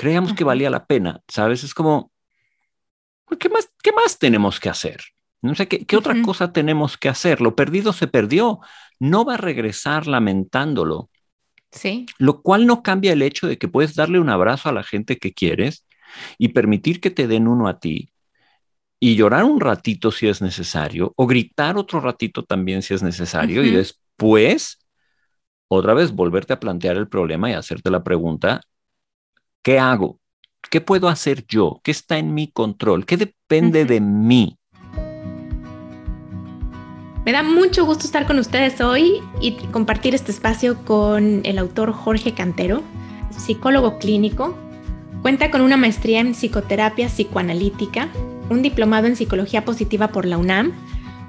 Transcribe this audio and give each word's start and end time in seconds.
creíamos 0.00 0.32
que 0.32 0.44
valía 0.44 0.70
la 0.70 0.86
pena, 0.86 1.20
¿sabes? 1.28 1.62
Es 1.62 1.74
como, 1.74 2.10
¿qué 3.38 3.50
más, 3.50 3.70
qué 3.82 3.92
más 3.92 4.18
tenemos 4.18 4.58
que 4.58 4.70
hacer? 4.70 5.02
No 5.42 5.54
sé, 5.54 5.68
¿qué, 5.68 5.94
otra 5.94 6.14
cosa 6.22 6.54
tenemos 6.54 6.96
que 6.96 7.10
hacer? 7.10 7.42
Lo 7.42 7.54
perdido 7.54 7.92
se 7.92 8.06
perdió. 8.06 8.60
No 8.98 9.26
va 9.26 9.34
a 9.34 9.36
regresar 9.36 10.06
lamentándolo. 10.06 11.10
Sí. 11.70 12.06
Lo 12.16 12.40
cual 12.40 12.66
no 12.66 12.82
cambia 12.82 13.12
el 13.12 13.20
hecho 13.20 13.46
de 13.46 13.58
que 13.58 13.68
puedes 13.68 13.94
darle 13.94 14.18
un 14.18 14.30
abrazo 14.30 14.70
a 14.70 14.72
la 14.72 14.84
gente 14.84 15.18
que 15.18 15.34
quieres 15.34 15.86
y 16.38 16.48
permitir 16.48 17.02
que 17.02 17.10
te 17.10 17.26
den 17.26 17.46
uno 17.46 17.68
a 17.68 17.78
ti 17.78 18.10
y 19.00 19.16
llorar 19.16 19.44
un 19.44 19.60
ratito 19.60 20.12
si 20.12 20.28
es 20.28 20.40
necesario 20.40 21.12
o 21.14 21.26
gritar 21.26 21.76
otro 21.76 22.00
ratito 22.00 22.42
también 22.44 22.80
si 22.80 22.94
es 22.94 23.02
necesario 23.02 23.62
y 23.64 23.70
después 23.70 24.78
otra 25.68 25.92
vez 25.92 26.12
volverte 26.12 26.54
a 26.54 26.60
plantear 26.60 26.96
el 26.96 27.08
problema 27.08 27.50
y 27.50 27.52
hacerte 27.52 27.90
la 27.90 28.02
pregunta, 28.02 28.62
¿qué 29.62 29.78
hago? 29.78 30.18
¿Qué 30.70 30.80
puedo 30.80 31.08
hacer 31.08 31.46
yo? 31.46 31.80
¿Qué 31.82 31.90
está 31.90 32.18
en 32.18 32.34
mi 32.34 32.48
control? 32.48 33.06
¿Qué 33.06 33.16
depende 33.16 33.84
de 33.84 34.00
mí? 34.00 34.56
Me 37.24 37.32
da 37.32 37.42
mucho 37.42 37.84
gusto 37.84 38.04
estar 38.06 38.26
con 38.26 38.38
ustedes 38.38 38.80
hoy 38.80 39.20
y 39.40 39.52
compartir 39.72 40.14
este 40.14 40.32
espacio 40.32 40.84
con 40.84 41.42
el 41.44 41.58
autor 41.58 41.92
Jorge 41.92 42.32
Cantero, 42.32 42.82
psicólogo 43.30 43.98
clínico. 43.98 44.56
Cuenta 45.22 45.50
con 45.50 45.60
una 45.60 45.76
maestría 45.76 46.20
en 46.20 46.34
psicoterapia 46.34 47.08
psicoanalítica, 47.08 48.08
un 48.48 48.62
diplomado 48.62 49.06
en 49.06 49.16
psicología 49.16 49.64
positiva 49.64 50.08
por 50.08 50.24
la 50.24 50.38
UNAM, 50.38 50.72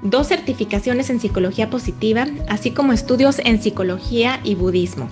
dos 0.02 0.28
certificaciones 0.28 1.10
en 1.10 1.20
psicología 1.20 1.68
positiva, 1.68 2.26
así 2.48 2.70
como 2.70 2.92
estudios 2.92 3.38
en 3.40 3.62
psicología 3.62 4.40
y 4.44 4.54
budismo. 4.54 5.08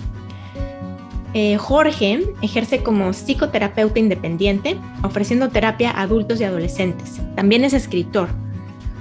Eh, 1.33 1.57
Jorge 1.57 2.23
ejerce 2.41 2.83
como 2.83 3.13
psicoterapeuta 3.13 3.99
independiente, 3.99 4.77
ofreciendo 5.03 5.49
terapia 5.49 5.91
a 5.91 6.01
adultos 6.01 6.41
y 6.41 6.43
adolescentes. 6.43 7.21
También 7.35 7.63
es 7.63 7.73
escritor 7.73 8.29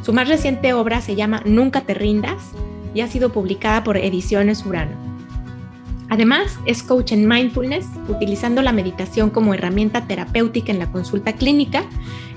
su 0.02 0.14
más 0.14 0.28
reciente 0.28 0.72
obra 0.72 1.02
se 1.02 1.14
llama 1.14 1.42
Nunca 1.44 1.82
te 1.82 1.92
rindas 1.92 2.52
y 2.94 3.02
ha 3.02 3.06
sido 3.06 3.32
publicada 3.32 3.84
por 3.84 3.98
Ediciones 3.98 4.64
Urano. 4.64 4.96
Además, 6.08 6.58
es 6.64 6.82
coach 6.82 7.12
en 7.12 7.28
mindfulness, 7.28 7.86
utilizando 8.08 8.62
la 8.62 8.72
meditación 8.72 9.30
como 9.30 9.54
herramienta 9.54 10.06
terapéutica 10.06 10.72
en 10.72 10.78
la 10.78 10.90
consulta 10.90 11.34
clínica 11.34 11.84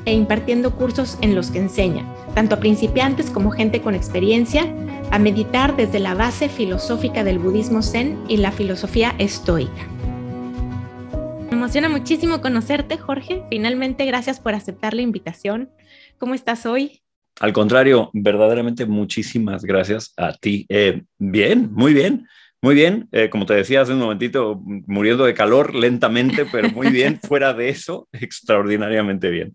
e 0.05 0.13
impartiendo 0.13 0.75
cursos 0.75 1.17
en 1.21 1.35
los 1.35 1.51
que 1.51 1.59
enseña, 1.59 2.05
tanto 2.35 2.55
a 2.55 2.59
principiantes 2.59 3.29
como 3.29 3.51
gente 3.51 3.81
con 3.81 3.95
experiencia, 3.95 4.65
a 5.11 5.19
meditar 5.19 5.75
desde 5.75 5.99
la 5.99 6.15
base 6.15 6.49
filosófica 6.49 7.23
del 7.23 7.39
budismo 7.39 7.81
zen 7.81 8.23
y 8.27 8.37
la 8.37 8.51
filosofía 8.51 9.15
estoica. 9.19 9.87
Me 11.49 11.57
emociona 11.57 11.87
muchísimo 11.87 12.41
conocerte, 12.41 12.97
Jorge. 12.97 13.43
Finalmente, 13.49 14.05
gracias 14.05 14.39
por 14.39 14.53
aceptar 14.53 14.93
la 14.93 15.01
invitación. 15.01 15.69
¿Cómo 16.17 16.33
estás 16.33 16.65
hoy? 16.65 17.03
Al 17.39 17.53
contrario, 17.53 18.09
verdaderamente 18.13 18.85
muchísimas 18.85 19.63
gracias 19.63 20.13
a 20.17 20.33
ti. 20.33 20.65
Eh, 20.69 21.03
bien, 21.17 21.69
muy 21.73 21.93
bien, 21.93 22.27
muy 22.64 22.75
bien. 22.75 23.09
Eh, 23.11 23.30
como 23.30 23.45
te 23.45 23.56
decía 23.56 23.81
hace 23.81 23.92
un 23.92 24.00
momentito, 24.00 24.61
muriendo 24.64 25.25
de 25.25 25.33
calor 25.33 25.75
lentamente, 25.75 26.45
pero 26.50 26.70
muy 26.70 26.88
bien. 26.88 27.20
Fuera 27.28 27.53
de 27.53 27.67
eso, 27.67 28.08
extraordinariamente 28.14 29.30
bien. 29.30 29.53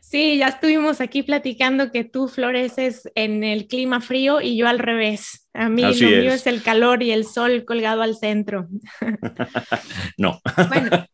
Sí, 0.00 0.36
ya 0.38 0.48
estuvimos 0.48 1.00
aquí 1.00 1.22
platicando 1.22 1.92
que 1.92 2.02
tú 2.02 2.26
floreces 2.26 3.08
en 3.14 3.44
el 3.44 3.68
clima 3.68 4.00
frío 4.00 4.40
y 4.40 4.56
yo 4.56 4.66
al 4.66 4.80
revés. 4.80 5.48
A 5.54 5.68
mí 5.68 5.82
lo 5.82 6.08
mío 6.08 6.32
es 6.32 6.48
el 6.48 6.60
calor 6.60 7.04
y 7.04 7.12
el 7.12 7.24
sol 7.24 7.64
colgado 7.64 8.02
al 8.02 8.16
centro. 8.16 8.66
no. 10.18 10.40
Bueno, 10.68 11.06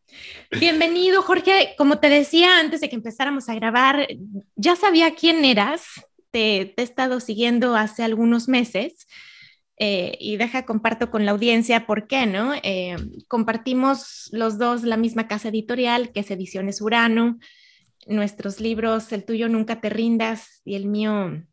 bienvenido 0.59 1.21
Jorge. 1.21 1.75
Como 1.77 1.99
te 1.99 2.09
decía 2.09 2.59
antes 2.59 2.81
de 2.81 2.89
que 2.89 2.95
empezáramos 2.95 3.47
a 3.47 3.53
grabar, 3.53 4.07
ya 4.55 4.75
sabía 4.75 5.13
quién 5.13 5.45
eras. 5.45 5.83
Te, 6.31 6.73
he 6.75 6.81
estado 6.81 7.19
siguiendo 7.19 7.75
hace 7.75 8.01
algunos 8.01 8.47
meses. 8.47 9.05
Eh, 9.77 10.17
y 10.21 10.37
deja 10.37 10.65
comparto 10.65 11.11
con 11.11 11.25
la 11.25 11.31
audiencia 11.31 11.85
por 11.85 12.07
qué, 12.07 12.25
¿no? 12.25 12.53
Eh, 12.63 12.95
compartimos 13.27 14.29
los 14.31 14.57
dos 14.57 14.83
la 14.83 14.95
misma 14.95 15.27
casa 15.27 15.49
editorial, 15.49 16.11
que 16.13 16.21
es 16.21 16.31
Ediciones 16.31 16.81
Urano 16.81 17.37
nuestros 18.07 18.59
libros, 18.59 19.11
el 19.11 19.25
tuyo 19.25 19.49
Nunca 19.49 19.81
te 19.81 19.89
rindas 19.89 20.61
y 20.63 20.75
el 20.75 20.85
mío 20.85 21.43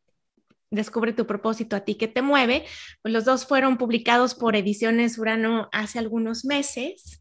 Descubre 0.72 1.12
tu 1.12 1.27
propósito 1.27 1.77
a 1.77 1.81
ti 1.81 1.97
que 1.97 2.09
te 2.09 2.22
mueve, 2.22 2.65
pues 3.03 3.12
los 3.12 3.27
dos 3.27 3.44
fueron 3.44 3.77
publicados 3.77 4.34
por 4.34 4.56
Ediciones 4.56 5.19
Urano 5.19 5.69
hace 5.71 5.99
algunos 5.99 6.47
meses. 6.47 7.21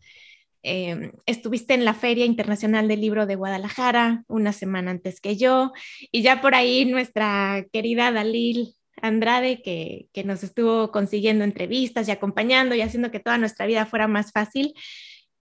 Em, 0.64 1.12
estuviste 1.26 1.74
en 1.74 1.84
la 1.84 1.94
Feria 1.94 2.24
Internacional 2.24 2.88
del 2.88 3.02
Libro 3.02 3.26
de 3.26 3.36
Guadalajara 3.36 4.24
una 4.30 4.54
semana 4.54 4.92
antes 4.92 5.20
que 5.20 5.36
yo 5.36 5.74
y 6.14 6.22
ya 6.22 6.40
por 6.40 6.56
ahí 6.56 6.86
nuestra 6.86 7.66
querida 7.74 8.14
Dalil 8.14 8.76
Andrade 9.02 9.62
que, 9.62 10.08
que 10.14 10.24
nos 10.24 10.44
estuvo 10.44 10.92
consiguiendo 10.92 11.44
entrevistas 11.44 12.08
y 12.08 12.12
acompañando 12.12 12.76
y 12.76 12.82
haciendo 12.82 13.12
que 13.12 13.20
toda 13.20 13.38
nuestra 13.38 13.66
vida 13.66 13.86
fuera 13.86 14.08
más 14.08 14.32
fácil, 14.32 14.74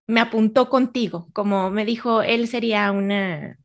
me 0.06 0.20
apuntó 0.20 0.68
contigo, 0.68 1.28
como 1.32 1.70
me 1.70 1.84
dijo, 1.84 2.22
él 2.22 2.48
sería 2.48 2.90
una, 2.90 3.56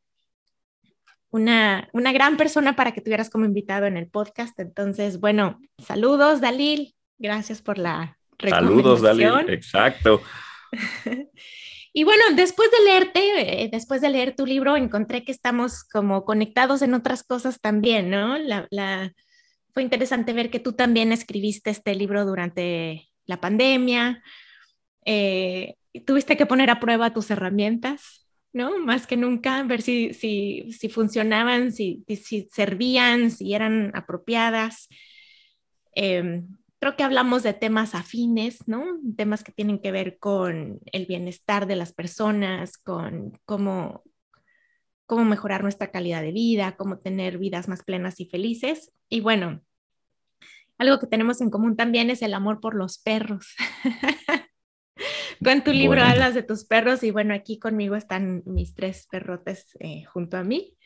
una, 1.35 2.13
gran 2.13 2.37
persona 2.37 2.75
para 2.75 2.93
que 2.93 3.01
tuvieras 3.01 3.29
como 3.29 3.45
invitado 3.45 3.85
en 3.85 3.97
el 3.97 4.07
podcast. 4.07 4.57
Entonces, 4.59 5.19
bueno, 5.19 5.59
saludos, 5.83 6.41
Dalil. 6.41 6.95
Gracias 7.17 7.61
por 7.61 7.77
la 7.77 8.17
Saludos, 8.39 9.01
Dalil. 9.01 9.49
Exacto. 9.49 10.21
y 11.93 12.03
bueno, 12.03 12.23
después 12.35 12.69
de 12.71 12.85
leerte, 12.85 13.63
eh, 13.63 13.69
después 13.71 14.01
de 14.01 14.09
leer 14.09 14.35
tu 14.35 14.45
libro, 14.45 14.75
encontré 14.75 15.23
que 15.23 15.31
estamos 15.31 15.83
como 15.83 16.25
conectados 16.25 16.81
en 16.81 16.93
otras 16.93 17.23
cosas 17.23 17.59
también, 17.61 18.09
¿no? 18.09 18.37
La, 18.37 19.13
fue 19.75 19.83
interesante 19.83 20.33
ver 20.33 20.49
que 20.49 20.59
tú 20.59 20.73
también 20.73 21.11
escribiste 21.11 21.69
este 21.69 21.93
libro 21.93 22.25
durante 22.25 23.11
la 23.27 23.39
pandemia. 23.39 24.23
Eh, 25.05 25.75
tuviste 26.07 26.35
que 26.35 26.47
poner 26.47 26.71
a 26.71 26.79
prueba 26.79 27.13
tus 27.13 27.29
herramientas 27.29 28.25
¿no? 28.55 28.79
Más 28.79 29.05
que 29.05 29.17
nunca, 29.17 29.63
ver 29.63 29.81
si, 29.81 30.13
si, 30.13 30.71
si 30.71 30.87
funcionaban, 30.87 31.73
si, 31.73 32.05
si, 32.07 32.47
servían, 32.53 33.29
si 33.29 33.53
eran 33.53 33.91
apropiadas. 33.93 34.87
Em, 35.93 36.47
creo 36.79 36.95
que 36.95 37.03
hablamos 37.03 37.43
de 37.43 37.51
temas 37.51 37.95
afines, 37.95 38.65
¿no? 38.65 38.85
Temas 39.17 39.43
que 39.43 39.51
tienen 39.51 39.79
que 39.79 39.91
ver 39.91 40.19
con 40.19 40.79
el 40.93 41.05
bienestar 41.05 41.67
de 41.67 41.75
las 41.75 41.91
personas, 41.91 42.77
con 42.77 43.37
cómo, 43.43 44.03
cómo 45.05 45.25
mejorar 45.25 45.63
nuestra 45.63 45.91
calidad 45.91 46.21
de 46.21 46.31
vida, 46.31 46.75
cómo 46.75 46.99
tener 46.99 47.37
vidas 47.37 47.67
más 47.67 47.83
plenas 47.83 48.19
y 48.19 48.25
felices. 48.25 48.91
Y 49.09 49.21
bueno, 49.21 49.61
algo 50.77 50.99
que 50.99 51.07
tenemos 51.07 51.41
en 51.41 51.49
común 51.49 51.75
también 51.75 52.09
es 52.09 52.21
el 52.21 52.33
amor 52.33 52.59
por 52.59 52.75
los 52.75 52.97
perros. 52.97 53.55
Con 55.43 55.63
tu 55.63 55.71
libro 55.71 56.01
hablas 56.01 56.33
de 56.33 56.43
tus 56.43 56.65
perros 56.65 57.03
y 57.03 57.11
bueno, 57.11 57.33
aquí 57.33 57.59
conmigo 57.59 57.95
están 57.95 58.41
mis 58.45 58.73
tres 58.73 59.07
perrotes 59.11 59.67
eh, 59.79 60.05
junto 60.05 60.37
a 60.37 60.43
mí. 60.43 60.77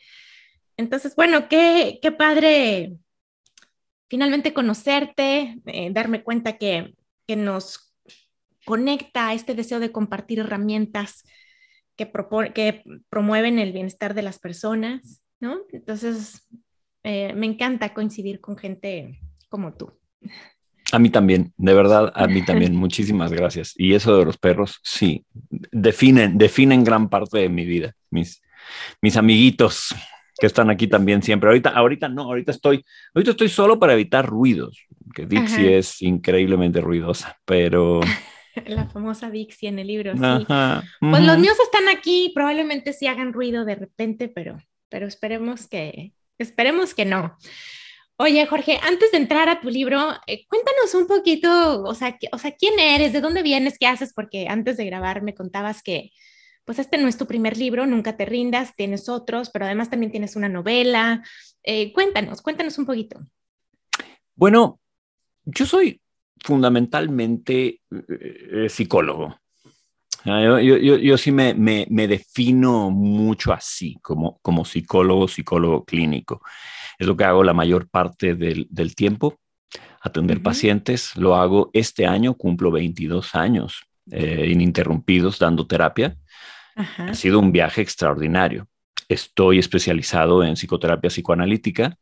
Entonces, 0.76 1.14
bueno, 1.14 1.48
qué, 1.48 1.98
qué 2.02 2.10
padre 2.10 2.96
finalmente 4.08 4.52
conocerte, 4.52 5.60
eh, 5.66 5.90
darme 5.92 6.22
cuenta 6.24 6.58
que, 6.58 6.94
que 7.26 7.36
nos 7.36 7.94
conecta 8.64 9.32
este 9.32 9.54
deseo 9.54 9.78
de 9.78 9.92
compartir 9.92 10.40
herramientas 10.40 11.24
que, 12.06 12.52
que 12.54 12.82
promueven 13.08 13.58
el 13.58 13.72
bienestar 13.72 14.14
de 14.14 14.22
las 14.22 14.38
personas, 14.38 15.22
¿no? 15.40 15.58
Entonces, 15.72 16.48
eh, 17.02 17.32
me 17.34 17.46
encanta 17.46 17.94
coincidir 17.94 18.40
con 18.40 18.56
gente 18.56 19.20
como 19.48 19.74
tú. 19.74 19.92
A 20.92 20.98
mí 20.98 21.10
también, 21.10 21.52
de 21.56 21.74
verdad, 21.74 22.12
a 22.14 22.26
mí 22.26 22.42
también. 22.46 22.74
Muchísimas 22.74 23.32
gracias. 23.32 23.74
Y 23.76 23.94
eso 23.94 24.16
de 24.18 24.24
los 24.24 24.38
perros, 24.38 24.80
sí, 24.82 25.24
definen, 25.72 26.38
definen 26.38 26.84
gran 26.84 27.08
parte 27.08 27.38
de 27.38 27.48
mi 27.48 27.64
vida. 27.64 27.94
Mis, 28.10 28.42
mis 29.00 29.16
amiguitos 29.16 29.94
que 30.38 30.46
están 30.46 30.70
aquí 30.70 30.86
también 30.86 31.22
siempre. 31.22 31.50
Ahorita, 31.50 31.70
ahorita 31.70 32.08
no, 32.08 32.22
ahorita 32.22 32.52
estoy, 32.52 32.84
ahorita 33.14 33.32
estoy 33.32 33.48
solo 33.50 33.78
para 33.78 33.92
evitar 33.92 34.26
ruidos, 34.26 34.86
que 35.14 35.26
Dixie 35.26 35.76
es 35.76 36.00
increíblemente 36.02 36.80
ruidosa, 36.80 37.38
pero... 37.44 38.00
La 38.66 38.86
famosa 38.88 39.30
Dixie 39.30 39.68
en 39.68 39.78
el 39.78 39.86
libro, 39.86 40.12
sí. 40.12 40.46
Pues 41.00 41.22
los 41.24 41.38
míos 41.38 41.56
están 41.62 41.88
aquí, 41.88 42.32
probablemente 42.34 42.92
sí 42.92 43.06
hagan 43.06 43.32
ruido 43.32 43.64
de 43.64 43.74
repente, 43.74 44.28
pero, 44.28 44.58
pero 44.88 45.06
esperemos 45.06 45.68
que, 45.68 46.12
esperemos 46.38 46.94
que 46.94 47.04
no. 47.04 47.36
Oye, 48.16 48.44
Jorge, 48.46 48.78
antes 48.82 49.12
de 49.12 49.18
entrar 49.18 49.48
a 49.48 49.60
tu 49.60 49.70
libro, 49.70 50.10
eh, 50.26 50.46
cuéntanos 50.46 50.94
un 50.94 51.06
poquito, 51.06 51.82
o 51.82 51.94
sea, 51.94 52.18
o 52.32 52.38
sea, 52.38 52.52
quién 52.52 52.78
eres, 52.78 53.14
de 53.14 53.22
dónde 53.22 53.42
vienes, 53.42 53.78
qué 53.78 53.86
haces, 53.86 54.12
porque 54.12 54.46
antes 54.46 54.76
de 54.76 54.84
grabar 54.84 55.22
me 55.22 55.34
contabas 55.34 55.82
que, 55.82 56.10
pues 56.66 56.78
este 56.78 56.98
no 56.98 57.08
es 57.08 57.16
tu 57.16 57.26
primer 57.26 57.56
libro, 57.56 57.86
nunca 57.86 58.18
te 58.18 58.26
rindas, 58.26 58.76
tienes 58.76 59.08
otros, 59.08 59.48
pero 59.50 59.64
además 59.64 59.88
también 59.88 60.12
tienes 60.12 60.36
una 60.36 60.50
novela. 60.50 61.22
Eh, 61.62 61.92
cuéntanos, 61.94 62.42
cuéntanos 62.42 62.76
un 62.78 62.86
poquito. 62.86 63.20
Bueno, 64.34 64.80
yo 65.44 65.64
soy 65.64 66.00
fundamentalmente 66.42 67.80
eh, 67.90 68.68
psicólogo. 68.68 69.36
Ah, 70.24 70.42
yo, 70.42 70.58
yo, 70.58 70.96
yo, 70.96 71.16
sí 71.16 71.32
me, 71.32 71.54
me, 71.54 71.86
me, 71.88 72.06
defino 72.06 72.90
mucho 72.90 73.52
así, 73.54 73.96
como, 74.02 74.38
como 74.42 74.66
psicólogo, 74.66 75.28
psicólogo 75.28 75.84
clínico. 75.84 76.42
Es 76.98 77.06
lo 77.06 77.16
que 77.16 77.24
hago 77.24 77.42
la 77.42 77.54
mayor 77.54 77.88
parte 77.88 78.34
del, 78.34 78.66
del 78.68 78.94
tiempo, 78.94 79.38
atender 80.02 80.42
pacientes. 80.42 81.16
Lo 81.16 81.36
hago 81.36 81.70
este 81.72 82.06
año, 82.06 82.34
cumplo 82.34 82.70
22 82.70 83.34
años 83.34 83.86
eh, 84.10 84.48
ininterrumpidos 84.50 85.38
dando 85.38 85.66
terapia. 85.66 86.16
Ha 86.74 87.14
sido 87.14 87.38
un 87.38 87.52
viaje 87.52 87.82
extraordinario. 87.82 88.66
Estoy 89.08 89.58
especializado 89.58 90.42
en 90.42 90.54
psicoterapia 90.54 91.10
psicoanalítica. 91.10 91.96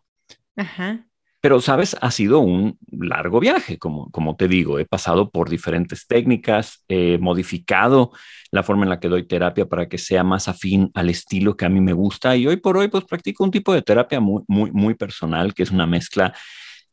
Ajá. 0.56 1.07
Pero, 1.40 1.60
sabes, 1.60 1.96
ha 2.00 2.10
sido 2.10 2.40
un 2.40 2.78
largo 2.90 3.38
viaje, 3.38 3.78
como, 3.78 4.36
te 4.36 4.48
digo, 4.48 4.80
he 4.80 4.84
pasado 4.84 5.30
por 5.30 5.48
diferentes 5.48 6.06
técnicas, 6.08 6.84
he 6.88 7.16
modificado 7.18 8.10
la 8.50 8.64
forma 8.64 8.82
en 8.84 8.90
la 8.90 8.98
que 8.98 9.08
doy 9.08 9.26
terapia 9.26 9.66
para 9.66 9.88
que 9.88 9.98
sea 9.98 10.24
más 10.24 10.48
afín 10.48 10.90
al 10.94 11.10
estilo 11.10 11.56
que 11.56 11.64
a 11.64 11.68
mí 11.68 11.80
me 11.80 11.92
gusta 11.92 12.34
y 12.34 12.46
hoy 12.46 12.56
por 12.56 12.76
hoy 12.76 12.88
pues 12.88 13.04
practico 13.04 13.44
un 13.44 13.52
tipo 13.52 13.72
de 13.72 13.82
terapia 13.82 14.20
muy 14.20 14.94
personal, 14.94 15.54
que 15.54 15.62
es 15.62 15.70
una 15.70 15.86
mezcla 15.86 16.34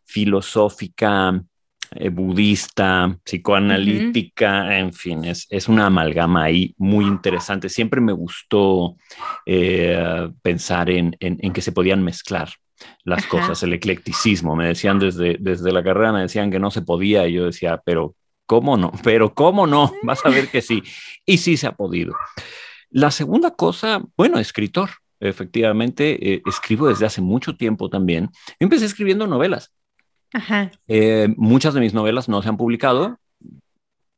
filosófica, 0.04 1.42
eh, 1.92 2.10
budista, 2.10 3.18
psicoanalítica, 3.24 4.78
en 4.78 4.94
fin, 4.94 5.26
es, 5.26 5.48
es, 5.50 5.68
una 5.68 5.88
amalgama 5.88 6.44
ahí 6.44 6.74
muy 6.78 7.06
interesante. 7.06 7.70
Siempre 7.70 8.02
me 8.02 8.14
gustó 8.14 8.96
eh, 9.46 10.30
pensar 10.42 10.90
en, 10.90 11.16
en, 11.20 11.38
en, 11.42 11.54
que 11.54 11.62
se 11.62 11.72
podían 11.72 12.04
mezclar 12.04 12.50
las 13.04 13.26
cosas, 13.26 13.62
el 13.64 13.74
eclecticismo. 13.74 14.56
Me 14.56 14.68
decían 14.68 15.00
desde, 15.00 15.38
desde 15.40 15.72
la 15.72 15.84
carrera, 15.84 16.12
me 16.12 16.22
decían 16.22 16.52
que 16.52 16.60
no 16.60 16.72
se 16.72 16.82
podía 16.82 17.28
y 17.28 17.34
yo 17.34 17.46
decía, 17.46 17.82
pero 17.86 18.16
¿cómo 18.46 18.78
no? 18.78 18.92
Pero 19.04 19.34
¿cómo 19.34 19.68
no? 19.68 19.94
Vas 20.04 20.26
a 20.26 20.30
ver 20.30 20.50
que 20.50 20.62
sí. 20.62 20.84
Y 21.26 21.38
sí 21.38 21.58
se 21.58 21.68
ha 21.68 21.74
podido. 21.74 22.14
La 22.90 23.12
segunda 23.12 23.52
cosa, 23.52 24.02
bueno, 24.18 24.40
escritor. 24.40 24.90
Efectivamente, 25.20 26.34
eh, 26.34 26.42
escribo 26.46 26.88
desde 26.88 27.06
hace 27.06 27.22
mucho 27.22 27.56
tiempo 27.56 27.90
también. 27.90 28.30
empecé 28.60 28.86
escribiendo 28.86 29.28
novelas. 29.28 29.72
Eh, 30.88 31.28
muchas 31.38 31.74
de 31.74 31.80
mis 31.80 31.94
novelas 31.94 32.30
no 32.30 32.42
se 32.42 32.50
han 32.50 32.58
publicado, 32.58 33.20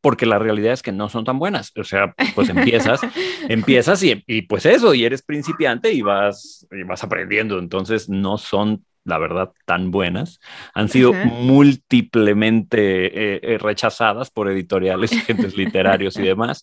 porque 0.01 0.25
la 0.25 0.39
realidad 0.39 0.73
es 0.73 0.83
que 0.83 0.91
no 0.91 1.09
son 1.09 1.25
tan 1.25 1.39
buenas. 1.39 1.71
O 1.75 1.83
sea, 1.83 2.13
pues 2.35 2.49
empiezas, 2.49 3.01
empiezas 3.49 4.01
y, 4.03 4.23
y, 4.25 4.43
pues 4.43 4.65
eso, 4.65 4.93
y 4.93 5.03
eres 5.03 5.21
principiante 5.21 5.91
y 5.91 6.01
vas, 6.01 6.67
y 6.71 6.83
vas 6.83 7.03
aprendiendo. 7.03 7.59
Entonces 7.59 8.07
no 8.07 8.37
son, 8.37 8.85
la 9.03 9.17
verdad, 9.17 9.51
tan 9.65 9.91
buenas. 9.91 10.39
Han 10.73 10.89
sido 10.89 11.13
múltiplemente 11.13 13.07
eh, 13.07 13.39
eh, 13.43 13.57
rechazadas 13.57 14.29
por 14.29 14.49
editoriales, 14.49 15.11
agentes 15.11 15.57
literarios 15.57 16.15
y 16.17 16.23
demás. 16.23 16.61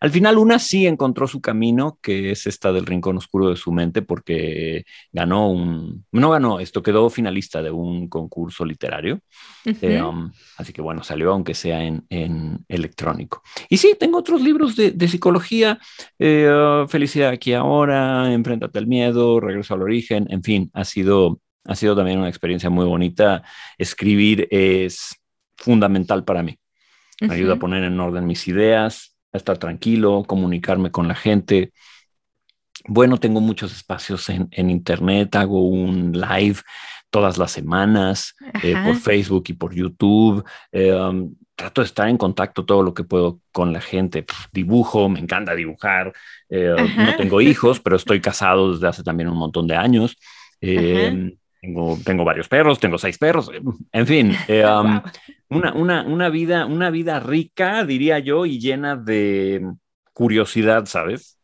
Al 0.00 0.10
final 0.10 0.38
una 0.38 0.58
sí 0.58 0.86
encontró 0.86 1.26
su 1.26 1.40
camino, 1.40 1.98
que 2.00 2.30
es 2.30 2.46
esta 2.46 2.72
del 2.72 2.86
rincón 2.86 3.16
oscuro 3.16 3.50
de 3.50 3.56
su 3.56 3.72
mente, 3.72 4.02
porque 4.02 4.84
ganó 5.12 5.50
un, 5.50 6.04
no 6.12 6.30
ganó, 6.30 6.60
esto 6.60 6.82
quedó 6.82 7.10
finalista 7.10 7.62
de 7.62 7.70
un 7.70 8.08
concurso 8.08 8.64
literario. 8.64 9.20
Eh, 9.64 10.00
um, 10.00 10.30
así 10.56 10.72
que 10.72 10.80
bueno, 10.80 11.02
salió 11.02 11.32
aunque 11.32 11.54
sea 11.54 11.82
en, 11.82 12.04
en, 12.10 12.64
electrónico. 12.68 13.42
Y 13.68 13.78
sí, 13.78 13.96
tengo 13.98 14.18
otros 14.18 14.40
libros 14.40 14.76
de, 14.76 14.92
de 14.92 15.08
psicología, 15.08 15.78
eh, 16.18 16.48
uh, 16.48 16.86
Felicidad 16.88 17.30
aquí 17.30 17.52
ahora, 17.52 18.32
Enfréntate 18.32 18.78
al 18.78 18.86
miedo, 18.86 19.40
Regreso 19.40 19.74
al 19.74 19.82
origen, 19.82 20.26
en 20.30 20.42
fin, 20.42 20.70
ha 20.74 20.84
sido, 20.84 21.40
ha 21.64 21.74
sido 21.74 21.96
también 21.96 22.18
una 22.18 22.28
experiencia 22.28 22.70
muy 22.70 22.86
bonita. 22.86 23.42
Escribir 23.76 24.46
es 24.50 25.16
fundamental 25.56 26.24
para 26.24 26.42
mí. 26.42 26.56
Me 27.20 27.34
ayuda 27.34 27.54
a 27.54 27.58
poner 27.58 27.82
en 27.82 27.98
orden 27.98 28.26
mis 28.26 28.46
ideas, 28.46 29.17
estar 29.32 29.58
tranquilo, 29.58 30.24
comunicarme 30.26 30.90
con 30.90 31.08
la 31.08 31.14
gente. 31.14 31.72
Bueno, 32.86 33.18
tengo 33.18 33.40
muchos 33.40 33.72
espacios 33.74 34.28
en, 34.28 34.70
Internet, 34.70 35.34
hago 35.36 35.68
un 35.68 36.12
live 36.12 36.60
todas 37.10 37.38
las 37.38 37.52
semanas 37.52 38.34
eh, 38.62 38.74
por 38.84 38.96
Facebook 38.96 39.44
y 39.48 39.52
por 39.54 39.74
YouTube. 39.74 40.44
Eh, 40.72 40.92
um, 40.92 41.34
trato 41.54 41.80
de 41.80 41.86
estar 41.86 42.08
en 42.08 42.16
contacto 42.16 42.64
todo 42.64 42.82
lo 42.82 42.94
que 42.94 43.04
puedo 43.04 43.40
con 43.52 43.72
la 43.72 43.80
gente. 43.80 44.24
dibujo, 44.52 45.08
me 45.08 45.18
encanta 45.18 45.54
dibujar. 45.54 46.12
Eh, 46.48 46.74
no 46.96 47.16
tengo 47.16 47.40
hijos, 47.40 47.80
pero 47.80 47.96
estoy 47.96 48.20
casado 48.20 48.72
desde 48.72 48.86
hace 48.86 49.02
también 49.02 49.28
un 49.28 49.38
montón 49.38 49.66
de 49.66 49.76
años. 49.76 50.16
Tengo, 51.60 51.98
tengo, 52.04 52.24
varios 52.24 52.48
perros, 52.48 52.78
tengo 52.78 52.98
seis 52.98 53.18
perros, 53.18 53.50
en 53.92 54.06
fin, 54.06 54.30
um, 54.48 55.00
una, 55.48 55.72
una, 55.72 56.02
una, 56.02 56.28
vida, 56.28 56.66
una 56.66 56.90
vida 56.90 57.18
rica, 57.18 57.84
diría 57.84 58.20
yo, 58.20 58.46
y 58.46 58.60
llena 58.60 58.94
de 58.94 59.68
curiosidad, 60.12 60.86
¿sabes? 60.86 61.38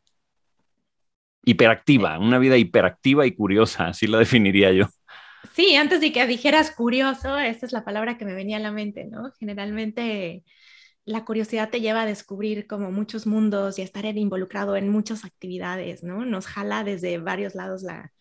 Hiperactiva, 1.44 2.19
una 2.19 2.38
vida 2.38 2.56
hiperactiva 2.56 3.26
y 3.26 3.32
curiosa, 3.32 3.88
así 3.88 4.06
la 4.06 4.19
definiría 4.19 4.72
yo. 4.72 4.87
Sí, 5.52 5.76
antes 5.76 6.00
de 6.00 6.12
que 6.12 6.26
dijeras 6.26 6.70
curioso, 6.70 7.38
esa 7.38 7.67
es 7.67 7.72
la 7.72 7.84
palabra 7.84 8.17
que 8.19 8.25
me 8.25 8.34
venía 8.34 8.56
a 8.56 8.60
la 8.60 8.72
mente, 8.72 9.05
¿no? 9.05 9.31
Generalmente 9.38 10.44
la 11.05 11.25
curiosidad 11.25 11.70
te 11.70 11.81
lleva 11.81 12.02
a 12.02 12.06
descubrir 12.06 12.67
como 12.67 12.90
muchos 12.90 13.26
mundos 13.26 13.78
y 13.78 13.82
a 13.82 13.84
estar 13.84 14.05
involucrado 14.05 14.76
en 14.76 14.88
muchas 14.88 15.25
actividades, 15.25 16.02
¿no? 16.02 16.25
Nos 16.25 16.46
jala 16.46 16.82
desde 16.82 17.19
varios 17.19 17.55
lados 17.55 17.82
la, 17.82 18.12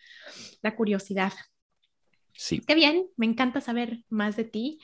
la 0.62 0.76
curiosidad. 0.76 1.32
Sí. 2.34 2.62
Qué 2.66 2.76
bien, 2.76 3.08
me 3.18 3.26
encanta 3.26 3.62
saber 3.62 4.04
más 4.10 4.36
de 4.36 4.44
ti. 4.44 4.80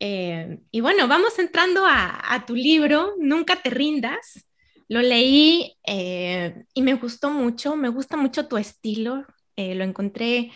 Eh, 0.00 0.60
y 0.70 0.80
bueno, 0.80 1.08
vamos 1.08 1.38
entrando 1.38 1.84
a, 1.86 2.44
tu 2.46 2.54
libro, 2.54 3.14
Nunca 3.18 3.56
te 3.56 3.70
rindas. 3.70 4.46
Lo 4.88 5.02
leí 5.02 5.76
eh, 5.86 6.64
y 6.72 6.82
me 6.82 6.94
gustó 6.94 7.30
mucho, 7.30 7.76
me 7.76 7.90
gusta 7.90 8.16
mucho 8.16 8.48
tu 8.48 8.56
estilo, 8.56 9.26
eh, 9.56 9.74
lo 9.74 9.84
encontré 9.84 10.50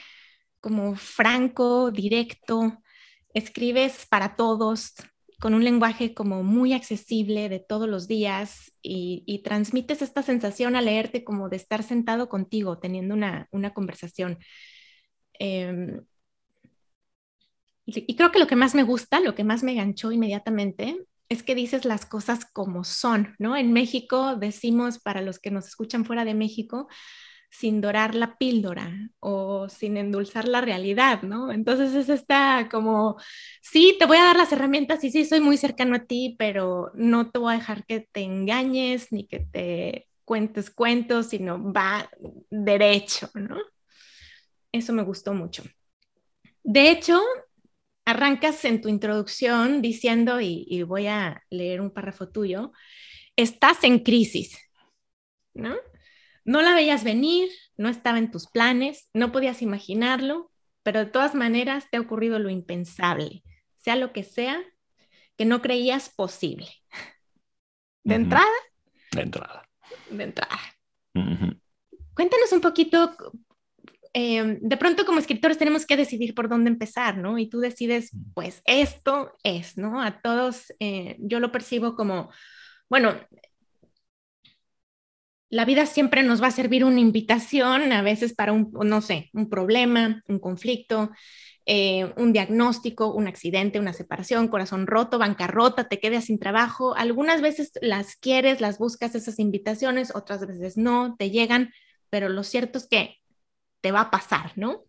como 0.61 0.95
franco, 0.97 1.91
directo, 1.91 2.79
escribes 3.35 4.07
para 4.07 4.37
todos, 4.37 4.95
con 5.41 5.55
un 5.55 5.65
lenguaje 5.65 6.15
como 6.15 6.43
muy 6.45 6.73
accesible 6.73 7.49
de 7.49 7.59
todos 7.59 7.89
los 7.89 8.07
días 8.09 8.73
y, 8.81 9.43
transmites 9.45 10.01
esta 10.01 10.23
sensación 10.23 10.77
al 10.77 10.85
leerte 10.87 11.25
como 11.25 11.49
de 11.49 11.57
estar 11.57 11.83
sentado 11.83 12.29
contigo, 12.29 12.79
teniendo 12.79 13.15
una, 13.15 13.49
una 13.51 13.75
conversación. 13.75 14.39
Em, 15.35 16.01
y, 17.87 18.17
creo 18.17 18.31
que 18.31 18.39
lo 18.39 18.47
que 18.47 18.57
más 18.57 18.75
me 18.75 18.83
gusta, 18.83 19.21
lo 19.21 19.35
que 19.35 19.45
más 19.45 19.63
me 19.63 19.75
ganchó 19.75 20.13
inmediatamente, 20.13 21.05
es 21.29 21.43
que 21.43 21.55
dices 21.55 21.85
las 21.85 22.07
cosas 22.07 22.45
como 22.45 22.85
son, 22.85 23.35
¿no? 23.39 23.57
En 23.57 23.73
México 23.73 24.37
decimos, 24.37 24.99
para 24.99 25.23
los 25.23 25.39
que 25.39 25.51
nos 25.51 25.67
escuchan 25.67 26.05
fuera 26.05 26.25
de 26.25 26.35
México, 26.35 26.89
sin 27.51 27.83
dorar 27.83 28.15
la 28.15 28.39
píldora 28.39 29.11
o 29.21 29.69
sin 29.69 29.97
endulzar 29.99 30.49
la 30.49 30.63
realidad, 30.63 31.23
¿no? 31.23 31.53
Entonces 31.53 31.95
es 31.95 32.09
esta 32.09 32.69
como, 32.71 33.17
sí, 33.61 33.97
te 33.99 34.07
voy 34.07 34.17
a 34.17 34.25
dar 34.25 34.37
las 34.37 34.53
herramientas 34.53 35.05
y 35.05 35.11
sí, 35.11 35.25
soy 35.25 35.41
muy 35.41 35.59
cercano 35.59 35.97
a 35.97 36.05
ti, 36.07 36.35
pero 36.39 36.91
no 36.95 37.31
te 37.31 37.39
voy 37.39 37.55
a 37.55 37.59
dejar 37.59 37.85
que 37.85 38.09
te 38.11 38.21
engañes 38.21 39.13
ni 39.13 39.27
que 39.27 39.41
te 39.41 40.09
cuentes 40.25 40.71
cuentos, 40.71 41.27
sino 41.27 41.73
va 41.73 42.09
derecho, 42.51 43.29
¿no? 43.35 43.59
Eso 44.73 44.95
me 44.95 45.03
gustó 45.03 45.35
mucho. 45.35 45.63
De 46.63 46.91
hecho, 46.91 47.21
arrancas 48.13 48.65
en 48.65 48.81
tu 48.81 48.89
introducción 48.89 49.83
diciendo, 49.83 50.41
y, 50.41 50.83
voy 50.85 51.07
a 51.07 51.43
leer 51.51 51.81
un 51.81 51.91
párrafo 51.91 52.29
tuyo, 52.29 52.73
estás 53.37 53.85
en 53.85 54.01
crisis, 54.01 54.59
¿no? 55.55 55.75
No 56.45 56.61
la 56.63 56.75
veías 56.75 57.05
venir, 57.05 57.49
no 57.77 57.89
estaba 57.89 58.19
en 58.19 58.31
tus 58.31 58.47
planes, 58.49 59.09
no 59.15 59.33
podías 59.33 59.63
imaginarlo, 59.63 60.51
pero 60.83 61.01
de 61.01 61.07
todas 61.07 61.35
maneras 61.35 61.89
te 61.91 61.97
ha 61.97 62.01
ocurrido 62.01 62.39
lo 62.39 62.51
impensable, 62.51 63.43
sea 63.77 63.97
lo 63.97 64.13
que 64.13 64.25
sea, 64.25 64.61
que 65.37 65.45
no 65.45 65.63
creías 65.63 66.11
posible. 66.11 66.69
¿De 68.05 68.17
entrada? 68.17 68.47
De 69.13 69.23
entrada. 69.23 69.69
De 70.11 70.25
entrada. 70.25 70.61
Cuéntanos 72.15 72.53
un 72.53 72.61
poquito 72.61 73.17
Em, 74.15 74.59
de 74.61 74.77
pronto 74.77 75.07
como 75.07 75.19
escritores 75.19 75.57
tenemos 75.57 75.87
que 75.87 75.97
decidir 75.97 76.35
por 76.35 76.49
dónde 76.49 76.71
empezar, 76.71 77.17
¿no? 77.17 77.39
Y 77.39 77.49
tú 77.49 77.61
decides, 77.61 78.15
mm. 78.15 78.33
pues 78.35 78.63
esto 78.67 79.33
es, 79.43 79.79
¿no? 79.79 80.03
A 80.03 80.21
todos, 80.21 80.73
eh, 80.81 81.17
yo 81.21 81.41
lo 81.41 81.51
percibo 81.51 81.97
como, 81.97 82.31
bueno, 82.91 83.15
la 85.49 85.65
vida 85.65 85.87
siempre 85.87 86.23
nos 86.23 86.43
va 86.43 86.49
a 86.49 86.51
servir 86.51 86.85
una 86.85 87.01
invitación, 87.01 87.93
a 87.93 88.03
veces 88.03 88.35
para 88.35 88.53
un, 88.53 88.71
no 88.73 89.01
sé, 89.03 89.31
un 89.35 89.49
problema, 89.51 90.23
un 90.27 90.39
conflicto, 90.39 91.11
eh, 91.67 92.13
un 92.17 92.33
diagnóstico, 92.33 93.13
un 93.13 93.29
accidente, 93.29 93.79
una 93.79 93.93
separación, 93.93 94.49
corazón 94.49 94.87
roto, 94.87 95.19
bancarrota, 95.19 95.89
te 95.89 96.01
quedas 96.01 96.25
sin 96.25 96.39
trabajo. 96.39 96.95
Algunas 96.97 97.41
veces 97.43 97.73
las 97.83 98.17
quieres, 98.17 98.61
las 98.61 98.79
buscas 98.79 99.15
esas 99.15 99.39
invitaciones, 99.39 100.15
otras 100.15 100.47
veces 100.47 100.77
no, 100.77 101.17
te 101.19 101.31
llegan, 101.31 101.73
pero 102.11 102.29
lo 102.29 102.45
cierto 102.45 102.79
es 102.79 102.87
que 102.89 103.22
te 103.83 103.93
va 103.93 104.03
a 104.03 104.11
pasar, 104.11 104.53
¿no? 104.57 104.85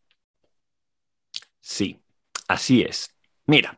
Sí, 1.59 1.99
así 2.47 2.81
es. 2.81 3.09
Mira, 3.45 3.77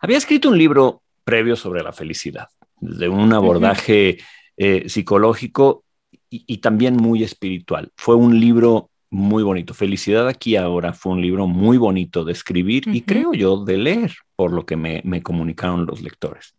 había 0.00 0.16
escrito 0.16 0.48
un 0.48 0.56
libro 0.56 1.02
previo 1.24 1.56
sobre 1.56 1.82
la 1.82 1.92
felicidad, 1.92 2.48
de 2.80 3.08
un 3.08 3.32
abordaje 3.32 4.18
eh, 4.56 4.88
psicológico 4.88 5.84
y, 6.30 6.58
también 6.58 6.96
muy 6.96 7.22
espiritual. 7.22 7.92
Fue 7.96 8.16
un 8.16 8.40
libro 8.40 8.90
muy 9.10 9.42
bonito. 9.42 9.74
Felicidad 9.74 10.28
aquí 10.28 10.56
ahora 10.56 10.92
fue 10.92 11.12
un 11.12 11.22
libro 11.22 11.46
muy 11.46 11.76
bonito 11.76 12.24
de 12.24 12.32
escribir 12.32 12.84
y 12.88 13.02
creo 13.02 13.32
yo 13.32 13.64
de 13.64 13.76
leer, 13.76 14.14
por 14.34 14.52
lo 14.52 14.66
que 14.66 14.76
me, 14.76 15.00
me 15.04 15.22
comunicaron 15.22 15.86
los 15.86 16.02
lectores. 16.02 16.54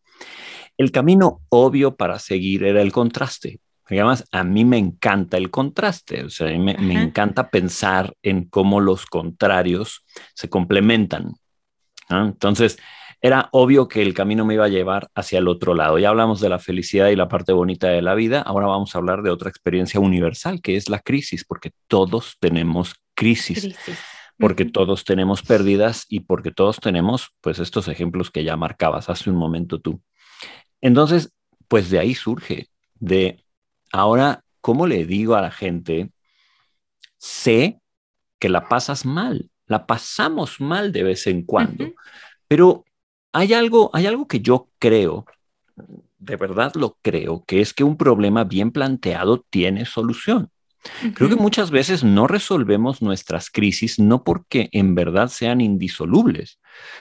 El 0.77 0.91
camino 0.91 1.41
obvio 1.49 1.95
para 1.95 2.19
seguir 2.19 2.63
era 2.63 2.81
el 2.81 2.91
contraste. 2.91 3.59
Además, 3.87 4.27
a 4.31 4.43
mí 4.43 4.65
me 4.65 4.77
encanta 4.77 5.37
el 5.37 5.51
contraste, 5.51 6.23
o 6.23 6.29
sea, 6.29 6.47
me, 6.57 6.75
me 6.77 7.01
encanta 7.01 7.49
pensar 7.49 8.13
en 8.23 8.45
cómo 8.45 8.79
los 8.79 9.05
contrarios 9.05 10.03
se 10.33 10.49
complementan. 10.49 11.33
Entonces, 12.09 12.77
era 13.21 13.49
obvio 13.51 13.87
que 13.87 14.01
el 14.01 14.13
camino 14.13 14.45
me 14.45 14.55
iba 14.55 14.65
a 14.65 14.69
llevar 14.69 15.09
hacia 15.15 15.39
el 15.39 15.47
otro 15.47 15.73
lado. 15.73 15.97
Ya 15.97 16.09
hablamos 16.09 16.41
de 16.41 16.49
la 16.49 16.59
felicidad 16.59 17.09
y 17.09 17.15
la 17.15 17.27
parte 17.27 17.53
bonita 17.53 17.87
de 17.87 18.01
la 18.01 18.15
vida, 18.15 18.41
ahora 18.41 18.67
vamos 18.67 18.93
a 18.93 18.97
hablar 18.97 19.21
de 19.23 19.31
otra 19.31 19.49
experiencia 19.49 19.99
universal, 19.99 20.61
que 20.61 20.75
es 20.75 20.89
la 20.89 20.99
crisis, 20.99 21.43
porque 21.43 21.71
todos 21.87 22.37
tenemos 22.39 22.95
crisis. 23.13 23.75
porque 24.37 24.65
todos 24.65 25.05
tenemos 25.05 25.41
pérdidas 25.43 26.05
y 26.09 26.19
porque 26.21 26.51
todos 26.51 26.79
tenemos, 26.81 27.29
pues, 27.39 27.59
estos 27.59 27.87
ejemplos 27.87 28.31
que 28.31 28.43
ya 28.43 28.57
marcabas 28.57 29.09
hace 29.09 29.29
un 29.29 29.37
momento 29.37 29.79
tú. 29.79 30.01
Entonces, 30.81 31.31
pues 31.67 31.89
de 31.89 31.99
ahí 31.99 32.13
surge, 32.13 32.67
de 32.95 33.44
ahora, 33.95 34.43
¿cómo 34.61 34.87
le 34.87 35.05
digo 35.05 35.35
a 35.35 35.41
la 35.41 35.51
gente? 35.51 36.11
Sé 37.17 37.79
que 38.39 38.49
la 38.49 38.67
pasas 38.67 39.05
mal, 39.05 39.49
la 39.67 39.87
pasamos 39.87 40.59
mal 40.59 40.91
de 40.91 41.03
vez 41.03 41.27
en 41.27 41.43
cuando, 41.43 41.93
pero 42.47 42.83
hay 43.31 43.53
algo, 43.53 43.89
hay 43.93 44.05
algo 44.05 44.27
que 44.27 44.41
yo 44.41 44.69
creo, 44.79 45.25
de 46.17 46.35
verdad 46.35 46.73
lo 46.75 46.97
creo, 47.01 47.43
que 47.45 47.61
es 47.61 47.73
que 47.73 47.83
un 47.83 47.97
problema 47.97 48.43
bien 48.43 48.71
planteado 48.71 49.45
tiene 49.49 49.85
solución. 49.85 50.49
Creo 51.15 51.29
que 51.29 51.35
muchas 51.35 51.71
veces 51.71 52.03
no 52.03 52.27
resolvemos 52.27 53.01
nuestras 53.01 53.49
crisis 53.49 53.97
no 53.97 54.23
porque 54.23 54.69
en 54.71 54.93
verdad 54.93 55.29
sean 55.29 55.59
indisolubles, 55.61 56.59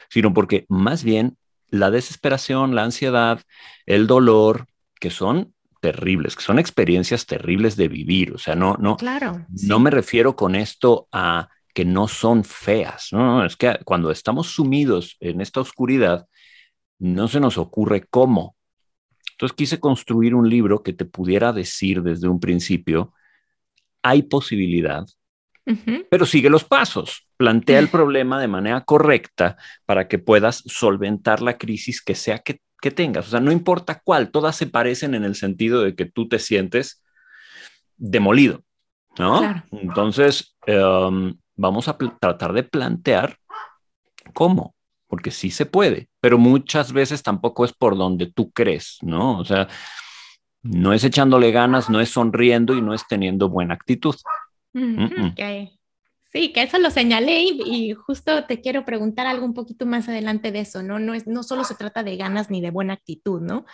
sino 0.08 0.32
porque 0.32 0.64
más 0.68 1.04
bien 1.04 1.36
la 1.68 1.90
desesperación, 1.90 2.74
la 2.74 2.84
ansiedad, 2.84 3.42
el 3.84 4.06
dolor, 4.06 4.66
que 5.00 5.10
son 5.10 5.53
terribles, 5.84 6.34
que 6.34 6.42
son 6.42 6.58
experiencias 6.58 7.26
terribles 7.26 7.76
de 7.76 7.88
vivir. 7.88 8.32
O 8.32 8.38
sea, 8.38 8.54
no, 8.54 8.74
no, 8.80 8.96
claro, 8.96 9.44
no 9.64 9.78
me 9.78 9.90
refiero 9.90 10.34
con 10.34 10.54
esto 10.54 11.08
a 11.12 11.50
que 11.74 11.84
no 11.84 12.08
son 12.08 12.42
feas. 12.42 13.08
No, 13.12 13.44
es 13.44 13.54
que 13.54 13.78
cuando 13.84 14.10
estamos 14.10 14.46
sumidos 14.46 15.18
en 15.20 15.42
esta 15.42 15.60
oscuridad, 15.60 16.26
no 16.98 17.28
se 17.28 17.38
nos 17.38 17.58
ocurre 17.58 18.06
cómo. 18.08 18.56
Entonces 19.32 19.54
quise 19.54 19.78
construir 19.78 20.34
un 20.34 20.48
libro 20.48 20.82
que 20.82 20.94
te 20.94 21.04
pudiera 21.04 21.52
decir 21.52 22.02
desde 22.02 22.28
un 22.28 22.40
principio, 22.40 23.12
hay 24.02 24.22
posibilidad, 24.22 25.04
pero 26.08 26.24
sigue 26.24 26.48
los 26.48 26.64
pasos, 26.64 27.26
plantea 27.36 27.78
el 27.78 27.88
problema 27.98 28.40
de 28.40 28.48
manera 28.48 28.80
correcta 28.86 29.58
para 29.84 30.08
que 30.08 30.18
puedas 30.18 30.62
solventar 30.64 31.42
la 31.42 31.58
crisis 31.58 32.00
que 32.00 32.14
sea 32.14 32.38
que, 32.38 32.60
tengas. 32.90 33.26
O 33.26 33.30
sea, 33.30 33.40
no 33.40 33.52
importa 33.52 34.00
cuál, 34.04 34.30
todas 34.30 34.56
se 34.56 34.66
parecen 34.66 35.14
en 35.14 35.24
el 35.24 35.34
sentido 35.34 35.82
de 35.82 35.94
que 35.94 36.04
tú 36.04 36.28
te 36.28 36.38
sientes 36.38 37.02
demolido, 37.96 38.62
¿no? 39.18 39.64
Entonces, 39.72 40.56
em, 40.66 41.36
vamos 41.56 41.88
a 41.88 41.96
tratar 41.96 42.52
de 42.52 42.62
plantear 42.62 43.36
cómo, 44.32 44.74
porque 45.06 45.30
sí 45.30 45.50
se 45.50 45.66
puede, 45.66 46.08
pero 46.20 46.38
muchas 46.38 46.92
veces 46.92 47.22
tampoco 47.22 47.64
es 47.64 47.72
por 47.72 47.96
donde 47.96 48.32
tú 48.32 48.50
crees, 48.50 48.98
¿no? 49.02 49.38
O 49.38 49.44
sea, 49.44 49.68
no 50.62 50.92
es 50.92 51.04
echándole 51.04 51.52
ganas, 51.52 51.90
no 51.90 52.00
es 52.00 52.08
sonriendo 52.08 52.74
y 52.74 52.82
no 52.82 52.94
es 52.94 53.06
teniendo 53.06 53.48
buena 53.48 53.74
actitud. 53.74 54.14
Sí, 56.34 56.52
que 56.52 56.62
eso 56.62 56.80
lo 56.80 56.90
señalé 56.90 57.42
y, 57.44 57.92
justo 57.92 58.44
te 58.46 58.60
quiero 58.60 58.84
preguntar 58.84 59.28
algo 59.28 59.46
un 59.46 59.54
poquito 59.54 59.86
más 59.86 60.08
adelante 60.08 60.50
de 60.50 60.60
eso, 60.60 60.82
¿no? 60.82 60.98
No, 60.98 61.14
es, 61.14 61.28
no 61.28 61.44
solo 61.44 61.62
se 61.62 61.76
trata 61.76 62.02
de 62.02 62.16
ganas 62.16 62.50
ni 62.50 62.60
de 62.60 62.72
buena 62.72 62.94
actitud, 62.94 63.40
¿no? 63.40 63.66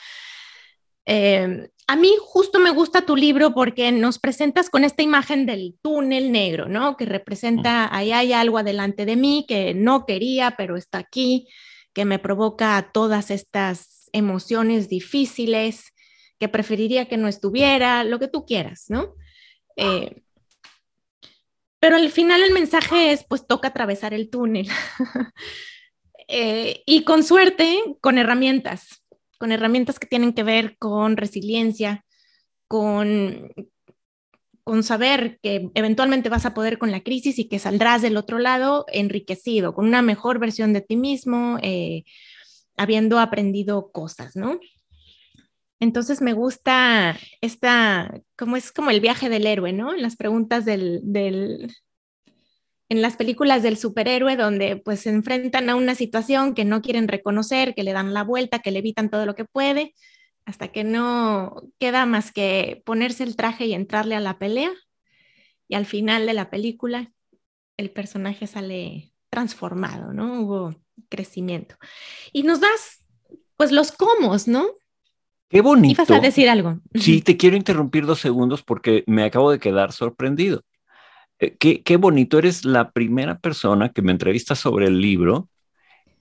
Em, 1.06 1.68
a 1.86 1.96
mí 1.96 2.12
justo 2.20 2.60
me 2.60 2.70
gusta 2.70 3.06
tu 3.06 3.16
libro 3.16 3.54
porque 3.54 3.90
nos 3.92 4.18
presentas 4.18 4.68
con 4.68 4.84
esta 4.84 5.02
imagen 5.02 5.46
del 5.46 5.78
túnel 5.80 6.32
negro, 6.32 6.68
¿no? 6.68 6.98
Que 6.98 7.06
representa, 7.06 7.88
ahí 7.96 8.12
hay 8.12 8.34
algo 8.34 8.58
adelante 8.58 9.06
de 9.06 9.16
mí 9.16 9.46
que 9.48 9.72
no 9.72 10.04
quería, 10.04 10.54
pero 10.58 10.76
está 10.76 10.98
aquí, 10.98 11.48
que 11.94 12.04
me 12.04 12.18
provoca 12.18 12.90
todas 12.92 13.30
estas 13.30 14.10
emociones 14.12 14.90
difíciles, 14.90 15.94
que 16.38 16.50
preferiría 16.50 17.08
que 17.08 17.16
no 17.16 17.26
estuviera, 17.26 18.04
lo 18.04 18.18
que 18.18 18.28
tú 18.28 18.44
quieras, 18.44 18.84
¿no? 18.88 19.14
Eh, 19.76 20.20
pero 21.80 21.96
al 21.96 22.10
final 22.10 22.42
el 22.42 22.52
mensaje 22.52 23.12
es, 23.12 23.24
pues 23.24 23.46
toca 23.46 23.68
atravesar 23.68 24.14
el 24.14 24.30
túnel. 24.30 24.68
Eh, 26.32 26.84
y 26.86 27.02
con 27.02 27.24
suerte, 27.24 27.82
con 28.00 28.16
herramientas, 28.16 29.02
con 29.36 29.50
herramientas 29.50 29.98
que 29.98 30.06
tienen 30.06 30.32
que 30.32 30.44
ver 30.44 30.76
con 30.78 31.16
resiliencia, 31.16 32.04
con, 32.68 33.52
con 34.62 34.84
saber 34.84 35.40
que 35.42 35.72
eventualmente 35.74 36.28
vas 36.28 36.46
a 36.46 36.54
poder 36.54 36.78
con 36.78 36.92
la 36.92 37.02
crisis 37.02 37.40
y 37.40 37.48
que 37.48 37.58
saldrás 37.58 38.00
del 38.02 38.16
otro 38.16 38.38
lado 38.38 38.84
enriquecido, 38.92 39.74
con 39.74 39.86
una 39.86 40.02
mejor 40.02 40.38
versión 40.38 40.72
de 40.72 40.82
ti 40.82 40.94
mismo, 40.94 41.58
eh, 41.62 42.04
habiendo 42.76 43.18
aprendido 43.18 43.90
cosas, 43.90 44.36
¿no? 44.36 44.60
Entonces 45.80 46.20
me 46.20 46.34
gusta 46.34 47.18
esta, 47.40 48.20
como 48.36 48.56
es 48.56 48.70
como 48.70 48.90
el 48.90 49.00
viaje 49.00 49.30
del 49.30 49.46
héroe, 49.46 49.72
¿no? 49.72 49.94
Las 49.96 50.14
preguntas 50.16 50.66
del, 50.66 51.02
en 52.90 53.02
las 53.02 53.16
películas 53.16 53.62
del 53.62 53.78
superhéroe 53.78 54.36
donde 54.36 54.76
pues 54.76 55.00
se 55.00 55.10
enfrentan 55.10 55.70
a 55.70 55.76
una 55.76 55.94
situación 55.94 56.54
que 56.54 56.66
no 56.66 56.82
quieren 56.82 57.08
reconocer, 57.08 57.74
que 57.74 57.82
le 57.82 57.94
dan 57.94 58.12
la 58.12 58.24
vuelta, 58.24 58.58
que 58.58 58.70
le 58.70 58.80
evitan 58.80 59.08
todo 59.08 59.24
lo 59.24 59.34
que 59.34 59.46
puede, 59.46 59.94
hasta 60.44 60.68
que 60.68 60.84
no 60.84 61.62
queda 61.78 62.04
más 62.04 62.30
que 62.30 62.82
ponerse 62.84 63.24
el 63.24 63.36
traje 63.36 63.64
y 63.64 63.72
entrarle 63.72 64.16
a 64.16 64.20
la 64.20 64.38
pelea. 64.38 64.70
Y 65.66 65.76
al 65.76 65.86
final 65.86 66.26
de 66.26 66.34
la 66.34 66.50
película 66.50 67.10
el 67.78 67.90
personaje 67.90 68.46
sale 68.46 69.14
transformado, 69.30 70.12
¿no? 70.12 70.42
Hubo 70.42 70.74
crecimiento. 71.08 71.76
Y 72.32 72.42
nos 72.42 72.60
das 72.60 73.02
pues 73.56 73.72
los 73.72 73.92
comos, 73.92 74.46
¿no? 74.46 74.66
Qué 75.50 75.60
bonito. 75.62 76.02
Ibas 76.02 76.10
a 76.12 76.20
decir 76.20 76.48
algo. 76.48 76.78
Sí, 76.94 77.22
te 77.22 77.36
quiero 77.36 77.56
interrumpir 77.56 78.06
dos 78.06 78.20
segundos 78.20 78.62
porque 78.62 79.02
me 79.08 79.24
acabo 79.24 79.50
de 79.50 79.58
quedar 79.58 79.92
sorprendido. 79.92 80.62
Eh, 81.40 81.56
qué, 81.58 81.96
bonito, 81.96 82.38
eres 82.38 82.64
la 82.64 82.92
primera 82.92 83.38
persona 83.38 83.88
que 83.88 84.00
me 84.00 84.12
entrevista 84.12 84.54
sobre 84.54 84.86
el 84.86 85.00
libro 85.00 85.48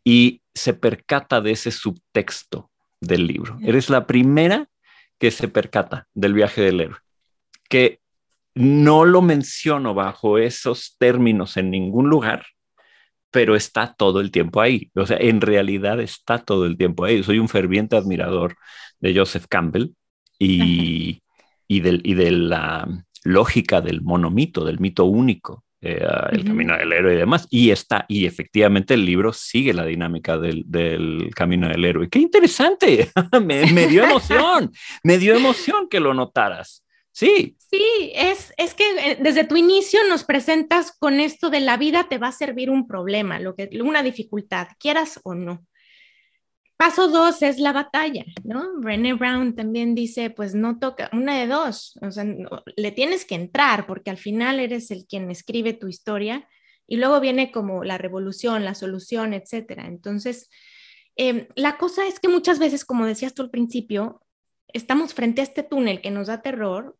y 0.03 0.41
se 0.55 0.74
percata 0.74 1.41
de 1.41 1.51
ese 1.51 1.71
subtexto 1.71 2.71
del 3.00 3.27
libro. 3.27 3.59
Eres 3.62 3.91
la 3.91 4.07
primera 4.07 4.67
que 5.19 5.29
se 5.29 5.48
percata 5.48 6.07
del 6.15 6.33
viaje 6.33 6.62
del 6.62 6.81
héroe, 6.81 6.98
que 7.69 8.00
no 8.55 9.05
lo 9.05 9.21
menciono 9.21 9.93
bajo 9.93 10.39
esos 10.39 10.95
términos 10.98 11.55
en 11.57 11.69
ningún 11.69 12.09
lugar, 12.09 12.48
pero 13.31 13.55
está 13.55 13.93
todo 13.93 14.19
el 14.21 14.31
tiempo 14.31 14.62
ahí. 14.62 14.91
O 14.95 15.05
sea, 15.05 15.17
en 15.19 15.41
realidad 15.41 16.00
está 16.00 16.39
todo 16.39 16.65
el 16.65 16.77
tiempo 16.77 17.05
ahí. 17.05 17.24
Soy 17.24 17.39
un 17.39 17.50
ferviente 17.50 17.95
admirador 17.95 18.55
de 19.00 19.15
Joseph 19.15 19.45
Campbell 19.50 19.91
y, 20.38 21.21
y, 21.67 21.79
del, 21.81 22.01
y 22.03 22.13
de 22.15 22.31
la 22.31 22.88
lógica 23.24 23.81
del 23.81 24.01
monomito, 24.01 24.65
del 24.65 24.79
mito 24.79 25.05
único, 25.05 25.63
eh, 25.81 26.05
el 26.31 26.43
camino 26.43 26.75
del 26.75 26.91
héroe 26.91 27.13
y 27.13 27.17
demás. 27.17 27.48
Y 27.50 27.71
está, 27.71 28.05
y 28.07 28.25
efectivamente 28.25 28.93
el 28.93 29.05
libro 29.05 29.31
sigue 29.31 29.74
la 29.74 29.86
dinámica 29.86 30.38
del, 30.38 30.65
camino 31.36 31.69
del 31.69 31.86
héroe. 31.86 32.09
¡Qué 32.09 32.19
interesante! 32.19 33.09
me, 33.41 33.88
dio 33.88 34.03
emoción, 34.03 34.71
me 35.03 35.17
dio 35.17 35.36
emoción 35.36 35.88
que 35.89 36.00
lo 36.00 36.13
notaras. 36.13 36.83
Sí. 37.11 37.55
Sí, 37.69 38.11
es, 38.15 38.51
es 38.57 38.73
que 38.73 38.83
eh, 39.11 39.17
desde 39.21 39.43
tu 39.43 39.55
inicio 39.55 39.99
nos 40.07 40.23
presentas 40.23 40.91
con 40.97 41.19
esto 41.19 41.51
de 41.51 41.59
la 41.59 41.77
vida 41.77 42.07
te 42.09 42.17
va 42.17 42.29
a 42.29 42.31
servir 42.31 42.71
un 42.71 42.87
problema, 42.87 43.39
lo 43.39 43.55
que, 43.55 43.69
una 43.83 44.01
dificultad, 44.01 44.69
quieras 44.79 45.19
o 45.23 45.35
no. 45.35 45.67
Paso 46.77 47.09
dos 47.09 47.41
es 47.43 47.59
la 47.59 47.73
batalla, 47.73 48.23
¿no? 48.43 48.79
Brené 48.79 49.13
Brown 49.13 49.53
también 49.55 49.93
dice, 49.93 50.29
pues 50.29 50.55
no 50.55 50.79
toca, 50.79 51.09
una 51.13 51.37
de 51.37 51.45
dos, 51.45 51.99
o 52.01 52.09
sea, 52.09 52.25
le 52.75 52.91
tienes 52.91 53.25
que 53.25 53.35
entrar 53.35 53.85
porque 53.85 54.09
al 54.09 54.17
final 54.17 54.59
eres 54.59 54.89
el 54.89 55.05
quien 55.05 55.29
escribe 55.29 55.73
tu 55.73 55.89
historia 55.89 56.47
y 56.87 56.97
luego 56.97 57.19
viene 57.19 57.51
como 57.51 57.83
la 57.83 57.97
revolución, 57.97 58.65
la 58.65 58.75
solución, 58.75 59.33
etcétera. 59.33 59.87
Entonces, 59.87 60.49
em, 61.17 61.47
la 61.55 61.77
cosa 61.77 62.07
es 62.07 62.19
que 62.19 62.29
muchas 62.29 62.57
veces, 62.59 62.85
como 62.85 63.05
decías 63.05 63.33
tú 63.35 63.43
al 63.43 63.51
principio, 63.51 64.21
estamos 64.73 65.13
frente 65.13 65.41
a 65.41 65.43
este 65.43 65.63
túnel 65.63 66.01
que 66.01 66.11
nos 66.11 66.27
da 66.27 66.41
terror 66.41 66.97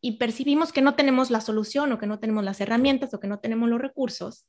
y 0.00 0.12
percibimos 0.18 0.72
que 0.72 0.82
no 0.82 0.94
tenemos 0.94 1.30
la 1.30 1.40
solución 1.40 1.92
o 1.92 1.98
que 1.98 2.06
no 2.06 2.18
tenemos 2.18 2.44
las 2.44 2.60
herramientas 2.60 3.12
o 3.14 3.20
que 3.20 3.28
no 3.28 3.40
tenemos 3.40 3.68
los 3.68 3.80
recursos 3.80 4.46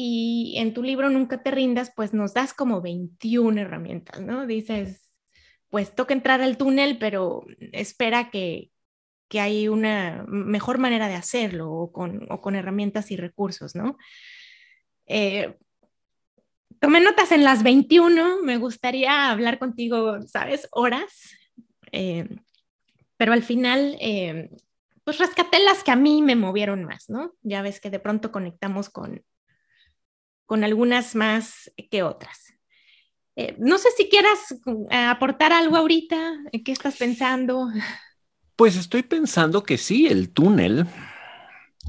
y 0.00 0.54
en 0.58 0.74
tu 0.74 0.84
libro 0.84 1.10
Nunca 1.10 1.42
te 1.42 1.50
rindas, 1.50 1.92
pues 1.94 2.14
nos 2.14 2.32
das 2.32 2.54
como 2.54 2.80
21 2.80 3.60
herramientas, 3.60 4.20
¿no? 4.20 4.46
Dices, 4.46 5.12
pues 5.70 5.92
toca 5.92 6.14
entrar 6.14 6.40
al 6.40 6.56
túnel, 6.56 6.98
pero 6.98 7.44
espera 7.72 8.30
que, 8.30 8.70
que 9.26 9.40
hay 9.40 9.66
una 9.66 10.24
mejor 10.28 10.78
manera 10.78 11.08
de 11.08 11.16
hacerlo 11.16 11.72
o 11.72 11.90
con, 11.90 12.30
o 12.30 12.40
con 12.40 12.54
herramientas 12.54 13.10
y 13.10 13.16
recursos, 13.16 13.74
¿no? 13.74 13.98
Eh, 15.06 15.56
tomé 16.78 17.00
notas 17.00 17.32
en 17.32 17.42
las 17.42 17.64
21, 17.64 18.42
me 18.42 18.56
gustaría 18.56 19.30
hablar 19.32 19.58
contigo, 19.58 20.22
¿sabes? 20.28 20.68
Horas, 20.70 21.34
eh, 21.92 22.28
pero 23.16 23.32
al 23.32 23.42
final, 23.42 23.96
eh, 24.00 24.50
pues 25.04 25.18
rescaté 25.18 25.58
las 25.60 25.82
que 25.82 25.90
a 25.90 25.96
mí 25.96 26.22
me 26.22 26.36
movieron 26.36 26.84
más, 26.84 27.08
¿no? 27.08 27.32
Ya 27.42 27.62
ves 27.62 27.80
que 27.80 27.90
de 27.90 27.98
pronto 27.98 28.30
conectamos 28.30 28.90
con, 28.90 29.24
con 30.46 30.64
algunas 30.64 31.14
más 31.14 31.72
que 31.90 32.02
otras. 32.02 32.54
Eh, 33.36 33.56
no 33.58 33.78
sé 33.78 33.88
si 33.96 34.08
quieras 34.08 34.54
aportar 34.90 35.52
algo 35.52 35.76
ahorita, 35.76 36.38
¿qué 36.64 36.72
estás 36.72 36.96
pensando? 36.96 37.68
Pues 38.56 38.76
estoy 38.76 39.04
pensando 39.04 39.62
que 39.62 39.78
sí, 39.78 40.08
el 40.08 40.32
túnel 40.32 40.86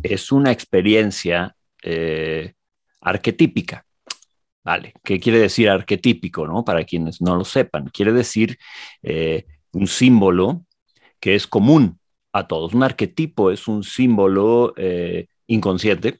es 0.03 0.31
una 0.31 0.51
experiencia 0.51 1.55
arquetípica. 3.01 3.85
Vale, 4.63 4.93
¿qué 5.03 5.19
quiere 5.19 5.39
decir 5.39 5.67
arquetípico, 5.69 6.45
no? 6.45 6.63
Para 6.63 6.83
quienes 6.83 7.21
no 7.21 7.35
lo 7.35 7.43
sepan, 7.43 7.87
quiere 7.87 8.13
decir 8.13 8.59
un 9.73 9.87
símbolo 9.87 10.65
que 11.19 11.35
es 11.35 11.47
común 11.47 11.99
a 12.33 12.47
todos. 12.47 12.73
Un 12.73 12.83
arquetipo 12.83 13.51
es 13.51 13.67
un 13.67 13.83
símbolo 13.83 14.73
eh, 14.77 15.27
inconsciente 15.47 16.19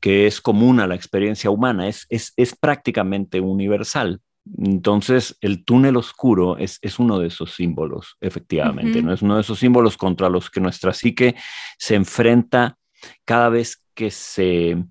que 0.00 0.26
es 0.26 0.40
común 0.40 0.80
a 0.80 0.86
la 0.86 0.94
experiencia 0.94 1.50
humana, 1.50 1.88
es, 1.88 2.06
es, 2.08 2.54
prácticamente 2.54 3.40
universal. 3.40 4.20
Entonces, 4.58 5.36
el 5.40 5.64
túnel 5.64 5.96
oscuro 5.96 6.56
es, 6.56 6.78
uno 7.00 7.18
de 7.18 7.26
esos 7.26 7.54
símbolos, 7.54 8.16
efectivamente, 8.20 9.02
¿no? 9.02 9.12
Es 9.12 9.22
uno 9.22 9.34
de 9.34 9.40
esos 9.40 9.58
símbolos 9.58 9.96
contra 9.96 10.28
los 10.28 10.50
que 10.50 10.60
nuestra 10.60 10.92
psique 10.92 11.34
se 11.78 11.96
enfrenta 11.96 12.78
cada 13.24 13.48
vez 13.48 13.82
que 13.94 14.12
se 14.12 14.84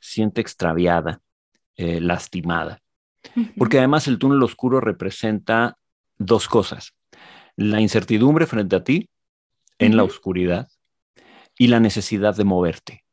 siente 0.00 0.40
extraviada, 0.40 1.20
eh, 1.76 2.00
lastimada. 2.00 2.80
Porque 3.58 3.78
además 3.78 4.08
el 4.08 4.18
túnel 4.18 4.42
oscuro 4.42 4.80
representa 4.80 5.76
dos 6.16 6.48
cosas. 6.48 6.94
La 7.60 7.80
incertidumbre 7.80 8.46
frente 8.46 8.76
a 8.76 8.84
ti 8.84 9.10
en 9.78 9.94
la 9.94 10.02
oscuridad 10.02 10.68
y 11.58 11.66
la 11.66 11.78
necesidad 11.78 12.34
de 12.34 12.44
moverte. 12.44 13.04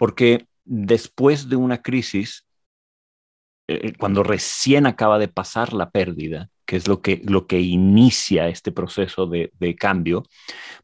Porque 0.00 0.46
después 0.64 1.48
de 1.48 1.54
una 1.54 1.80
crisis, 1.80 2.44
eh, 3.68 3.80
eh, 3.84 3.92
cuando 3.96 4.24
recién 4.24 4.86
acaba 4.86 5.20
de 5.20 5.28
pasar 5.28 5.72
la 5.72 5.90
pérdida, 5.90 6.50
que 6.66 6.74
es 6.74 6.88
lo 6.88 7.00
que, 7.00 7.22
lo 7.24 7.46
que 7.46 7.60
inicia 7.60 8.48
este 8.48 8.72
proceso 8.72 9.26
de, 9.26 9.52
de 9.60 9.76
cambio, 9.76 10.24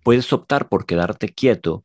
puedes 0.05 0.33
optar 0.33 0.69
por 0.69 0.87
quedarte 0.87 1.31
quieto 1.31 1.85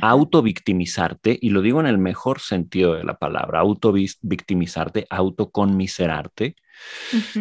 autovictimizarte, 0.00 1.38
y 1.40 1.50
lo 1.50 1.62
digo 1.62 1.80
en 1.80 1.86
el 1.86 1.98
mejor 1.98 2.40
sentido 2.40 2.94
de 2.94 3.04
la 3.04 3.18
palabra, 3.18 3.60
autovictimizarte, 3.60 5.06
autoconmiserarte, 5.10 6.56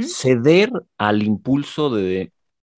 ceder 0.01 0.71
al 0.97 1.23
impulso 1.23 1.89
de 1.89 2.31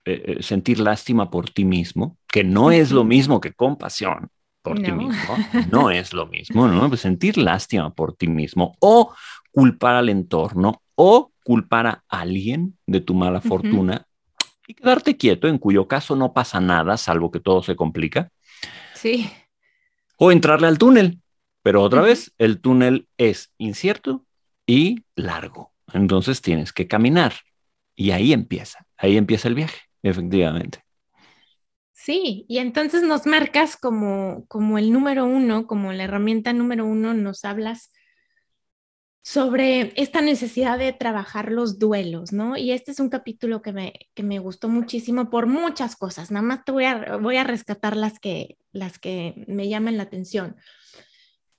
eh, 0.06 0.38
eh, 0.39 0.44
sentir 0.44 0.79
lástima 0.79 1.29
por 1.29 1.50
ti 1.50 1.65
mismo, 1.65 2.18
que 2.27 2.44
no 2.44 2.72
es 2.72 2.91
lo 2.91 3.03
mismo 3.03 3.39
que 3.41 3.53
compasión 3.53 4.29
por 4.62 4.79
ti 4.82 4.91
mismo, 4.91 5.36
no 5.72 5.89
es 5.89 6.13
lo 6.13 6.27
mismo, 6.27 6.68
¿no? 6.68 6.89
Pues 6.89 7.01
sentir 7.01 7.38
lástima 7.38 7.94
por 7.94 8.15
ti 8.15 8.27
mismo 8.27 8.75
o 8.79 9.13
culpar 9.51 9.96
al 9.96 10.10
entorno 10.10 10.84
o 10.96 11.32
culpar 11.44 11.88
a 11.88 12.03
alguien 12.10 12.77
de 12.86 13.01
tu 13.01 13.13
mala 13.13 13.41
fortuna 13.41 14.06
y 14.68 14.74
quedarte 14.74 15.18
quieto, 15.18 15.48
en 15.48 15.58
cuyo 15.58 15.88
caso 15.88 16.15
no 16.15 16.34
pasa 16.34 16.60
nada, 16.60 16.98
salvo 16.98 17.32
que 17.32 17.39
todo 17.39 17.63
se 17.63 17.75
complica. 17.75 18.29
Sí 18.94 19.29
o 20.20 20.32
entrarle 20.32 20.68
al 20.68 20.77
túnel. 20.77 21.22
Pero 21.63 21.81
otra 21.81 22.01
vez, 22.01 22.33
el 22.38 22.62
túnel 22.62 23.07
es 23.18 23.51
incierto 23.57 24.25
y 24.68 25.03
largo. 25.16 25.74
Entonces 25.94 26.42
tienes 26.42 26.72
que 26.72 26.88
caminar. 26.88 27.33
Y 27.96 28.12
ahí 28.12 28.31
empieza, 28.31 28.85
ahí 28.98 29.18
empieza 29.18 29.48
el 29.48 29.55
viaje, 29.55 29.79
efectivamente. 30.03 30.83
Sí, 31.92 32.46
y 32.48 32.59
entonces 32.59 33.03
nos 33.03 33.25
marcas 33.25 33.75
como, 33.75 34.46
como 34.48 34.77
el 34.77 34.92
número 34.92 35.25
uno, 35.25 35.68
como 35.68 35.92
la 35.92 36.05
herramienta 36.05 36.53
número 36.53 36.85
uno, 36.85 37.14
nos 37.14 37.44
hablas 37.44 37.92
sobre 39.22 39.94
esta 40.01 40.22
necesidad 40.22 40.79
de 40.79 40.94
trabajar 40.94 41.51
los 41.51 41.77
duelos, 41.77 42.31
¿no? 42.31 42.57
Y 42.57 42.72
este 42.72 42.92
es 42.92 43.00
un 43.00 43.09
capítulo 43.09 43.62
que 43.62 43.74
me, 43.74 43.94
que 44.16 44.24
me 44.24 44.40
gustó 44.40 44.70
muchísimo 44.70 45.29
por 45.29 45.46
muchas 45.46 45.96
cosas. 45.96 46.31
Nada 46.31 46.42
más 46.42 46.66
te 46.66 46.72
voy 46.72 46.85
a, 46.85 47.18
voy 47.18 47.38
a 47.38 47.44
rescatar 47.44 47.96
las 47.96 48.20
que, 48.20 48.57
las 48.72 48.98
que 48.98 49.44
me 49.48 49.68
llaman 49.68 49.98
la 49.98 50.03
atención. 50.03 50.55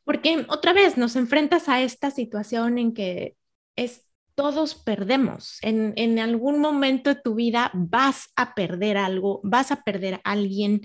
Porque 0.05 0.47
otra 0.49 0.73
vez 0.73 0.97
nos 0.97 1.15
enfrentas 1.17 1.69
a 1.69 1.83
esta 1.83 2.11
situación 2.11 2.79
en 2.79 2.95
que 2.95 3.37
es 3.77 4.07
todos 4.35 4.75
perdemos. 4.75 5.59
En, 5.63 5.93
en 5.97 6.19
algún 6.19 6.61
momento 6.61 7.15
de 7.15 7.21
tu 7.21 7.35
vida 7.35 7.71
vas 7.75 8.29
a 8.37 8.55
perder 8.55 8.97
algo, 8.97 9.41
vas 9.43 9.71
a 9.73 9.83
perder 9.83 10.15
a 10.15 10.21
alguien. 10.25 10.83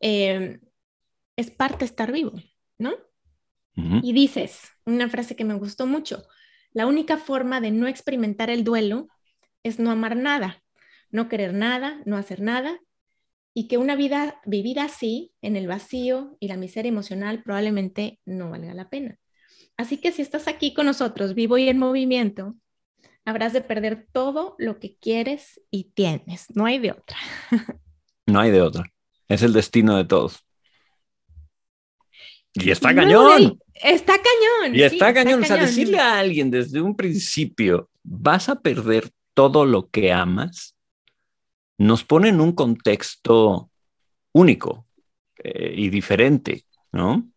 Eh, 0.00 0.58
es 1.36 1.50
parte 1.50 1.84
estar 1.84 2.12
vivo, 2.12 2.32
¿no? 2.78 2.92
Y 4.02 4.12
dices, 4.12 4.68
una 4.84 5.08
frase 5.08 5.36
que 5.36 5.44
me 5.44 5.54
gustó 5.54 5.86
mucho, 5.86 6.26
la 6.72 6.86
única 6.86 7.16
forma 7.16 7.62
de 7.62 7.70
no 7.70 7.86
experimentar 7.86 8.50
el 8.50 8.62
duelo 8.62 9.08
es 9.62 9.78
no 9.78 9.90
amar 9.90 10.16
nada, 10.16 10.62
no 11.10 11.30
querer 11.30 11.54
nada, 11.54 12.02
no 12.04 12.18
hacer 12.18 12.42
nada, 12.42 12.78
y 13.54 13.68
que 13.68 13.78
una 13.78 13.96
vida 13.96 14.40
vivida 14.44 14.84
así, 14.84 15.32
en 15.40 15.56
el 15.56 15.66
vacío 15.66 16.36
y 16.40 16.48
la 16.48 16.58
miseria 16.58 16.90
emocional, 16.90 17.42
probablemente 17.42 18.20
no 18.26 18.50
valga 18.50 18.74
la 18.74 18.90
pena. 18.90 19.18
Así 19.76 19.96
que 19.96 20.12
si 20.12 20.20
estás 20.22 20.46
aquí 20.46 20.74
con 20.74 20.86
nosotros, 20.86 21.34
vivo 21.34 21.56
y 21.56 21.68
en 21.68 21.78
movimiento, 21.78 22.54
habrás 23.30 23.52
de 23.52 23.60
perder 23.60 24.06
todo 24.12 24.54
lo 24.58 24.78
que 24.78 24.96
quieres 24.96 25.60
y 25.70 25.84
tienes. 25.94 26.46
No 26.54 26.66
hay 26.66 26.78
de 26.78 26.92
otra. 26.92 27.16
no 28.26 28.40
hay 28.40 28.50
de 28.50 28.62
otra. 28.62 28.92
Es 29.28 29.42
el 29.42 29.52
destino 29.52 29.96
de 29.96 30.04
todos. 30.04 30.44
Y 32.52 32.70
está 32.70 32.94
cañón. 32.94 33.58
está 33.74 34.14
cañón. 34.14 34.74
Y 34.74 34.82
está, 34.82 35.14
cañón. 35.14 35.42
O 35.42 35.46
sea, 35.46 35.56
decirle 35.56 35.98
a 35.98 36.18
alguien 36.18 36.50
desde 36.50 36.80
un 36.80 36.96
principio, 36.96 37.88
vas 38.02 38.48
a 38.48 38.60
perder 38.60 39.10
todo 39.34 39.64
lo 39.64 39.88
que 39.88 40.12
amas, 40.12 40.76
nos 41.78 42.04
pone 42.04 42.28
en 42.28 42.40
un 42.40 42.52
contexto 42.52 43.70
único 44.32 44.86
eh, 45.42 45.72
y 45.76 45.88
diferente, 45.88 46.66
¿no? 46.92 47.30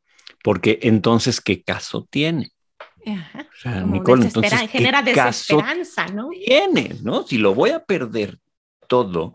Porque 0.43 0.79
entonces, 0.81 1.39
¿qué 1.39 1.63
caso 1.63 2.07
tiene? 2.09 2.52
Ajá, 3.05 3.41
o 3.41 3.59
sea, 3.59 3.81
Nicole, 3.81 4.25
entonces, 4.25 4.69
genera 4.69 5.01
desesperanza, 5.01 6.07
¿no? 6.07 6.29
Tiene, 6.29 6.95
¿no? 7.01 7.23
Si 7.23 7.37
lo 7.37 7.53
voy 7.53 7.71
a 7.71 7.83
perder 7.83 8.39
todo, 8.87 9.33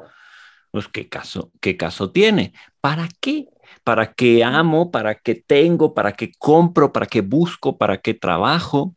pues 0.70 0.88
¿qué 0.88 1.08
caso, 1.08 1.52
qué 1.60 1.76
caso 1.76 2.10
tiene? 2.10 2.52
¿Para 2.80 3.08
qué? 3.20 3.48
¿Para 3.84 4.12
qué 4.14 4.42
amo? 4.44 4.90
¿Para 4.90 5.14
qué 5.16 5.34
tengo? 5.34 5.94
¿Para 5.94 6.12
qué 6.12 6.32
compro? 6.38 6.92
¿Para 6.92 7.06
qué 7.06 7.20
busco? 7.20 7.76
¿Para 7.76 7.98
qué 8.00 8.14
trabajo? 8.14 8.94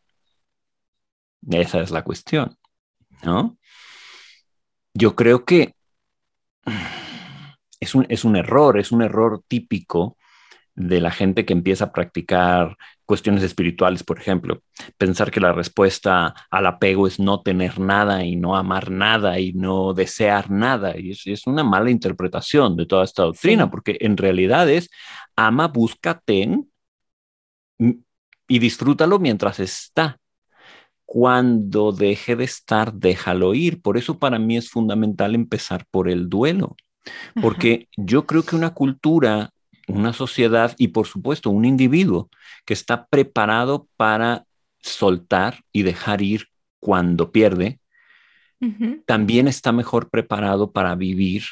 Esa 1.50 1.82
es 1.82 1.92
la 1.92 2.04
cuestión, 2.04 2.58
¿no? 3.24 3.58
Yo 4.94 5.16
creo 5.16 5.46
que 5.46 5.76
es 7.80 7.96
un, 7.96 8.06
es 8.10 8.24
un 8.24 8.36
error, 8.36 8.80
es 8.80 8.92
un 8.92 9.02
error 9.02 9.44
típico 9.48 10.18
de 10.76 11.02
la 11.02 11.12
gente 11.12 11.46
que 11.46 11.54
empieza 11.54 11.86
a 11.86 11.92
practicar 11.92 12.78
cuestiones 13.12 13.44
espirituales, 13.44 14.06
por 14.06 14.18
ejemplo. 14.20 14.62
Pensar 14.98 15.32
que 15.32 15.42
la 15.42 15.52
respuesta 15.52 16.34
al 16.50 16.66
apego 16.66 17.08
es 17.08 17.20
no 17.20 17.42
tener 17.42 17.78
nada 17.78 18.24
y 18.24 18.38
no 18.38 18.56
amar 18.56 18.90
nada 18.90 19.38
y 19.38 19.52
no 19.52 19.94
desear 19.94 20.50
nada. 20.50 20.98
Y 20.98 21.12
es, 21.12 21.46
una 21.46 21.66
mala 21.66 21.92
interpretación 21.92 22.78
de 22.78 22.86
toda 22.86 23.04
esta 23.04 23.24
doctrina, 23.24 23.70
porque 23.70 23.98
en 24.00 24.16
realidad 24.16 24.70
es 24.70 24.90
ama, 25.36 25.68
busca, 25.68 26.22
ten 26.24 26.72
y 28.48 28.60
disfrútalo 28.60 29.20
mientras 29.20 29.60
está. 29.60 30.18
Cuando 31.04 31.92
deje 31.92 32.38
de 32.38 32.46
estar, 32.46 32.94
déjalo 32.94 33.54
ir. 33.54 33.82
Por 33.82 33.98
eso 33.98 34.20
para 34.20 34.40
mí 34.40 34.56
es 34.56 34.70
fundamental 34.70 35.36
empezar 35.36 35.86
por 35.92 36.10
el 36.10 36.30
duelo. 36.30 36.78
Porque 37.42 37.90
yo 37.98 38.26
creo 38.26 38.44
que 38.44 38.56
una 38.56 38.74
cultura 38.74 39.50
una 39.92 40.14
sociedad 40.14 40.76
y 40.78 40.90
por 40.90 41.08
supuesto 41.08 41.50
un 41.50 41.66
individuo 41.66 42.30
que 42.66 42.74
está 42.74 43.06
preparado 43.08 43.88
para 43.98 44.46
soltar 44.80 45.64
y 45.72 45.84
dejar 45.84 46.22
ir 46.22 46.48
cuando 46.80 47.32
pierde, 47.32 47.80
también 49.06 49.48
está 49.48 49.72
mejor 49.72 50.10
preparado 50.10 50.72
para 50.72 50.96
vivir 50.96 51.44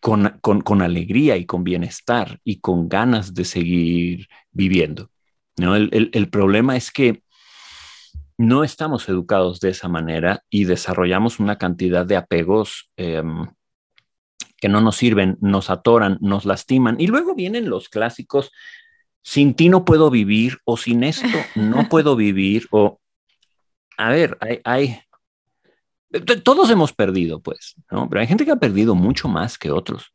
con, 0.00 0.38
con, 0.40 0.82
alegría 0.82 1.36
y 1.36 1.44
con 1.44 1.64
bienestar 1.64 2.38
y 2.44 2.60
con 2.60 2.88
ganas 2.88 3.34
de 3.34 3.44
seguir 3.44 4.28
viviendo. 4.52 5.10
¿no? 5.56 5.74
El, 5.74 6.10
el, 6.12 6.28
problema 6.28 6.76
es 6.76 6.92
que 6.92 7.22
no 8.36 8.64
estamos 8.64 9.08
educados 9.08 9.60
de 9.60 9.70
esa 9.70 9.88
manera 9.88 10.42
y 10.50 10.64
desarrollamos 10.64 11.40
una 11.40 11.58
cantidad 11.58 12.06
de 12.06 12.16
apegos 12.16 12.90
em, 12.96 13.46
que 14.64 14.70
no 14.70 14.80
nos 14.80 14.96
sirven, 14.96 15.36
nos 15.42 15.68
atoran, 15.68 16.16
nos 16.22 16.46
lastiman. 16.46 16.98
Y 16.98 17.06
luego 17.06 17.34
vienen 17.34 17.68
los 17.68 17.90
clásicos, 17.90 18.50
sin 19.20 19.52
ti 19.52 19.68
no 19.68 19.84
puedo 19.84 20.08
vivir 20.08 20.56
o 20.64 20.78
sin 20.78 21.04
esto 21.04 21.36
no 21.54 21.86
puedo 21.90 22.16
vivir 22.16 22.66
o, 22.70 22.98
a 23.98 24.08
ver, 24.08 24.38
hay, 24.40 24.62
hay 24.64 25.00
todos 26.42 26.70
hemos 26.70 26.94
perdido, 26.94 27.42
pues, 27.42 27.74
¿no? 27.90 28.08
Pero 28.08 28.22
hay 28.22 28.26
gente 28.26 28.46
que 28.46 28.52
ha 28.52 28.56
perdido 28.56 28.94
mucho 28.94 29.28
más 29.28 29.58
que 29.58 29.70
otros. 29.70 30.14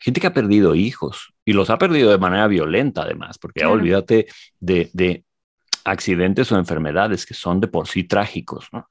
Gente 0.00 0.18
que 0.18 0.28
ha 0.28 0.32
perdido 0.32 0.74
hijos 0.74 1.34
y 1.44 1.52
los 1.52 1.68
ha 1.68 1.76
perdido 1.76 2.10
de 2.10 2.16
manera 2.16 2.46
violenta, 2.48 3.02
además, 3.02 3.36
porque 3.36 3.60
ya 3.60 3.68
olvídate 3.68 4.28
de, 4.60 4.88
de, 4.94 5.26
accidentes 5.84 6.50
o 6.50 6.56
enfermedades 6.56 7.26
que 7.26 7.34
son 7.34 7.60
de 7.60 7.68
por 7.68 7.86
sí 7.86 8.04
trágicos, 8.04 8.66
¿no? 8.72 8.88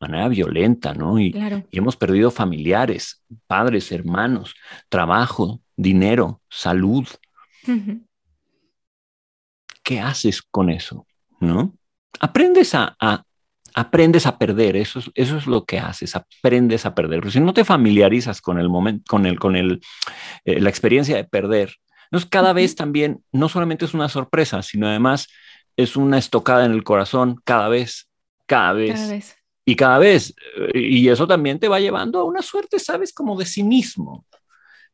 Manera 0.00 0.28
violenta, 0.28 0.94
¿no? 0.94 1.18
Y, 1.18 1.34
hemos 1.70 1.96
perdido 1.96 2.30
familiares, 2.30 3.22
padres, 3.46 3.92
hermanos, 3.92 4.54
trabajo, 4.88 5.60
dinero, 5.76 6.40
salud. 6.48 7.06
¿Qué 9.82 10.00
haces 10.00 10.42
con 10.42 10.70
eso? 10.70 11.06
¿No? 11.40 11.74
Aprendes 12.20 12.74
a, 12.74 12.96
aprendes 13.74 14.26
a 14.26 14.38
perder, 14.38 14.76
eso 14.76 14.98
es, 14.98 15.10
eso 15.14 15.36
es 15.36 15.46
lo 15.46 15.64
que 15.64 15.78
haces, 15.78 16.16
aprendes 16.16 16.86
a 16.86 16.94
perder. 16.94 17.20
Pero 17.20 17.30
si 17.30 17.40
no 17.40 17.52
te 17.52 17.64
familiarizas 17.64 18.40
con 18.40 18.58
el 18.58 18.68
momento, 18.68 19.04
con 19.08 19.26
el, 19.26 19.38
con 19.38 19.56
el, 19.56 19.80
eh, 20.44 20.60
la 20.60 20.70
experiencia 20.70 21.16
de 21.16 21.24
perder, 21.24 21.76
entonces 22.04 22.28
cada 22.28 22.52
vez 22.52 22.74
también 22.74 23.22
no 23.30 23.48
solamente 23.48 23.84
es 23.84 23.94
una 23.94 24.08
sorpresa, 24.08 24.62
sino 24.62 24.88
además 24.88 25.28
es 25.76 25.96
una 25.96 26.18
estocada 26.18 26.64
en 26.64 26.72
el 26.72 26.82
corazón 26.82 27.40
cada 27.44 27.68
vez, 27.68 28.08
cada 28.46 28.72
vez, 28.72 29.36
y 29.64 29.76
cada 29.76 29.98
vez. 29.98 30.34
Y 30.74 31.08
eso 31.08 31.26
también 31.26 31.58
te 31.58 31.68
va 31.68 31.80
llevando 31.80 32.20
a 32.20 32.24
una 32.24 32.42
suerte, 32.42 32.78
sabes, 32.78 33.12
como 33.12 33.38
de 33.38 33.46
cinismo. 33.46 34.26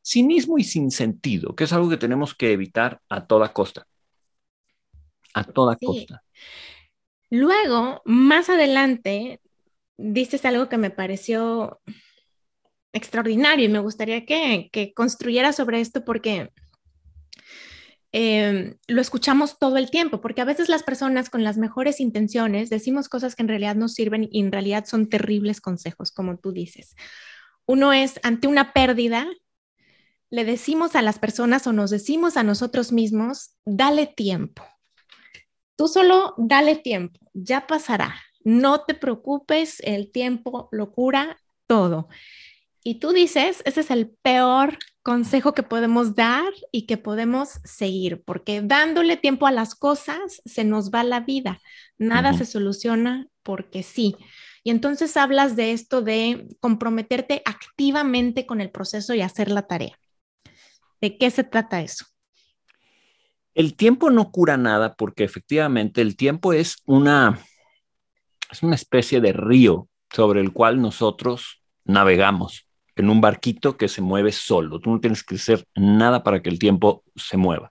Cinismo 0.05 0.59
y 0.59 0.65
sin 0.65 0.91
sentido, 0.91 1.55
que 1.55 1.65
es 1.65 1.73
algo 1.73 1.89
que 1.89 1.97
tenemos 1.97 2.35
que 2.35 2.53
evitar 2.53 3.01
a 3.09 3.27
toda 3.27 3.53
costa. 3.53 3.87
A 5.35 5.45
toda 5.45 5.77
costa. 5.77 6.23
Luego, 7.29 8.03
más 8.05 8.49
adelante, 8.49 9.41
dices 9.97 10.45
algo 10.45 10.69
que 10.69 10.79
me 10.79 10.91
pareció 10.91 11.81
extraordinario 12.93 13.67
y 13.67 13.69
me 13.69 13.81
gustaría 13.81 14.25
que, 14.25 14.71
que 14.73 14.95
construyera 14.95 15.53
sobre 15.53 15.81
esto 15.81 16.05
porque 16.05 16.53
Em, 18.13 18.77
lo 18.87 19.01
escuchamos 19.01 19.59
todo 19.59 19.77
el 19.77 19.91
tiempo, 19.91 20.21
porque 20.21 20.41
a 20.41 20.47
veces 20.47 20.69
las 20.69 20.83
personas 20.83 21.29
con 21.29 21.45
las 21.45 21.59
mejores 21.59 22.01
intenciones 22.01 22.71
decimos 22.71 23.09
cosas 23.09 23.35
que 23.35 23.43
en 23.43 23.49
realidad 23.49 23.77
no 23.77 23.89
sirven 23.89 24.29
y 24.31 24.41
en 24.41 24.53
realidad 24.53 24.85
son 24.87 25.09
terribles 25.09 25.61
consejos, 25.61 26.13
como 26.13 26.39
tú 26.39 26.53
dices. 26.53 26.95
Uno 27.67 27.93
es 27.93 28.21
ante 28.23 28.47
una 28.47 28.73
pérdida, 28.73 29.27
le 30.31 30.45
decimos 30.45 30.95
a 30.97 31.03
las 31.03 31.19
personas 31.19 31.67
o 31.67 31.73
nos 31.73 31.91
decimos 31.91 32.37
a 32.37 32.43
nosotros 32.43 32.93
mismos, 32.93 33.57
dale 33.65 34.07
tiempo. 34.07 34.63
Tú 35.77 35.89
solo 35.89 36.35
dale 36.39 36.77
tiempo, 36.77 37.21
ya 37.35 37.67
pasará. 37.67 38.15
No 38.45 38.85
te 38.85 38.95
preocupes, 38.95 39.81
el 39.81 40.11
tiempo 40.11 40.69
lo 40.73 40.93
cura 40.93 41.39
todo. 41.67 42.09
Y 42.83 43.01
tú 43.01 43.13
dices, 43.13 43.63
ese 43.67 43.81
es 43.81 43.91
el 43.91 44.11
peor 44.23 44.79
consejo 45.07 45.55
que 45.55 45.63
podemos 45.63 46.17
dar 46.17 46.53
y 46.73 46.87
que 46.87 46.97
podemos 46.97 47.61
seguir, 47.63 48.25
porque 48.25 48.61
dándole 48.61 49.17
tiempo 49.17 49.47
a 49.47 49.53
las 49.53 49.77
cosas 49.77 50.43
se 50.45 50.65
nos 50.65 50.91
va 50.91 51.05
la 51.05 51.21
vida. 51.21 51.61
Nada 51.97 52.33
se 52.33 52.45
soluciona 52.45 53.29
porque 53.45 53.85
sí. 53.85 54.17
Y 54.65 54.71
entonces 54.71 55.17
hablas 55.17 55.55
de 55.55 55.71
esto 55.71 56.03
de 56.03 56.49
comprometerte 56.59 57.41
activamente 57.45 58.47
con 58.47 58.61
el 58.61 58.73
proceso 58.73 59.15
y 59.15 59.21
hacer 59.21 59.49
la 59.49 59.69
tarea. 59.69 59.97
¿De 61.01 61.17
qué 61.19 61.31
se 61.31 61.45
trata 61.45 61.83
eso? 61.83 62.05
El 63.55 63.77
tiempo 63.77 64.11
no 64.11 64.33
cura 64.33 64.57
nada 64.57 64.97
porque 64.97 65.23
efectivamente 65.23 66.01
el 66.01 66.17
tiempo 66.17 66.53
es 66.53 66.83
una, 66.85 67.39
es 68.51 68.61
una 68.65 68.75
especie 68.75 69.21
de 69.21 69.33
río 69.33 69.89
sobre 70.11 70.41
el 70.41 70.53
cual 70.53 70.83
nosotros 70.83 71.63
navegamos 71.85 72.66
en 72.97 73.11
un 73.11 73.21
barquito 73.21 73.77
que 73.77 73.89
se 73.89 74.03
mueve 74.03 74.33
solo. 74.33 74.81
Tú 74.81 74.91
no 74.91 75.01
tienes 75.01 75.23
que 75.23 75.37
hacer 75.37 75.65
nada 75.75 76.25
para 76.25 76.43
que 76.43 76.49
el 76.49 76.59
tiempo 76.59 77.05
se 77.15 77.37
mueva. 77.37 77.71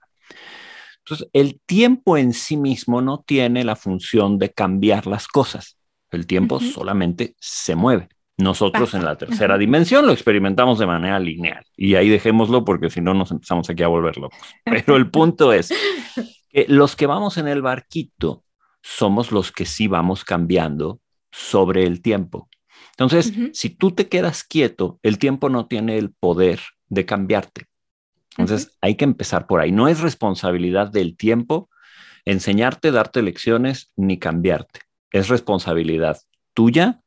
Entonces, 0.98 1.28
el 1.32 1.60
tiempo 1.66 2.16
en 2.16 2.32
sí 2.32 2.56
mismo 2.56 3.02
no 3.02 3.22
tiene 3.24 3.64
la 3.64 3.76
función 3.76 4.38
de 4.38 4.52
cambiar 4.52 5.06
las 5.06 5.28
cosas. 5.28 5.78
El 6.10 6.26
tiempo 6.26 6.60
solamente 6.60 7.34
se 7.38 7.76
mueve. 7.76 8.08
Nosotros 8.38 8.92
en 8.94 9.04
la 9.04 9.16
tercera 9.16 9.56
dimensión 9.56 10.06
lo 10.06 10.12
experimentamos 10.12 10.78
de 10.78 10.86
manera 10.86 11.18
lineal 11.18 11.64
y 11.74 11.94
ahí 11.94 12.10
dejémoslo 12.10 12.66
porque 12.66 12.90
si 12.90 13.00
no 13.00 13.14
nos 13.14 13.30
empezamos 13.30 13.70
aquí 13.70 13.82
a 13.82 13.88
volver 13.88 14.18
locos. 14.18 14.38
Pero 14.64 14.96
el 14.96 15.10
punto 15.10 15.54
es 15.54 15.72
que 16.50 16.66
los 16.68 16.96
que 16.96 17.06
vamos 17.06 17.38
en 17.38 17.48
el 17.48 17.62
barquito 17.62 18.44
somos 18.82 19.32
los 19.32 19.52
que 19.52 19.64
sí 19.64 19.88
vamos 19.88 20.22
cambiando 20.24 21.00
sobre 21.30 21.84
el 21.84 22.02
tiempo. 22.02 22.48
Entonces, 22.98 23.32
si 23.52 23.70
tú 23.70 23.90
te 23.90 24.08
quedas 24.08 24.42
quieto, 24.42 24.98
el 25.02 25.18
tiempo 25.18 25.50
no 25.50 25.66
tiene 25.66 25.98
el 25.98 26.12
poder 26.12 26.60
de 26.88 27.04
cambiarte. 27.04 27.66
Entonces, 28.38 28.76
hay 28.80 28.94
que 28.94 29.04
empezar 29.04 29.46
por 29.46 29.60
ahí. 29.60 29.70
No 29.70 29.88
es 29.88 30.00
responsabilidad 30.00 30.90
del 30.90 31.16
tiempo 31.16 31.68
enseñarte, 32.24 32.90
darte 32.90 33.22
lecciones 33.22 33.92
ni 33.96 34.18
cambiarte. 34.18 34.80
Es 35.10 35.28
responsabilidad 35.28 36.20
tuya 36.54 37.00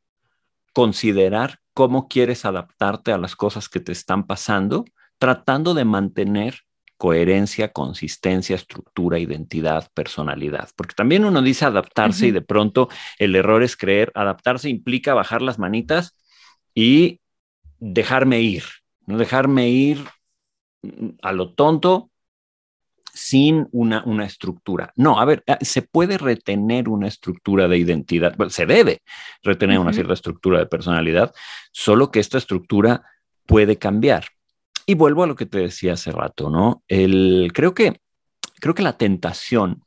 considerar 0.72 1.58
cómo 1.74 2.08
quieres 2.08 2.44
adaptarte 2.44 3.12
a 3.12 3.18
las 3.18 3.36
cosas 3.36 3.68
que 3.68 3.80
te 3.80 3.92
están 3.92 4.26
pasando, 4.26 4.84
tratando 5.18 5.74
de 5.74 5.84
mantener 5.84 6.60
coherencia, 7.00 7.72
consistencia, 7.72 8.54
estructura, 8.54 9.18
identidad, 9.18 9.90
personalidad. 9.94 10.68
Porque 10.76 10.94
también 10.94 11.24
uno 11.24 11.40
dice 11.40 11.64
adaptarse 11.64 12.26
y 12.26 12.30
de 12.30 12.42
pronto 12.42 12.90
el 13.18 13.34
error 13.36 13.62
es 13.62 13.74
creer, 13.74 14.12
adaptarse 14.14 14.68
implica 14.68 15.14
bajar 15.14 15.40
las 15.40 15.58
manitas 15.58 16.14
y 16.74 17.20
dejarme 17.78 18.42
ir, 18.42 18.64
no 19.06 19.16
dejarme 19.16 19.70
ir 19.70 20.04
mm, 20.82 21.08
a 21.22 21.32
lo 21.32 21.54
tonto 21.54 22.10
sin 23.14 23.66
una, 23.72 24.02
una 24.04 24.26
estructura. 24.26 24.92
No, 24.94 25.18
a 25.20 25.24
ver, 25.24 25.42
ah, 25.46 25.56
se 25.62 25.80
puede 25.80 26.18
retener 26.18 26.90
una 26.90 27.08
estructura 27.08 27.66
de 27.66 27.78
identidad, 27.78 28.36
se 28.50 28.66
debe 28.66 29.00
retener 29.42 29.78
una 29.78 29.94
cierta 29.94 30.12
estructura 30.12 30.58
de 30.58 30.66
personalidad, 30.66 31.32
solo 31.72 32.10
que 32.10 32.20
esta 32.20 32.36
estructura 32.36 33.04
puede 33.46 33.78
cambiar. 33.78 34.26
Y 34.90 34.94
vuelvo 34.94 35.22
a 35.22 35.28
lo 35.28 35.36
que 35.36 35.46
te 35.46 35.60
decía 35.60 35.92
hace 35.92 36.10
rato, 36.10 36.50
¿no? 36.50 36.82
El, 36.88 37.52
creo, 37.54 37.74
que, 37.74 38.00
creo 38.58 38.74
que 38.74 38.82
la 38.82 38.98
tentación 38.98 39.84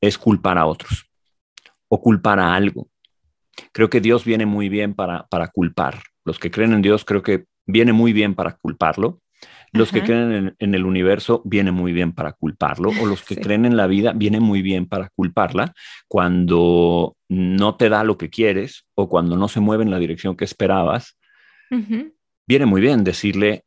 es 0.00 0.16
culpar 0.16 0.56
a 0.56 0.64
otros 0.64 1.10
o 1.88 2.00
culpar 2.00 2.40
a 2.40 2.54
algo. 2.54 2.88
Creo 3.70 3.90
que 3.90 4.00
Dios 4.00 4.24
viene 4.24 4.46
muy 4.46 4.70
bien 4.70 4.94
para, 4.94 5.26
para 5.26 5.48
culpar. 5.48 6.00
Los 6.24 6.38
que 6.38 6.50
creen 6.50 6.72
en 6.72 6.80
Dios 6.80 7.04
creo 7.04 7.22
que 7.22 7.44
viene 7.66 7.92
muy 7.92 8.14
bien 8.14 8.34
para 8.34 8.56
culparlo. 8.56 9.20
Los 9.72 9.92
que 9.92 10.02
creen 10.02 10.56
en, 10.58 10.74
el 10.74 10.86
universo 10.86 11.42
viene 11.44 11.70
muy 11.70 11.92
bien 11.92 12.12
para 12.12 12.32
culparlo, 12.32 12.92
o 12.98 13.04
los 13.04 13.22
que 13.22 13.36
creen 13.36 13.66
en 13.66 13.76
la 13.76 13.86
vida 13.86 14.14
viene 14.14 14.40
muy 14.40 14.62
bien 14.62 14.86
para 14.86 15.10
culparla 15.10 15.74
cuando 16.08 17.14
no 17.28 17.76
te 17.76 17.90
da 17.90 18.04
lo 18.04 18.16
que 18.16 18.30
quieres 18.30 18.86
o 18.94 19.06
cuando 19.06 19.36
no 19.36 19.48
se 19.48 19.60
mueve 19.60 19.84
en 19.84 19.90
la 19.90 19.98
dirección 19.98 20.34
que 20.34 20.46
esperabas. 20.46 21.18
Viene 22.48 22.64
muy 22.64 22.80
bien 22.80 23.04
decirle 23.04 23.64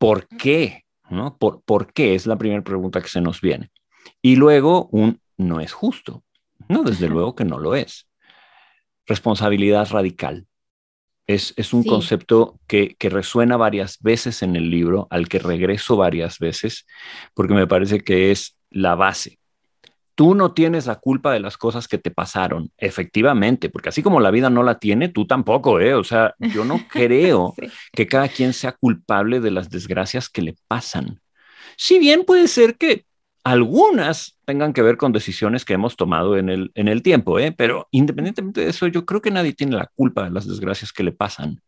¿Por 0.00 0.26
qué? 0.28 0.86
¿No? 1.10 1.36
¿Por, 1.36 1.62
¿Por 1.62 1.92
qué? 1.92 2.14
Es 2.14 2.26
la 2.26 2.38
primera 2.38 2.62
pregunta 2.64 3.02
que 3.02 3.08
se 3.08 3.20
nos 3.20 3.42
viene. 3.42 3.70
Y 4.22 4.36
luego 4.36 4.88
un 4.92 5.20
no 5.36 5.60
es 5.60 5.74
justo. 5.74 6.24
No, 6.68 6.84
desde 6.84 7.08
luego 7.08 7.34
que 7.34 7.44
no 7.44 7.58
lo 7.58 7.74
es. 7.74 8.08
Responsabilidad 9.06 9.90
radical. 9.90 10.46
Es, 11.26 11.52
es 11.58 11.74
un 11.74 11.84
concepto 11.84 12.58
que, 12.66 12.96
que, 12.96 13.10
resuena 13.10 13.58
varias 13.58 13.98
veces 14.00 14.42
en 14.42 14.56
el 14.56 14.70
libro, 14.70 15.06
al 15.10 15.28
que 15.28 15.38
regreso 15.38 15.98
varias 15.98 16.38
veces, 16.38 16.86
porque 17.34 17.52
me 17.52 17.66
parece 17.66 18.00
que 18.00 18.30
es 18.30 18.56
la 18.70 18.94
base 18.94 19.39
tú 20.20 20.34
no 20.34 20.52
tienes 20.52 20.84
la 20.84 20.96
culpa 20.96 21.32
de 21.32 21.40
las 21.40 21.56
cosas 21.56 21.88
que 21.88 21.96
te 21.96 22.10
pasaron, 22.10 22.70
efectivamente, 22.76 23.70
porque 23.70 23.88
así 23.88 24.02
como 24.02 24.20
la 24.20 24.30
vida 24.30 24.50
no 24.50 24.62
la 24.62 24.78
tiene, 24.78 25.08
tú 25.08 25.26
tampoco, 25.26 25.80
¿eh? 25.80 25.94
O 25.94 26.04
sea, 26.04 26.34
yo 26.38 26.62
no 26.62 26.78
creo 26.90 27.54
que 27.90 28.06
cada 28.06 28.28
quien 28.28 28.52
sea 28.52 28.72
culpable 28.72 29.40
de 29.40 29.50
las 29.50 29.70
desgracias 29.70 30.28
que 30.28 30.42
le 30.42 30.56
pasan. 30.68 31.22
Si 31.78 31.98
bien 31.98 32.24
puede 32.26 32.48
ser 32.48 32.76
que 32.76 33.06
algunas 33.44 34.38
tengan 34.44 34.74
que 34.74 34.82
ver 34.82 34.98
con 34.98 35.12
decisiones 35.12 35.64
que 35.64 35.72
hemos 35.72 35.96
tomado 35.96 36.36
en 36.36 36.50
el, 36.50 36.70
en 36.74 36.88
el 36.88 37.02
tiempo, 37.02 37.38
¿eh? 37.38 37.52
Pero 37.56 37.88
independientemente 37.90 38.60
de 38.60 38.68
eso, 38.68 38.88
yo 38.88 39.06
creo 39.06 39.22
que 39.22 39.30
nadie 39.30 39.54
tiene 39.54 39.74
la 39.74 39.90
culpa 39.94 40.24
de 40.24 40.32
las 40.32 40.46
desgracias 40.46 40.92
que 40.92 41.02
le 41.02 41.12
pasan. 41.12 41.62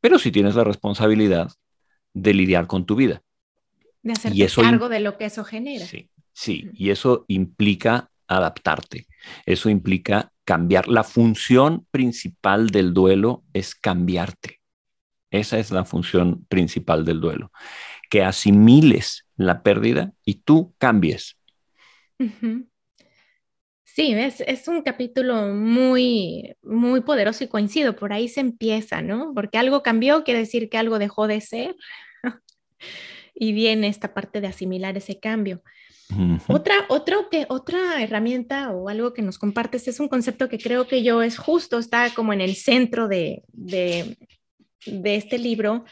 Pero 0.00 0.18
sí 0.18 0.32
tienes 0.32 0.54
la 0.54 0.64
responsabilidad 0.64 1.52
de 2.14 2.32
lidiar 2.32 2.66
con 2.66 2.86
tu 2.86 2.96
vida. 2.96 3.20
De 4.02 4.12
hacerte 4.12 4.48
cargo 4.62 4.88
de 4.88 5.00
lo 5.00 5.18
que 5.18 5.26
eso 5.26 5.44
genera. 5.44 5.84
Sí. 5.84 6.08
Sí, 6.40 6.70
y 6.72 6.88
eso 6.88 7.26
implica 7.28 8.10
adaptarte. 8.26 9.06
Eso 9.44 9.68
implica 9.68 10.32
cambiar. 10.46 10.88
La 10.88 11.04
función 11.04 11.86
principal 11.90 12.70
del 12.70 12.94
duelo 12.94 13.44
es 13.52 13.74
cambiarte. 13.74 14.58
Esa 15.30 15.58
es 15.58 15.70
la 15.70 15.84
función 15.84 16.46
principal 16.46 17.04
del 17.04 17.20
duelo. 17.20 17.52
Que 18.08 18.24
asimiles 18.24 19.26
la 19.36 19.62
pérdida 19.62 20.14
y 20.24 20.36
tú 20.36 20.74
cambies. 20.78 21.36
Sí, 23.84 24.14
es, 24.14 24.40
es, 24.40 24.66
un 24.66 24.80
capítulo 24.80 25.48
muy, 25.48 26.56
muy 26.62 27.02
poderoso 27.02 27.44
y 27.44 27.48
coincido, 27.48 27.96
por 27.96 28.14
ahí 28.14 28.28
se 28.28 28.40
empieza, 28.40 29.02
¿no? 29.02 29.32
Porque 29.34 29.58
algo 29.58 29.82
cambió, 29.82 30.24
quiere 30.24 30.40
decir 30.40 30.70
que 30.70 30.78
algo 30.78 30.98
dejó 30.98 31.26
de 31.26 31.42
ser 31.42 31.76
y 33.34 33.52
viene 33.52 33.88
esta 33.88 34.14
parte 34.14 34.40
de 34.40 34.46
asimilar 34.46 34.96
ese 34.96 35.20
cambio. 35.20 35.62
Otra, 36.48 36.74
otro 36.88 37.28
que, 37.30 37.46
otra 37.48 38.02
herramienta 38.02 38.70
o 38.70 38.88
algo 38.88 39.12
que 39.12 39.22
nos 39.22 39.38
compartes 39.38 39.86
es 39.88 40.00
un 40.00 40.08
concepto 40.08 40.48
que 40.48 40.58
creo 40.58 40.86
que 40.86 41.02
yo 41.02 41.22
es 41.22 41.38
justo, 41.38 41.78
está 41.78 42.12
como 42.14 42.32
en 42.32 42.40
el 42.40 42.56
centro 42.56 43.08
de, 43.08 43.42
de, 43.52 44.16
de 44.86 45.16
este 45.16 45.38
libro, 45.38 45.84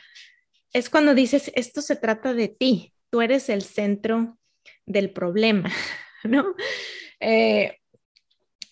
es 0.72 0.90
cuando 0.90 1.14
dices, 1.14 1.50
esto 1.54 1.82
se 1.82 1.96
trata 1.96 2.34
de 2.34 2.48
ti, 2.48 2.92
tú 3.10 3.20
eres 3.22 3.48
el 3.48 3.62
centro 3.62 4.38
del 4.86 5.10
problema, 5.10 5.70
¿no? 6.24 6.54
Eh, 7.20 7.78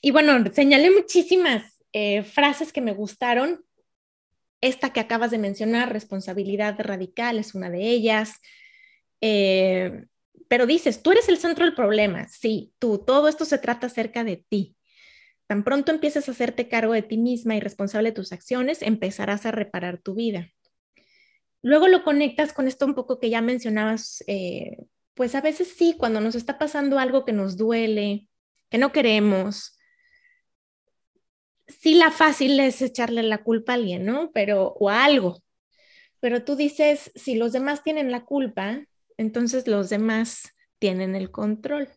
y 0.00 0.10
bueno, 0.10 0.32
señalé 0.52 0.90
muchísimas 0.90 1.82
eh, 1.92 2.22
frases 2.22 2.72
que 2.72 2.80
me 2.80 2.92
gustaron. 2.92 3.64
Esta 4.60 4.92
que 4.92 5.00
acabas 5.00 5.30
de 5.30 5.38
mencionar, 5.38 5.92
responsabilidad 5.92 6.76
radical, 6.78 7.38
es 7.38 7.54
una 7.54 7.70
de 7.70 7.88
ellas. 7.88 8.40
Eh, 9.20 10.04
pero 10.48 10.66
dices, 10.66 11.02
tú 11.02 11.12
eres 11.12 11.28
el 11.28 11.38
centro 11.38 11.64
del 11.64 11.74
problema. 11.74 12.28
Sí, 12.28 12.72
tú, 12.78 12.98
todo 12.98 13.28
esto 13.28 13.44
se 13.44 13.58
trata 13.58 13.86
acerca 13.88 14.24
de 14.24 14.44
ti. 14.48 14.76
Tan 15.46 15.64
pronto 15.64 15.92
empieces 15.92 16.28
a 16.28 16.32
hacerte 16.32 16.68
cargo 16.68 16.92
de 16.92 17.02
ti 17.02 17.18
misma 17.18 17.56
y 17.56 17.60
responsable 17.60 18.10
de 18.10 18.14
tus 18.14 18.32
acciones, 18.32 18.82
empezarás 18.82 19.46
a 19.46 19.52
reparar 19.52 19.98
tu 19.98 20.14
vida. 20.14 20.52
Luego 21.62 21.88
lo 21.88 22.04
conectas 22.04 22.52
con 22.52 22.68
esto 22.68 22.86
un 22.86 22.94
poco 22.94 23.18
que 23.18 23.30
ya 23.30 23.42
mencionabas, 23.42 24.24
eh, 24.26 24.76
pues 25.14 25.34
a 25.34 25.40
veces 25.40 25.74
sí, 25.76 25.94
cuando 25.98 26.20
nos 26.20 26.34
está 26.34 26.58
pasando 26.58 26.98
algo 26.98 27.24
que 27.24 27.32
nos 27.32 27.56
duele, 27.56 28.28
que 28.70 28.78
no 28.78 28.92
queremos, 28.92 29.76
sí 31.68 31.94
la 31.94 32.10
fácil 32.10 32.58
es 32.60 32.82
echarle 32.82 33.22
la 33.22 33.42
culpa 33.42 33.72
a 33.72 33.74
alguien, 33.76 34.04
¿no? 34.04 34.30
Pero, 34.32 34.74
o 34.78 34.90
a 34.90 35.04
algo. 35.04 35.42
Pero 36.20 36.44
tú 36.44 36.56
dices, 36.56 37.12
si 37.14 37.34
los 37.36 37.52
demás 37.52 37.82
tienen 37.82 38.10
la 38.10 38.24
culpa, 38.24 38.84
entonces 39.16 39.66
los 39.66 39.88
demás 39.88 40.52
tienen 40.78 41.14
el 41.14 41.30
control. 41.30 41.88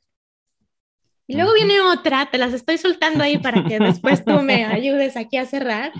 Y 1.27 1.36
luego 1.36 1.53
viene 1.53 1.79
otra, 1.79 2.32
te 2.32 2.39
las 2.39 2.53
estoy 2.53 2.79
soltando 2.79 3.23
ahí 3.23 3.38
para 3.38 3.63
que 3.63 3.77
después 3.77 4.25
tú 4.25 4.41
me 4.41 4.65
ayudes 4.65 5.15
aquí 5.15 5.38
a 5.38 5.45
cerrar, 5.45 5.91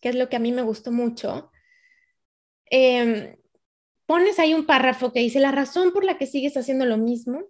que 0.00 0.08
es 0.08 0.14
lo 0.14 0.30
que 0.30 0.36
a 0.36 0.40
mí 0.40 0.52
me 0.52 0.62
gustó 0.62 0.90
mucho. 0.90 1.50
Em, 2.66 3.36
pones 4.06 4.38
ahí 4.38 4.54
un 4.54 4.64
párrafo 4.64 5.12
que 5.12 5.20
dice, 5.20 5.38
la 5.38 5.52
razón 5.52 5.92
por 5.92 6.04
la 6.04 6.16
que 6.16 6.26
sigues 6.26 6.56
haciendo 6.56 6.86
lo 6.86 6.96
mismo 6.96 7.42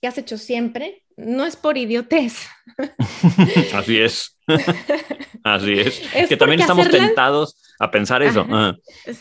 que 0.00 0.08
has 0.08 0.18
hecho 0.18 0.38
siempre 0.38 1.06
no 1.16 1.44
es 1.44 1.56
por 1.56 1.78
idiotez. 1.78 2.46
Así 3.74 3.98
es. 3.98 4.38
Así 5.42 5.72
es. 5.72 6.28
que 6.28 6.36
también 6.36 6.60
estamos 6.60 6.88
tentados 6.88 7.56
a 7.78 7.90
pensar 7.90 8.22
eso. 8.22 8.46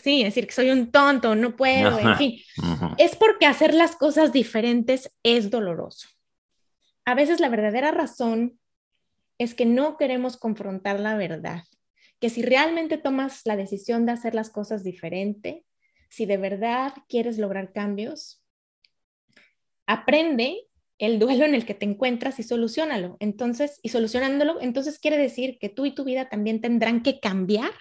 Sí, 0.04 0.22
es 0.22 0.26
decir, 0.26 0.48
que 0.48 0.54
soy 0.54 0.72
un 0.72 0.92
tonto, 0.92 1.36
no 1.36 1.56
puedo, 1.56 1.98
en 2.00 2.18
fin. 2.18 2.40
Es 2.98 3.16
porque 3.16 3.46
hacer 3.46 3.74
las 3.74 3.96
cosas 3.96 4.34
diferentes 4.34 5.12
es 5.24 5.50
doloroso. 5.50 6.10
A 7.06 7.16
veces 7.16 7.40
la 7.40 7.50
verdadera 7.50 7.92
razón 7.92 8.60
es 9.38 9.54
que 9.54 9.66
no 9.66 9.98
queremos 9.98 10.38
confrontar 10.38 11.00
la 11.00 11.16
verdad. 11.16 11.64
Que 12.20 12.30
si 12.30 12.42
realmente 12.42 12.98
tomas 12.98 13.42
la 13.46 13.56
decisión 13.56 14.06
de 14.06 14.14
hacer 14.14 14.36
las 14.36 14.50
cosas 14.50 14.84
diferente, 14.84 15.66
si 16.10 16.26
de 16.26 16.38
verdad 16.38 16.94
quieres 17.08 17.38
lograr 17.38 17.72
cambios, 17.74 18.45
aprende 19.88 20.67
el 20.98 21.19
duelo 21.19 21.45
en 21.45 21.56
el 21.56 21.65
que 21.65 21.74
te 21.74 21.86
encuentras 21.86 22.39
y 22.39 22.43
solucionalo. 22.43 23.17
Entonces, 23.19 23.80
y 23.84 23.89
solucionándolo, 23.89 24.62
entonces 24.62 25.00
quiere 25.00 25.17
decir 25.17 25.58
que 25.60 25.69
tú 25.69 25.86
y 25.86 25.93
tu 25.93 26.04
vida 26.04 26.30
también 26.30 26.62
tendrán 26.62 27.04
que 27.04 27.19
cambiar 27.19 27.71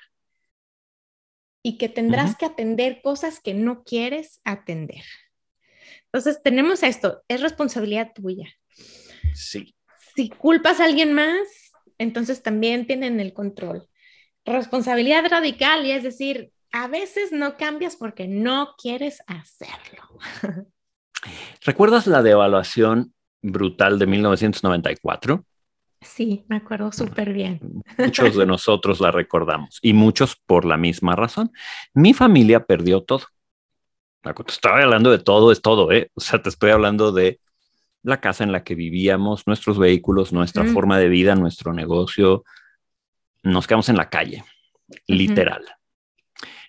y 1.62 1.78
que 1.78 1.88
tendrás 1.88 2.36
que 2.36 2.44
atender 2.44 3.00
cosas 3.02 3.40
que 3.40 3.54
no 3.54 3.84
quieres 3.84 4.40
atender. 4.44 5.02
Entonces, 6.06 6.42
tenemos 6.42 6.82
esto, 6.82 7.22
es 7.28 7.40
responsabilidad 7.40 8.12
tuya. 8.14 8.48
Sí. 9.34 9.74
Si 10.14 10.28
culpas 10.28 10.80
a 10.80 10.84
alguien 10.84 11.12
más, 11.12 11.72
entonces 11.98 12.42
también 12.42 12.86
tienen 12.86 13.18
el 13.18 13.32
control. 13.32 13.88
Responsabilidad 14.44 15.24
radical, 15.28 15.86
y 15.86 15.92
es 15.92 16.02
decir, 16.02 16.52
a 16.70 16.86
veces 16.88 17.32
no 17.32 17.56
cambias 17.56 17.96
porque 17.96 18.28
no 18.28 18.74
quieres 18.76 19.22
hacerlo. 19.26 20.02
¿Recuerdas 21.64 22.06
la 22.06 22.22
devaluación 22.22 23.14
brutal 23.42 23.98
de 23.98 24.06
1994? 24.06 25.44
Sí, 26.00 26.44
me 26.48 26.56
acuerdo 26.56 26.92
súper 26.92 27.32
bien. 27.32 27.82
Muchos 27.98 28.37
de 28.37 28.46
nosotros 28.46 29.00
la 29.00 29.10
recordamos 29.10 29.78
y 29.82 29.92
muchos 29.92 30.37
por 30.37 30.64
la 30.64 30.76
misma 30.76 31.16
razón. 31.16 31.50
Mi 31.94 32.12
familia 32.12 32.64
perdió 32.64 33.02
todo. 33.02 33.26
Te 34.22 34.32
estaba 34.48 34.82
hablando 34.82 35.10
de 35.10 35.18
todo, 35.18 35.52
es 35.52 35.60
todo, 35.60 35.92
¿eh? 35.92 36.10
O 36.14 36.20
sea, 36.20 36.40
te 36.40 36.48
estoy 36.48 36.70
hablando 36.70 37.12
de 37.12 37.40
la 38.02 38.20
casa 38.20 38.44
en 38.44 38.52
la 38.52 38.64
que 38.64 38.74
vivíamos, 38.74 39.46
nuestros 39.46 39.78
vehículos, 39.78 40.32
nuestra 40.32 40.64
forma 40.64 40.98
de 40.98 41.08
vida, 41.08 41.34
nuestro 41.34 41.72
negocio. 41.72 42.44
Nos 43.42 43.66
quedamos 43.66 43.88
en 43.88 43.96
la 43.96 44.08
calle, 44.08 44.44
literal. 45.06 45.64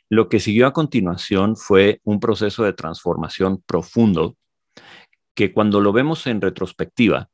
Lo 0.10 0.30
que 0.30 0.40
siguió 0.40 0.68
a 0.68 0.74
continuación 0.74 1.56
fue 1.56 2.00
un 2.04 2.20
proceso 2.20 2.64
de 2.64 2.74
transformación 2.74 3.62
profundo 3.66 4.36
que 5.36 5.52
cuando 5.52 5.82
lo 5.82 5.94
vemos 5.94 6.26
en 6.28 6.42
retrospectiva 6.42 7.30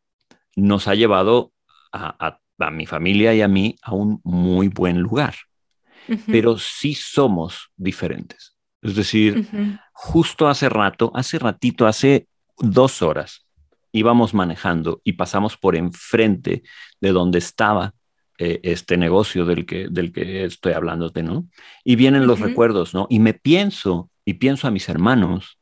nos 0.55 0.87
ha 0.87 0.95
llevado 0.95 1.53
a, 1.93 2.39
mi 2.71 2.85
familia 2.85 3.33
y 3.33 3.41
a 3.41 3.47
mí 3.47 3.75
a 3.81 3.93
un 3.93 4.21
muy 4.23 4.67
buen 4.67 4.99
lugar. 4.99 5.33
Pero 6.27 6.59
sí 6.59 6.93
somos 6.93 7.71
diferentes. 7.75 8.55
Es 8.83 8.95
decir, 8.95 9.47
justo 9.93 10.47
hace 10.47 10.69
rato, 10.69 11.11
hace 11.15 11.39
ratito, 11.39 11.87
hace 11.87 12.27
dos 12.57 13.01
horas, 13.01 13.47
íbamos 13.91 14.33
manejando 14.33 15.01
y 15.03 15.13
pasamos 15.13 15.57
por 15.57 15.75
enfrente 15.75 16.63
de 16.99 17.11
donde 17.11 17.39
estaba 17.39 17.93
eh, 18.37 18.59
este 18.63 18.97
negocio 18.97 19.45
del 19.45 19.65
que, 19.65 19.87
del 19.89 20.11
que 20.11 20.45
estoy 20.45 20.73
hablándote, 20.73 21.21
¿no? 21.23 21.47
Y 21.83 21.95
vienen 21.95 22.27
los 22.27 22.39
recuerdos, 22.39 22.93
¿no? 22.93 23.05
Y 23.09 23.19
me 23.19 23.33
pienso, 23.33 24.09
y 24.25 24.35
pienso 24.35 24.67
a 24.67 24.71
mis 24.71 24.89
hermanos, 24.89 25.59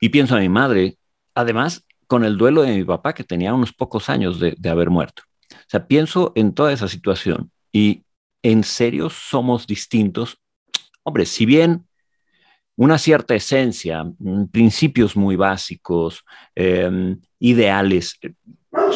y 0.00 0.10
pienso 0.10 0.36
a 0.36 0.40
mi 0.40 0.48
madre, 0.48 0.98
además 1.36 1.86
con 2.08 2.24
el 2.24 2.36
duelo 2.36 2.62
de 2.62 2.74
mi 2.74 2.84
papá 2.84 3.14
que 3.14 3.22
tenía 3.22 3.54
unos 3.54 3.72
pocos 3.72 4.08
años 4.08 4.40
de, 4.40 4.56
haber 4.68 4.90
muerto. 4.90 5.22
O 5.52 5.68
sea, 5.68 5.86
pienso 5.86 6.32
en 6.34 6.52
toda 6.52 6.72
esa 6.72 6.88
situación 6.88 7.52
y 7.72 8.02
en 8.42 8.64
serio 8.64 9.10
somos 9.10 9.66
distintos. 9.66 10.38
Hombre, 11.04 11.26
si 11.26 11.46
bien 11.46 11.86
una 12.76 12.98
cierta 12.98 13.34
esencia, 13.34 14.04
mm, 14.04 14.46
principios 14.46 15.16
muy 15.16 15.36
básicos, 15.36 16.24
em, 16.54 17.20
ideales 17.38 18.18
eh, 18.22 18.34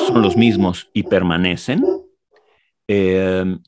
son 0.08 0.22
los 0.22 0.36
mismos 0.36 0.88
y 0.92 1.04
permanecen, 1.04 1.82
Em, 2.92 3.62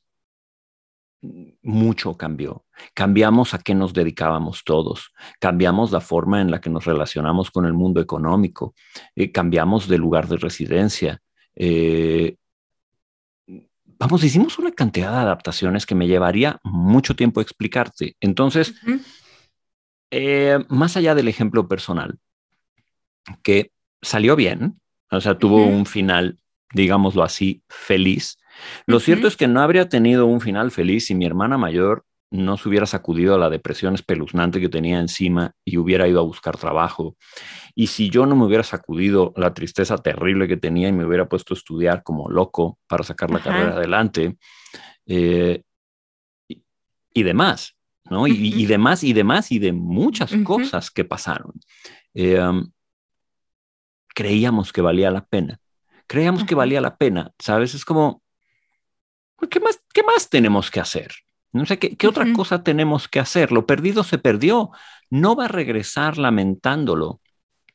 mucho 1.63 2.17
cambió. 2.17 2.65
Cambiamos 2.95 3.55
a 3.55 3.59
qué 3.59 3.75
nos 3.75 3.93
dedicábamos 3.93 4.65
todos, 4.65 5.13
cambiamos 5.39 5.93
la 5.93 6.01
forma 6.01 6.41
en 6.41 6.51
la 6.51 6.61
que 6.61 6.71
nos 6.71 6.85
relacionamos 6.85 7.51
con 7.51 7.65
el 7.65 7.73
mundo 7.73 8.01
económico, 8.01 8.75
eh, 9.15 9.31
cambiamos 9.31 9.89
de 9.89 9.99
lugar 9.99 10.27
de 10.29 10.37
residencia. 10.37 11.21
Eh, 11.55 12.37
vamos, 13.99 14.25
hicimos 14.25 14.59
una 14.59 14.73
cantidad 14.73 15.13
de 15.13 15.19
adaptaciones 15.19 15.87
que 15.87 15.95
me 15.95 16.09
llevaría 16.09 16.61
mucho 16.65 17.15
tiempo 17.15 17.41
explicarte. 17.41 18.17
Entonces, 18.21 18.75
eh, 20.11 20.59
más 20.69 20.97
allá 20.97 21.15
del 21.15 21.29
ejemplo 21.29 21.69
personal, 21.69 22.19
que 23.45 23.71
salió 24.01 24.35
bien, 24.35 24.81
o 25.11 25.21
sea, 25.21 25.39
tuvo 25.39 25.65
un 25.65 25.87
final, 25.87 26.39
digámoslo 26.73 27.23
así, 27.23 27.63
feliz, 27.69 28.39
lo 28.87 29.01
cierto 29.01 29.27
es 29.27 29.37
que 29.37 29.49
no 29.49 29.61
habría 29.61 29.89
tenido 29.89 30.27
un 30.27 30.41
final 30.41 30.71
feliz 30.71 31.07
si 31.07 31.15
mi 31.15 31.27
hermana 31.27 31.59
mayor 31.59 32.05
no 32.31 32.57
se 32.57 32.69
hubiera 32.69 32.87
sacudido 32.87 33.35
a 33.35 33.39
la 33.39 33.51
depresión 33.51 33.95
espeluznante 33.95 34.59
que 34.59 34.71
tenía 34.71 34.99
encima 35.01 35.55
y 35.67 35.77
hubiera 35.77 36.09
ido 36.09 36.21
a 36.21 36.25
buscar 36.25 36.57
trabajo. 36.57 37.17
Y 37.75 37.89
si 37.89 38.09
yo 38.09 38.25
no 38.25 38.35
me 38.35 38.47
hubiera 38.47 38.63
sacudido 38.63 39.35
la 39.37 39.53
tristeza 39.53 39.99
terrible 39.99 40.49
que 40.49 40.57
tenía 40.57 40.89
y 40.89 40.93
me 40.93 41.05
hubiera 41.05 41.29
puesto 41.29 41.53
a 41.53 41.59
estudiar 41.59 42.03
como 42.03 42.31
loco 42.31 42.79
para 42.87 43.05
sacar 43.05 43.31
la 43.31 43.41
carrera 43.41 43.73
adelante, 43.73 44.39
eh, 45.07 45.63
y, 47.15 47.23
demás, 47.23 47.77
¿no? 48.09 48.27
Y, 48.27 48.65
demás, 48.65 49.05
y 49.05 49.13
demás, 49.13 49.53
y 49.53 49.59
de 49.59 49.73
muchas 49.73 50.35
cosas 50.43 50.91
que 50.91 51.05
pasaron. 51.05 51.53
Eh, 52.15 52.41
creíamos 54.15 54.73
que 54.73 54.81
valía 54.81 55.11
la 55.11 55.27
pena 55.27 55.61
creíamos 56.13 56.45
que 56.45 56.55
valía 56.55 56.83
la 56.83 56.97
pena, 56.99 57.33
¿sabes? 57.39 57.75
Es 57.75 57.87
como, 57.87 58.23
¿qué 59.49 59.61
más, 59.61 59.81
qué 59.93 60.03
más 60.03 60.29
tenemos 60.29 60.71
que 60.71 60.81
hacer? 60.81 61.13
No 61.53 61.67
sé, 61.67 61.79
¿qué, 61.79 61.97
qué 61.97 62.07
otra 62.09 62.33
cosa 62.33 62.63
tenemos 62.63 63.09
que 63.09 63.21
hacer? 63.21 63.53
Lo 63.53 63.67
perdido 63.67 64.05
se 64.05 64.19
perdió, 64.19 64.71
no 65.11 65.37
va 65.37 65.45
a 65.45 65.49
regresar 65.49 66.17
lamentándolo. 66.17 67.21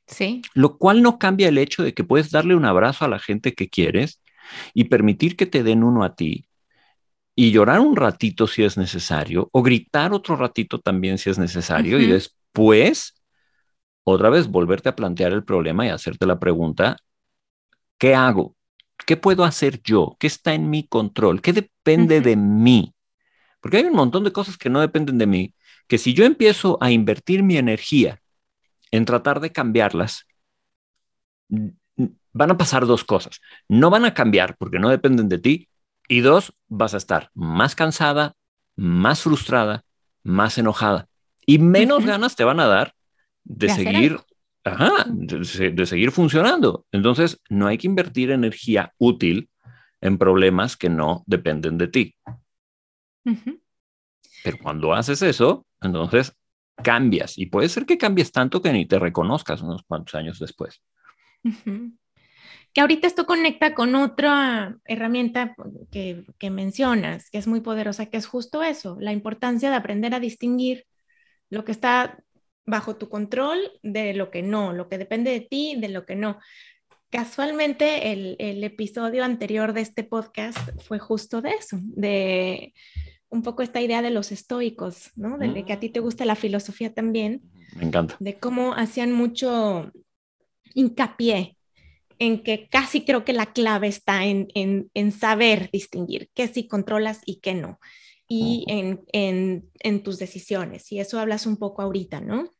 Sí. 0.07 0.41
Lo 0.53 0.77
cual 0.77 1.01
no 1.01 1.19
cambia 1.19 1.49
el 1.49 1.57
hecho 1.57 1.83
de 1.83 1.93
que 1.93 2.03
puedes 2.03 2.31
darle 2.31 2.55
un 2.55 2.65
abrazo 2.65 3.05
a 3.05 3.09
la 3.09 3.19
gente 3.19 3.53
que 3.53 3.69
quieres 3.69 4.21
y 4.73 4.85
permitir 4.85 5.35
que 5.35 5.45
te 5.45 5.63
den 5.63 5.83
uno 5.83 6.03
a 6.03 6.15
ti 6.15 6.47
y 7.35 7.51
llorar 7.51 7.81
un 7.81 7.95
ratito 7.95 8.47
si 8.47 8.63
es 8.63 8.77
necesario 8.77 9.49
o 9.51 9.61
gritar 9.61 10.11
otro 10.11 10.35
ratito 10.35 10.79
también 10.79 11.19
si 11.19 11.29
es 11.29 11.37
necesario 11.37 11.99
y 11.99 12.07
después 12.07 13.13
otra 14.03 14.31
vez 14.31 14.47
volverte 14.47 14.89
a 14.89 14.95
plantear 14.95 15.33
el 15.33 15.43
problema 15.43 15.85
y 15.85 15.89
hacerte 15.89 16.25
la 16.25 16.39
pregunta, 16.39 16.97
¿qué 17.99 18.15
hago? 18.15 18.55
¿Qué 19.05 19.17
puedo 19.17 19.43
hacer 19.43 19.81
yo? 19.83 20.17
¿Qué 20.19 20.27
está 20.27 20.53
en 20.53 20.69
mi 20.69 20.87
control? 20.87 21.41
¿Qué 21.41 21.53
depende 21.53 22.21
de 22.21 22.35
mí? 22.35 22.93
Porque 23.61 23.77
hay 23.77 23.85
un 23.85 23.95
montón 23.95 24.23
de 24.23 24.31
cosas 24.31 24.57
que 24.57 24.69
no 24.69 24.81
dependen 24.81 25.17
de 25.17 25.27
mí, 25.27 25.53
que 25.87 25.97
si 25.97 26.13
yo 26.13 26.25
empiezo 26.25 26.77
a 26.81 26.91
invertir 26.91 27.43
mi 27.43 27.57
energía 27.57 28.21
en 28.91 29.05
tratar 29.05 29.39
de 29.39 29.51
cambiarlas, 29.51 30.25
van 31.49 32.51
a 32.51 32.57
pasar 32.57 32.85
dos 32.85 33.03
cosas. 33.03 33.41
No 33.67 33.89
van 33.89 34.05
a 34.05 34.13
cambiar 34.13 34.57
porque 34.57 34.79
no 34.79 34.89
dependen 34.89 35.29
de 35.29 35.39
ti. 35.39 35.69
Y 36.07 36.21
dos, 36.21 36.53
vas 36.67 36.93
a 36.93 36.97
estar 36.97 37.31
más 37.33 37.75
cansada, 37.75 38.35
más 38.75 39.21
frustrada, 39.21 39.83
más 40.23 40.57
enojada. 40.57 41.09
Y 41.45 41.59
menos 41.59 42.05
ganas 42.05 42.35
te 42.35 42.43
van 42.43 42.59
a 42.59 42.67
dar 42.67 42.93
de, 43.43 43.69
seguir, 43.69 44.19
de, 45.09 45.85
seguir 45.85 46.11
funcionando. 46.11 46.85
Entonces, 46.91 47.41
no 47.49 47.67
hay 47.67 47.77
que 47.77 47.87
invertir 47.87 48.31
energía 48.31 48.93
útil 48.97 49.49
en 50.01 50.17
problemas 50.17 50.77
que 50.77 50.89
no 50.89 51.23
dependen 51.25 51.77
de 51.77 51.87
ti. 51.87 52.15
Pero 54.43 54.57
cuando 54.61 54.93
haces 54.93 55.21
eso, 55.21 55.65
entonces 55.81 56.33
cambias 56.83 57.37
y 57.37 57.47
puede 57.47 57.69
ser 57.69 57.85
que 57.85 57.97
cambies 57.97 58.31
tanto 58.31 58.61
que 58.61 58.71
ni 58.71 58.85
te 58.85 58.99
reconozcas 58.99 59.61
unos 59.61 59.83
cuantos 59.83 60.15
años 60.15 60.39
después. 60.39 60.81
Que 62.73 62.81
ahorita 62.81 63.07
esto 63.07 63.25
conecta 63.25 63.73
con 63.73 63.95
otra 63.95 64.77
herramienta 64.85 65.55
que, 65.91 66.25
que, 66.37 66.49
mencionas, 66.49 67.29
que 67.31 67.39
es 67.39 67.47
muy 67.47 67.61
poderosa, 67.61 68.05
que 68.05 68.17
es 68.17 68.27
justo 68.27 68.61
eso, 68.61 68.97
la 68.99 69.11
importancia 69.11 69.69
de 69.69 69.75
aprender 69.75 70.13
a 70.13 70.19
distinguir 70.19 70.85
lo 71.49 71.65
que 71.65 71.71
está 71.71 72.23
bajo 72.67 72.97
tu 72.97 73.09
control 73.09 73.57
de 73.81 74.13
lo 74.13 74.29
que 74.29 74.43
no, 74.43 74.73
lo 74.73 74.89
que 74.89 74.99
depende 74.99 75.31
de 75.31 75.41
ti 75.41 75.75
de 75.79 75.89
lo 75.89 76.05
que 76.05 76.15
no. 76.15 76.37
Casualmente 77.09 78.11
el, 78.11 78.35
el 78.37 78.63
episodio 78.63 79.23
anterior 79.23 79.71
de 79.71 79.81
este 79.81 80.03
podcast 80.03 80.59
fue 80.81 80.99
justo 80.99 81.41
de 81.41 81.51
eso, 81.51 81.79
de 81.81 82.73
un 83.29 83.41
poco 83.41 83.63
esta 83.63 83.81
idea 83.81 84.01
de 84.01 84.09
los 84.09 84.31
estoicos, 84.31 85.11
¿no? 85.15 85.37
De, 85.37 85.65
que 85.65 85.73
a 85.73 85.79
ti 85.79 85.89
te 85.89 86.01
gusta 86.01 86.25
la 86.25 86.35
filosofía 86.35 86.93
también. 86.93 87.41
Me 87.75 87.85
encanta. 87.85 88.17
De 88.19 88.37
cómo 88.37 88.73
hacían 88.73 89.13
mucho 89.13 89.91
hincapié 90.73 91.57
en 92.19 92.43
que 92.43 92.67
casi 92.69 93.05
creo 93.05 93.23
que 93.23 93.33
la 93.33 93.47
clave 93.53 93.87
está 93.87 94.25
en, 94.25 94.47
en, 94.53 95.11
saber 95.11 95.69
distinguir 95.71 96.29
qué 96.33 96.47
sí 96.47 96.67
controlas 96.67 97.21
y 97.25 97.39
qué 97.39 97.53
no. 97.53 97.79
Y 98.27 98.65
en, 98.67 99.05
en, 99.13 99.69
en 99.79 100.03
tus 100.03 100.19
decisiones. 100.19 100.91
Y 100.91 100.99
eso 100.99 101.19
hablas 101.19 101.45
un 101.45 101.57
poco 101.57 101.81
ahorita, 101.81 102.19
¿no? 102.19 102.51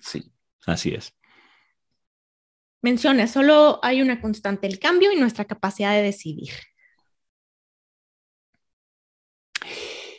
Sí, 0.00 0.32
así 0.66 0.90
es. 0.94 1.14
Menciona, 2.82 3.28
solo 3.28 3.78
hay 3.82 4.02
una 4.02 4.20
constante, 4.20 4.66
el 4.66 4.78
cambio 4.78 5.12
y 5.12 5.16
nuestra 5.16 5.44
capacidad 5.44 5.92
de 5.92 6.02
decidir. 6.02 6.50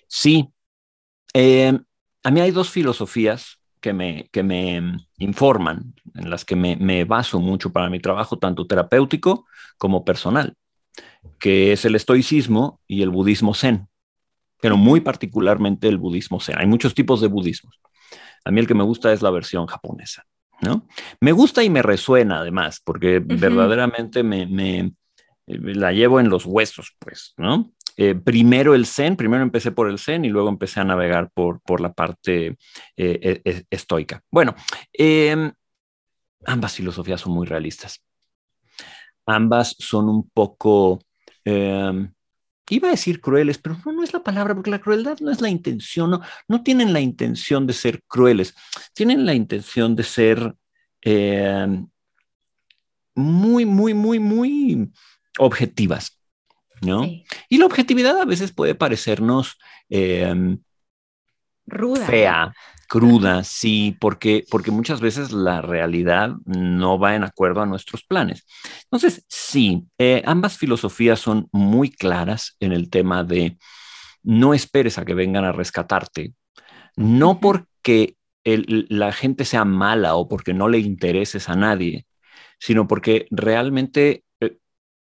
Sí. 0.07 0.47
Eh, 1.33 1.77
a 2.23 2.31
mí 2.31 2.39
hay 2.39 2.51
dos 2.51 2.69
filosofías 2.69 3.59
que 3.81 3.91
me, 3.91 4.29
que 4.31 4.43
me 4.43 4.97
informan, 5.17 5.93
en 6.15 6.29
las 6.29 6.45
que 6.45 6.55
me, 6.55 7.03
baso 7.03 7.39
mucho 7.41 7.73
para 7.73 7.89
mi 7.89 7.99
trabajo, 7.99 8.39
tanto 8.39 8.65
terapéutico 8.65 9.45
como 9.77 10.05
personal, 10.05 10.55
que 11.37 11.73
es 11.73 11.83
el 11.83 11.95
estoicismo 11.95 12.79
y 12.87 13.01
el 13.01 13.09
budismo 13.09 13.53
zen, 13.53 13.89
pero 14.61 14.77
muy 14.77 15.01
particularmente 15.01 15.89
el 15.89 15.97
budismo 15.97 16.39
zen. 16.39 16.59
Hay 16.59 16.67
muchos 16.67 16.95
tipos 16.95 17.19
de 17.19 17.27
budismos. 17.27 17.77
A 18.45 18.51
mí 18.51 18.59
el 18.59 18.67
que 18.67 18.73
me 18.73 18.83
gusta 18.83 19.13
es 19.13 19.21
la 19.21 19.31
versión 19.31 19.67
japonesa, 19.67 20.25
¿no? 20.61 20.87
Me 21.19 21.31
gusta 21.31 21.63
y 21.63 21.69
me 21.69 21.81
resuena 21.81 22.39
además, 22.39 22.81
porque 22.83 23.19
verdaderamente 23.19 24.23
me, 24.23 24.45
me, 24.45 24.93
la 25.47 25.91
llevo 25.91 26.19
en 26.19 26.29
los 26.29 26.45
huesos, 26.45 26.95
pues, 26.99 27.33
¿no? 27.37 27.71
Eh, 27.95 28.15
primero 28.15 28.73
el 28.73 28.85
Zen, 28.85 29.15
primero 29.15 29.43
empecé 29.43 29.71
por 29.71 29.89
el 29.89 29.99
Zen 29.99 30.25
y 30.25 30.29
luego 30.29 30.49
empecé 30.49 30.79
a 30.79 30.83
navegar 30.83 31.29
por, 31.31 31.61
por 31.61 31.79
la 31.79 31.93
parte 31.93 32.57
eh, 32.97 33.41
e, 33.45 33.63
estoica. 33.69 34.21
Bueno, 34.31 34.55
em, 34.91 35.51
ambas 36.45 36.73
filosofías 36.73 37.21
son 37.21 37.33
muy 37.33 37.45
realistas. 37.45 38.01
Ambas 39.25 39.75
son 39.79 40.09
un 40.09 40.29
poco, 40.29 40.99
em, 41.45 42.12
iba 42.69 42.87
a 42.87 42.91
decir 42.91 43.21
crueles, 43.21 43.57
pero 43.57 43.77
no, 43.85 43.91
no, 43.91 44.03
es 44.03 44.13
la 44.13 44.23
palabra, 44.23 44.55
porque 44.55 44.71
la 44.71 44.79
crueldad 44.79 45.19
no 45.19 45.31
es 45.31 45.41
la 45.41 45.49
intención, 45.49 46.11
no, 46.11 46.21
no 46.47 46.63
tienen 46.63 46.93
la 46.93 47.01
intención 47.01 47.67
de 47.67 47.73
ser 47.73 48.03
crueles, 48.07 48.55
tienen 48.93 49.25
la 49.25 49.33
intención 49.33 49.95
de 49.95 50.03
ser 50.03 50.55
em, 51.01 51.87
muy, 53.15 53.65
muy, 53.65 53.93
muy, 53.93 54.19
muy 54.19 54.91
objetivas. 55.37 56.19
¿no? 56.81 57.07
Y 57.49 57.57
la 57.57 57.65
objetividad 57.65 58.19
a 58.19 58.25
veces 58.25 58.51
puede 58.51 58.75
parecernos 58.75 59.57
em, 59.89 60.59
ruda, 61.65 62.05
fea, 62.05 62.53
cruda, 62.93 63.43
sí, 63.43 63.97
porque, 63.99 64.45
porque 64.51 64.69
muchas 64.69 65.01
veces 65.01 65.31
la 65.31 65.61
realidad 65.63 66.35
no 66.45 66.99
va 66.99 67.15
en 67.15 67.23
acuerdo 67.23 67.61
a 67.61 67.65
nuestros 67.65 68.03
planes. 68.03 68.45
Entonces, 68.83 69.25
sí, 69.27 69.87
eh, 69.97 70.21
ambas 70.27 70.59
filosofías 70.59 71.19
son 71.19 71.47
muy 71.51 71.89
claras 71.89 72.55
en 72.59 72.71
el 72.71 72.91
tema 72.91 73.23
de 73.23 73.57
no 74.21 74.53
esperes 74.53 74.99
a 74.99 75.05
que 75.05 75.15
vengan 75.15 75.43
a 75.43 75.51
rescatarte, 75.51 76.35
no 76.95 77.39
porque 77.39 78.15
la 78.43 79.11
gente 79.11 79.45
sea 79.45 79.65
mala 79.65 80.13
o 80.13 80.27
porque 80.27 80.53
no 80.53 80.69
le 80.69 80.77
intereses 80.77 81.49
a 81.49 81.55
nadie, 81.55 82.05
sino 82.59 82.87
porque 82.87 83.25
realmente 83.31 84.23
eh, 84.39 84.59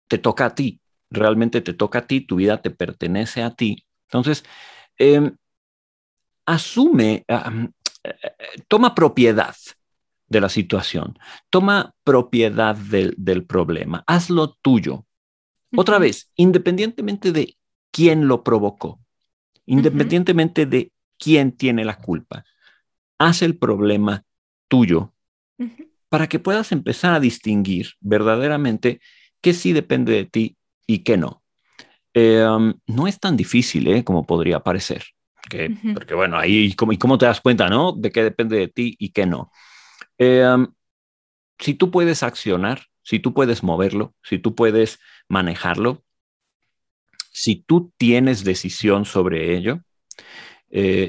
te 0.09 0.19
toca 0.19 0.47
a 0.47 0.55
ti 0.55 0.81
realmente 1.11 1.61
te 1.61 1.75
toca 1.75 2.01
a 2.01 2.07
ti, 2.07 2.21
tu 2.21 2.37
vida 2.37 2.61
te 2.61 2.71
pertenece 2.71 3.43
a 3.43 3.51
ti. 3.55 3.87
Entonces, 4.09 4.45
em, 4.99 5.37
asume, 6.47 7.25
eh, 7.27 7.41
eh, 8.05 8.13
toma 8.69 8.95
propiedad 8.95 9.55
de 10.29 10.41
la 10.41 10.49
situación, 10.49 11.19
toma 11.51 11.95
propiedad 12.03 12.77
del, 12.77 13.45
problema, 13.47 14.05
hazlo 14.07 14.55
tuyo. 14.63 15.07
Otra 15.77 15.99
vez, 15.99 16.31
independientemente 16.37 17.33
de 17.33 17.57
quién 17.91 18.29
lo 18.29 18.43
provocó, 18.43 19.01
independientemente 19.67 20.67
de 20.67 20.93
quién 21.19 21.53
tiene 21.53 21.85
la 21.85 21.99
culpa, 21.99 22.45
haz 23.19 23.43
el 23.43 23.57
problema 23.59 24.25
tuyo 24.69 25.15
para 26.09 26.29
que 26.29 26.39
puedas 26.39 26.71
empezar 26.71 27.13
a 27.13 27.21
distinguir 27.21 27.95
verdaderamente 28.01 29.01
qué 29.41 29.53
sí 29.53 29.73
depende 29.73 30.13
de 30.13 30.25
ti 30.25 30.57
y 30.87 31.01
qué 31.01 31.17
no. 31.17 31.43
Eh, 32.15 32.47
um, 32.47 32.75
no 32.87 33.09
es 33.09 33.19
tan 33.19 33.37
difícil 33.37 33.89
¿eh? 33.89 34.05
como 34.05 34.25
podría 34.25 34.61
parecer. 34.61 35.03
Que, 35.49 35.77
Porque 35.93 36.15
bueno, 36.15 36.39
ahí, 36.39 36.75
¿cómo, 36.75 36.93
¿y 36.93 36.99
cómo 36.99 37.19
te 37.19 37.27
das 37.27 37.41
cuenta, 37.41 37.69
no? 37.69 37.93
De 37.93 38.11
qué 38.11 38.23
depende 38.23 38.57
de 38.57 38.69
ti 38.69 38.97
y 38.99 39.11
qué 39.11 39.27
no. 39.27 39.51
Eh, 40.19 40.47
um, 40.47 40.73
si 41.59 41.75
tú 41.75 41.91
puedes 41.91 42.23
accionar, 42.23 42.87
si 43.03 43.19
tú 43.19 43.35
puedes 43.35 43.63
moverlo, 43.63 44.15
si 44.23 44.39
tú 44.39 44.55
puedes 44.55 44.99
manejarlo, 45.29 46.03
si 47.31 47.57
tú 47.57 47.93
tienes 47.97 48.45
decisión 48.45 49.05
sobre 49.05 49.57
ello, 49.57 49.81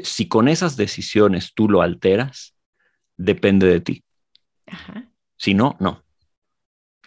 si 0.04 0.28
con 0.28 0.48
esas 0.48 0.76
decisiones 0.78 1.54
tú 1.56 1.70
lo 1.70 1.82
alteras, 1.82 2.56
depende 3.18 3.68
de 3.68 3.80
ti. 3.80 4.04
Si 5.38 5.54
no, 5.54 5.76
no. 5.80 6.04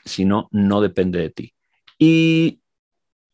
Si 0.05 0.25
no, 0.25 0.49
no 0.51 0.81
depende 0.81 1.19
de 1.21 1.31
ti. 1.31 1.55
Y 1.99 2.61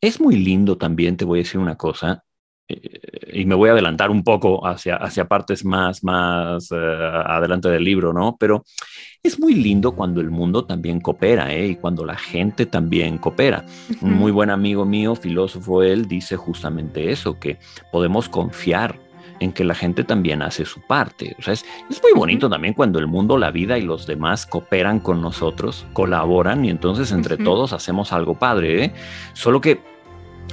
es 0.01 0.21
muy 0.21 0.37
lindo 0.37 0.77
también, 0.79 1.17
te 1.17 1.25
voy 1.25 1.39
a 1.39 1.43
decir 1.43 1.61
una 1.61 1.77
cosa, 1.77 2.25
eh, 2.25 2.25
y 2.67 3.45
me 3.45 3.55
voy 3.55 3.69
a 3.69 3.73
adelantar 3.73 4.11
un 4.11 4.23
poco 4.23 4.67
hacia, 4.67 4.97
hacia 4.97 5.27
partes 5.27 5.65
más, 5.65 6.03
más 6.03 6.71
eh, 6.73 6.77
adelante 6.77 7.69
del 7.69 7.85
libro, 7.85 8.13
¿no? 8.13 8.37
Pero 8.39 8.65
es 9.23 9.39
muy 9.39 9.55
lindo 9.55 9.93
cuando 9.93 10.21
el 10.21 10.31
mundo 10.31 10.65
también 10.65 11.01
coopera, 11.01 11.53
¿eh? 11.53 11.69
Y 11.69 11.77
cuando 11.77 12.05
la 12.05 12.17
gente 12.17 12.67
también 12.67 13.19
coopera. 13.19 13.65
Un 14.01 14.15
muy 14.15 14.33
buen 14.33 14.51
amigo 14.51 14.85
mío, 14.85 15.15
filósofo, 15.15 15.83
él 15.83 16.07
dice 16.07 16.37
justamente 16.37 17.11
eso, 17.11 17.39
que 17.39 17.59
podemos 17.91 18.29
confiar 18.29 18.99
en 19.41 19.53
que 19.53 19.65
la 19.65 19.75
gente 19.75 20.05
también 20.05 20.43
hace 20.43 20.65
su 20.65 20.81
parte. 20.81 21.35
O 21.39 21.43
sea, 21.43 21.55
es, 21.55 21.65
muy 22.03 22.13
bonito 22.15 22.49
también 22.49 22.75
cuando 22.75 22.99
el 22.99 23.07
mundo, 23.07 23.37
la 23.37 23.51
vida 23.51 23.79
y 23.79 23.83
los 23.83 24.07
demás 24.07 24.47
cooperan 24.47 25.01
con 25.01 25.21
nosotros, 25.21 25.87
colaboran 25.93 26.65
y 26.65 26.71
entonces 26.71 27.11
entre 27.13 27.37
todos 27.37 27.73
hacemos 27.73 28.13
algo 28.13 28.39
padre. 28.39 28.85
¿eh? 28.85 28.95
Solo 29.33 29.61
que 29.61 29.94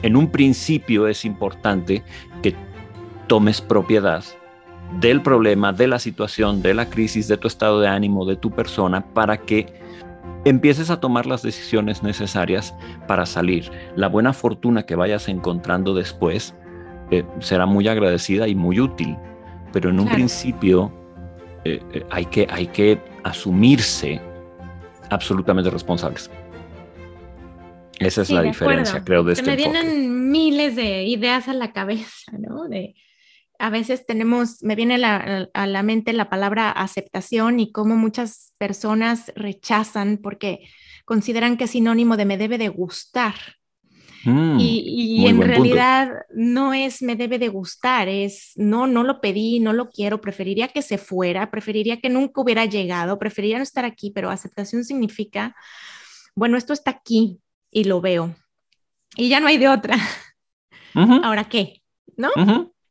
en 0.02 0.16
un 0.16 0.30
principio 0.30 1.08
es 1.08 1.26
importante 1.26 2.04
que 2.42 2.56
tomes 3.28 3.62
propiedad 3.62 4.24
del 5.00 5.22
problema, 5.22 5.72
de 5.72 5.88
la 5.88 6.00
situación, 6.00 6.62
de 6.62 6.74
la 6.74 6.90
crisis, 6.90 7.28
de 7.28 7.38
tu 7.38 7.48
estado 7.48 7.80
de 7.80 7.88
ánimo, 7.88 8.26
de 8.26 8.36
tu 8.36 8.52
persona, 8.52 9.06
para 9.14 9.38
que 9.38 9.82
empieces 10.44 10.90
a 10.90 11.00
tomar 11.00 11.26
las 11.26 11.42
decisiones 11.42 12.04
necesarias 12.04 12.76
para 13.08 13.26
salir. 13.26 13.72
La 13.96 14.08
buena 14.08 14.34
fortuna 14.34 14.84
que 14.84 14.96
vayas 14.96 15.30
encontrando 15.30 15.94
después 15.94 16.56
eh, 17.12 17.24
será 17.40 17.66
muy 17.66 17.88
agradecida 17.88 18.48
y 18.48 18.56
muy 18.56 18.80
útil, 18.80 19.18
pero 19.72 19.90
en 19.90 20.00
un 20.00 20.10
principio 20.10 20.92
eh, 21.64 21.82
eh, 21.94 22.06
hay, 22.10 22.26
que, 22.26 22.48
hay 22.50 22.68
que 22.68 23.00
asumirse 23.24 24.20
absolutamente 25.10 25.70
responsables. 25.70 26.30
Esa 28.02 28.22
es 28.24 28.30
la 28.30 28.42
diferencia, 28.42 29.04
creo, 29.04 29.24
de 29.24 29.36
Se 29.36 29.42
este 29.42 29.52
me 29.52 29.58
vienen 29.58 30.32
miles 30.32 30.76
de 30.76 31.04
ideas 31.04 31.48
a 31.48 31.54
la 31.54 31.72
cabeza, 31.72 32.32
¿no? 32.40 32.68
De, 32.68 32.96
a 33.60 33.70
veces 33.70 34.06
tenemos, 34.08 34.64
me 34.64 34.76
viene 34.76 34.96
a 35.06 35.68
la 35.68 35.84
mente 35.84 36.14
la 36.14 36.30
palabra 36.30 36.72
aceptación 36.72 37.60
y 37.60 37.72
cómo 37.72 37.96
muchas 37.96 38.56
personas 38.58 39.32
rechazan 39.36 40.18
porque 40.18 40.62
consideran 41.06 41.58
que 41.58 41.66
es 41.66 41.72
sinónimo 41.72 42.18
de 42.18 42.26
me 42.26 42.38
debe 42.38 42.58
de 42.58 42.70
gustar. 42.70 43.36
Mm, 44.24 44.58
y, 44.60 45.26
en 45.28 45.42
realidad 45.42 46.12
no 46.34 46.74
es 46.74 47.02
me 47.02 47.16
debe 47.16 47.40
de 47.40 47.50
gustar, 47.50 48.08
es 48.08 48.52
no, 48.56 48.86
no 48.86 49.04
lo 49.04 49.20
pedí, 49.20 49.60
no 49.60 49.74
lo 49.74 49.90
quiero, 49.90 50.22
preferiría 50.22 50.68
que 50.68 50.82
se 50.82 50.98
fuera, 50.98 51.50
preferiría 51.50 52.00
que 52.00 52.10
nunca 52.10 52.42
hubiera 52.42 52.66
llegado, 52.66 53.18
preferiría 53.18 53.58
no 53.58 53.64
estar 53.64 53.86
aquí, 53.86 54.12
pero 54.14 54.30
aceptación 54.30 54.84
significa, 54.84 55.56
bueno, 56.36 56.58
esto 56.58 56.74
está 56.74 56.92
aquí 56.92 57.40
y 57.72 57.86
lo 57.86 58.02
veo 58.02 58.36
y 59.16 59.30
ya 59.30 59.40
no 59.40 59.48
hay 59.48 59.58
de 59.58 59.68
otra. 59.68 59.98
Ahora 60.94 61.46
qué, 61.46 61.82
¿no? 62.18 62.30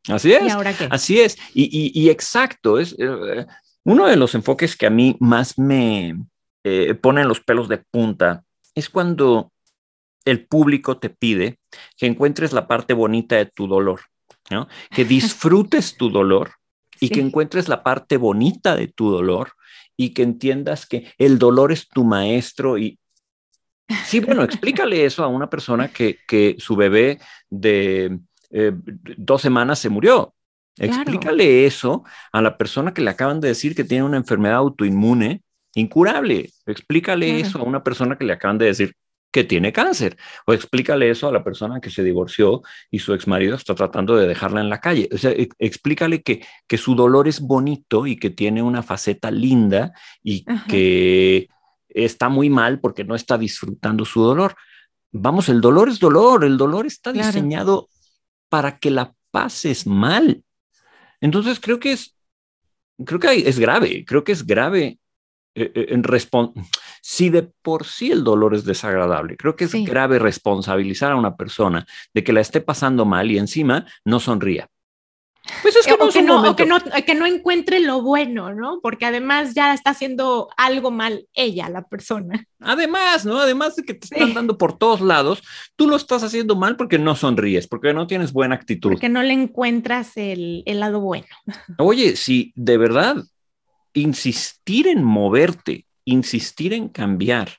Así 0.09 0.33
es. 0.33 0.55
Así 0.91 1.21
es. 1.21 1.39
Y, 1.55 2.09
exacto, 2.09 2.79
es 2.79 2.95
eh, 2.99 3.47
uno 3.85 4.07
de 4.07 4.17
los 4.17 4.35
enfoques 4.35 4.77
que 4.77 4.87
a 4.87 4.91
mí 4.91 5.17
más 5.21 5.59
me 5.59 6.17
eh, 6.65 6.95
ponen 6.95 7.29
los 7.29 7.41
pelos 7.41 7.69
de 7.69 7.79
punta 7.79 8.45
es 8.75 8.89
cuando 8.89 9.53
el 10.25 10.47
público 10.47 10.99
te 10.99 11.11
pide 11.11 11.59
que 11.97 12.07
encuentres 12.07 12.53
la 12.53 12.67
parte 12.67 12.95
bonita 12.95 13.37
de 13.37 13.47
tu 13.47 13.67
dolor, 13.67 14.03
¿no? 14.51 14.69
que 14.91 15.05
disfrutes 15.05 15.97
tu 15.97 16.11
dolor 16.11 16.53
y 17.01 17.09
que 17.09 17.21
encuentres 17.21 17.69
la 17.69 17.83
parte 17.83 18.19
bonita 18.19 18.77
de 18.77 18.89
tu 18.89 19.11
dolor 19.11 19.53
y 19.97 20.11
que 20.11 20.23
entiendas 20.23 20.87
que 20.87 21.13
el 21.19 21.39
dolor 21.39 21.73
es 21.73 21.89
tu 21.89 22.05
maestro 22.05 22.77
y 22.79 23.00
sí, 24.05 24.21
bueno, 24.21 24.43
explícale 24.43 25.05
eso 25.05 25.25
a 25.25 25.29
una 25.29 25.49
persona 25.49 25.89
que, 25.89 26.19
que 26.27 26.57
su 26.59 26.77
bebé 26.77 27.19
de 27.49 28.19
eh, 28.51 28.73
dos 29.17 29.43
semanas 29.43 29.79
se 29.79 29.89
murió. 29.89 30.35
Explícale 30.77 31.67
eso 31.67 32.05
a 32.33 32.41
la 32.41 32.57
persona 32.57 32.95
que 32.95 33.03
le 33.03 33.11
acaban 33.11 33.41
de 33.41 33.49
decir 33.49 33.75
que 33.75 33.85
tiene 33.85 34.05
una 34.05 34.17
enfermedad 34.17 34.57
autoinmune 34.57 35.43
incurable. 35.75 36.51
Explícale 36.67 37.41
eso 37.41 37.59
a 37.59 37.65
una 37.65 37.83
persona 37.83 38.17
que 38.17 38.25
le 38.25 38.33
acaban 38.33 38.59
de 38.59 38.67
decir 38.67 38.95
que 39.31 39.45
tiene 39.45 39.73
cáncer. 39.73 40.17
O 40.47 40.53
explícale 40.53 41.11
eso 41.11 41.29
a 41.29 41.33
la 41.33 41.45
persona 41.45 41.81
que 41.81 41.91
se 41.91 42.03
divorció 42.03 42.63
y 42.91 42.99
su 43.01 43.15
exmarido 43.15 43.57
está 43.57 43.75
tratando 43.75 44.17
de 44.17 44.27
dejarla 44.27 44.61
en 44.61 44.71
la 44.71 44.81
calle. 44.81 45.09
O 45.13 45.19
sea, 45.19 45.33
explícale 45.59 46.23
que, 46.23 46.45
que 46.67 46.79
su 46.79 46.95
dolor 46.95 47.29
es 47.29 47.41
bonito 47.41 48.07
y 48.07 48.17
que 48.17 48.31
tiene 48.31 48.63
una 48.63 48.83
faceta 48.83 49.31
linda 49.31 49.93
y 50.23 50.45
que 50.69 51.49
está 51.95 52.29
muy 52.29 52.51
mal 52.51 52.81
porque 52.81 53.05
no 53.05 53.15
está 53.15 53.39
disfrutando 53.39 54.05
su 54.05 54.23
dolor. 54.23 54.57
Vamos, 55.13 55.49
el 55.49 55.61
dolor 55.61 55.89
es 55.89 55.99
dolor, 55.99 56.45
el 56.45 56.57
dolor 56.57 56.87
está 56.87 57.13
diseñado 57.13 57.89
para 58.49 58.79
que 58.79 58.91
la 58.91 59.15
pases 59.31 59.87
mal. 59.87 60.43
Entonces 61.21 61.61
creo 61.61 61.81
que 61.81 61.93
es, 61.93 62.17
creo 63.05 63.19
que 63.19 63.49
es 63.49 63.59
grave, 63.59 64.05
creo 64.05 64.25
que 64.25 64.33
es 64.33 64.47
grave 64.47 64.99
eh, 65.55 65.73
eh, 65.75 65.87
en 65.91 66.05
si 67.03 67.29
de 67.29 67.43
por 67.43 67.85
sí 67.87 68.13
el 68.13 68.23
dolor 68.23 68.55
es 68.55 68.65
desagradable, 68.65 69.37
creo 69.37 69.57
que 69.57 69.65
es 69.65 69.73
grave 69.85 70.19
responsabilizar 70.19 71.13
a 71.13 71.17
una 71.17 71.37
persona 71.37 71.87
de 72.15 72.23
que 72.23 72.33
la 72.33 72.41
esté 72.41 72.61
pasando 72.61 73.05
mal 73.05 73.31
y 73.31 73.39
encima 73.39 73.87
no 74.05 74.21
sonría. 74.21 74.69
Pues 75.63 75.77
es 75.77 75.87
que, 75.87 75.97
no, 75.97 76.09
que, 76.09 76.23
no, 76.23 76.57
que, 76.57 76.67
no, 76.67 76.79
que 76.81 77.15
no 77.15 77.27
encuentre 77.27 77.81
lo 77.81 78.03
bueno, 78.03 78.55
¿no? 78.55 78.81
Porque 78.83 79.07
además 79.07 79.55
ya 79.55 79.75
está 79.75 79.91
haciendo 79.91 80.49
algo 80.57 80.91
mal 80.91 81.27
ella, 81.35 81.69
la 81.69 81.83
persona. 81.83 82.47
Además, 82.61 83.25
¿no? 83.25 83.39
Además 83.39 83.77
de 83.77 83.85
que 83.85 83.95
te 83.95 84.07
están 84.07 84.35
dando 84.35 84.59
por 84.59 84.79
todos 84.79 85.01
lados, 85.01 85.43
tú 85.77 85.89
lo 85.89 85.97
estás 85.97 86.23
haciendo 86.23 86.57
mal 86.57 86.77
porque 86.77 86.99
no 86.99 87.17
sonríes, 87.17 87.67
porque 87.67 87.93
no 87.93 88.07
tienes 88.07 88.33
buena 88.33 88.55
actitud. 88.55 88.91
Porque 88.91 89.09
no 89.09 89.23
le 89.23 89.33
encuentras 89.33 90.17
el, 90.17 90.63
el 90.67 90.81
lado 90.81 91.01
bueno. 91.01 91.27
Oye, 91.79 92.17
si 92.17 92.53
de 92.57 92.79
verdad 92.79 93.17
insistir 93.93 94.87
en 94.87 95.03
moverte, 95.05 95.87
insistir 96.05 96.73
en 96.73 96.89
cambiar, 96.89 97.59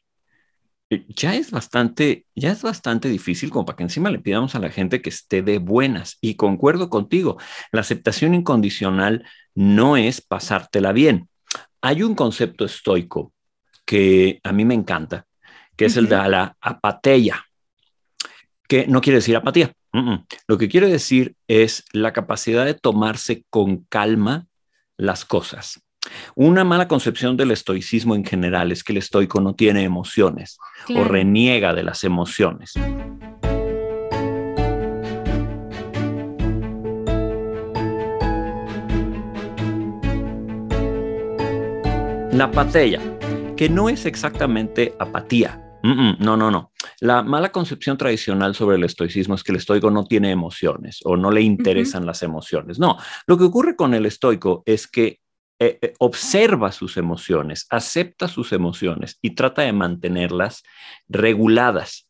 ya 1.07 1.35
es 1.35 1.51
bastante, 1.51 2.25
ya 2.35 2.51
es 2.51 2.61
bastante 2.61 3.07
difícil 3.07 3.49
como 3.49 3.65
para 3.65 3.77
que 3.77 3.83
encima 3.83 4.09
le 4.09 4.19
pidamos 4.19 4.55
a 4.55 4.59
la 4.59 4.69
gente 4.69 5.01
que 5.01 5.09
esté 5.09 5.41
de 5.41 5.57
buenas. 5.57 6.17
Y 6.21 6.35
concuerdo 6.35 6.89
contigo, 6.89 7.37
la 7.71 7.81
aceptación 7.81 8.33
incondicional 8.35 9.25
no 9.55 9.95
es 9.97 10.21
pasártela 10.21 10.91
bien. 10.91 11.29
Hay 11.81 12.03
un 12.03 12.15
concepto 12.15 12.65
estoico 12.65 13.33
que 13.85 14.39
a 14.43 14.51
mí 14.51 14.65
me 14.65 14.73
encanta, 14.73 15.25
que 15.75 15.85
es 15.85 15.97
el 15.97 16.07
de 16.07 16.17
la 16.29 16.57
apatía, 16.59 17.45
que 18.67 18.85
no 18.87 19.01
quiere 19.01 19.17
decir 19.17 19.35
apatía. 19.35 19.73
Lo 20.47 20.57
que 20.57 20.69
quiere 20.69 20.87
decir 20.87 21.35
es 21.47 21.85
la 21.91 22.13
capacidad 22.13 22.65
de 22.65 22.73
tomarse 22.73 23.45
con 23.49 23.83
calma 23.85 24.47
las 24.97 25.25
cosas. 25.25 25.81
Una 26.35 26.63
mala 26.63 26.87
concepción 26.87 27.37
del 27.37 27.51
estoicismo 27.51 28.15
en 28.15 28.25
general 28.25 28.71
es 28.71 28.83
que 28.83 28.93
el 28.93 28.97
estoico 28.97 29.41
no 29.41 29.55
tiene 29.55 29.83
emociones 29.83 30.57
o 30.95 31.03
reniega 31.03 31.73
de 31.73 31.83
las 31.83 32.03
emociones. 32.03 32.73
La 42.31 42.45
apatía, 42.45 43.01
que 43.57 43.69
no 43.69 43.89
es 43.89 44.05
exactamente 44.05 44.95
apatía. 44.97 45.61
no, 45.83 46.37
no, 46.37 46.49
no. 46.49 46.71
La 47.01 47.23
mala 47.23 47.51
concepción 47.51 47.97
tradicional 47.97 48.55
sobre 48.55 48.77
el 48.77 48.83
estoicismo 48.83 49.35
es 49.35 49.43
que 49.43 49.51
el 49.51 49.57
estoico 49.57 49.91
no 49.91 50.05
tiene 50.05 50.31
emociones 50.31 50.99
o 51.03 51.17
no 51.17 51.29
le 51.29 51.41
interesan 51.41 52.05
las 52.05 52.23
emociones. 52.23 52.79
No, 52.79 52.97
lo 53.27 53.37
que 53.37 53.43
ocurre 53.43 53.75
con 53.75 53.93
el 53.93 54.05
estoico 54.05 54.63
es 54.65 54.87
que 54.87 55.19
eh, 55.63 55.77
eh, 55.79 55.93
observa 55.99 56.71
sus 56.71 56.97
emociones, 56.97 57.67
acepta 57.69 58.27
sus 58.27 58.51
emociones 58.51 59.19
y 59.21 59.35
trata 59.35 59.61
de 59.61 59.71
mantenerlas 59.71 60.63
reguladas 61.07 62.07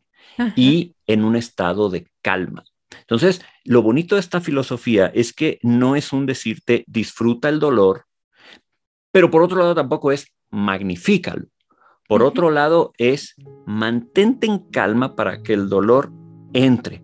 y 0.55 0.95
en 1.05 1.25
un 1.25 1.35
estado 1.35 1.89
de 1.89 2.07
calma. 2.21 2.63
Entonces, 3.01 3.41
lo 3.65 3.81
bonito 3.81 4.15
de 4.15 4.21
esta 4.21 4.39
filosofía 4.39 5.07
es 5.07 5.33
que 5.33 5.59
no 5.63 5.97
es 5.97 6.13
un 6.13 6.25
decirte 6.25 6.85
disfruta 6.87 7.49
el 7.49 7.59
dolor, 7.59 8.05
pero 9.11 9.29
por 9.29 9.41
otro 9.41 9.57
lado 9.57 9.75
tampoco 9.75 10.13
es 10.13 10.27
magnifícalo. 10.49 11.47
Por 12.07 12.23
otro 12.23 12.51
lado 12.51 12.93
es 12.97 13.35
mantente 13.65 14.47
en 14.47 14.59
calma 14.59 15.13
para 15.13 15.43
que 15.43 15.51
el 15.51 15.67
dolor 15.67 16.13
entre, 16.53 17.03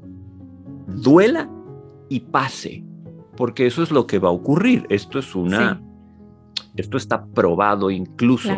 duela 0.88 1.50
y 2.08 2.22
pase, 2.22 2.86
porque 3.36 3.68
eso 3.68 3.84
es 3.84 3.92
lo 3.92 4.08
que 4.08 4.20
va 4.20 4.30
a 4.30 4.32
ocurrir. 4.32 4.86
Esto 4.90 5.20
es 5.20 5.36
una 5.36 5.82
esto 6.78 6.98
está 6.98 7.26
probado 7.26 7.92
incluso, 7.92 8.52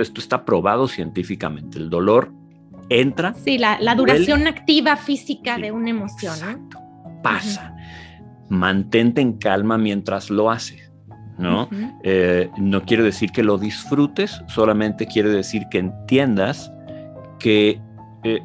esto, 0.00 0.20
está 0.20 0.44
probado 0.44 0.86
científicamente. 0.88 1.78
El 1.78 1.90
dolor 1.90 2.32
entra. 2.88 3.34
Sí, 3.34 3.58
la, 3.58 3.94
duración 3.94 4.46
activa 4.46 4.96
física 4.96 5.58
de 5.58 5.72
una 5.72 5.90
emoción. 5.90 6.68
Pasa. 7.22 7.74
Mantente 8.48 9.20
en 9.20 9.34
calma 9.38 9.78
mientras 9.78 10.30
lo 10.30 10.50
haces. 10.50 10.92
¿no? 11.38 11.68
Eh, 12.02 12.50
no 12.56 12.82
quiere 12.84 13.02
decir 13.02 13.30
que 13.30 13.42
lo 13.42 13.58
disfrutes, 13.58 14.42
solamente 14.48 15.06
quiere 15.06 15.28
decir 15.28 15.64
que 15.70 15.78
entiendas 15.78 16.72
que 17.38 17.80
eh, 18.24 18.40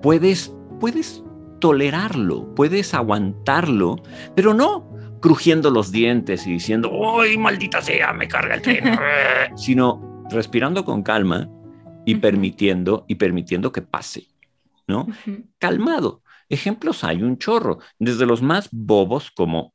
puedes, 0.00 0.54
puedes 0.78 1.24
tolerarlo, 1.60 2.54
puedes 2.54 2.94
aguantarlo, 2.94 3.96
pero 4.34 4.54
no 4.54 4.87
crujiendo 5.20 5.70
los 5.70 5.92
dientes 5.92 6.46
y 6.46 6.52
diciendo, 6.52 6.90
¡ay, 7.20 7.36
maldita 7.36 7.82
sea, 7.82 8.12
me 8.12 8.28
carga 8.28 8.54
el 8.54 8.62
tren! 8.62 8.98
sino 9.56 10.24
respirando 10.30 10.84
con 10.84 11.02
calma 11.02 11.48
y 12.04 12.16
permitiendo 12.16 13.04
y 13.08 13.16
permitiendo 13.16 13.72
que 13.72 13.82
pase, 13.82 14.26
¿no? 14.86 15.06
Calmado. 15.58 16.22
Ejemplos 16.48 17.04
hay 17.04 17.22
un 17.22 17.36
chorro, 17.38 17.78
desde 17.98 18.24
los 18.24 18.40
más 18.40 18.68
bobos 18.72 19.30
como 19.30 19.74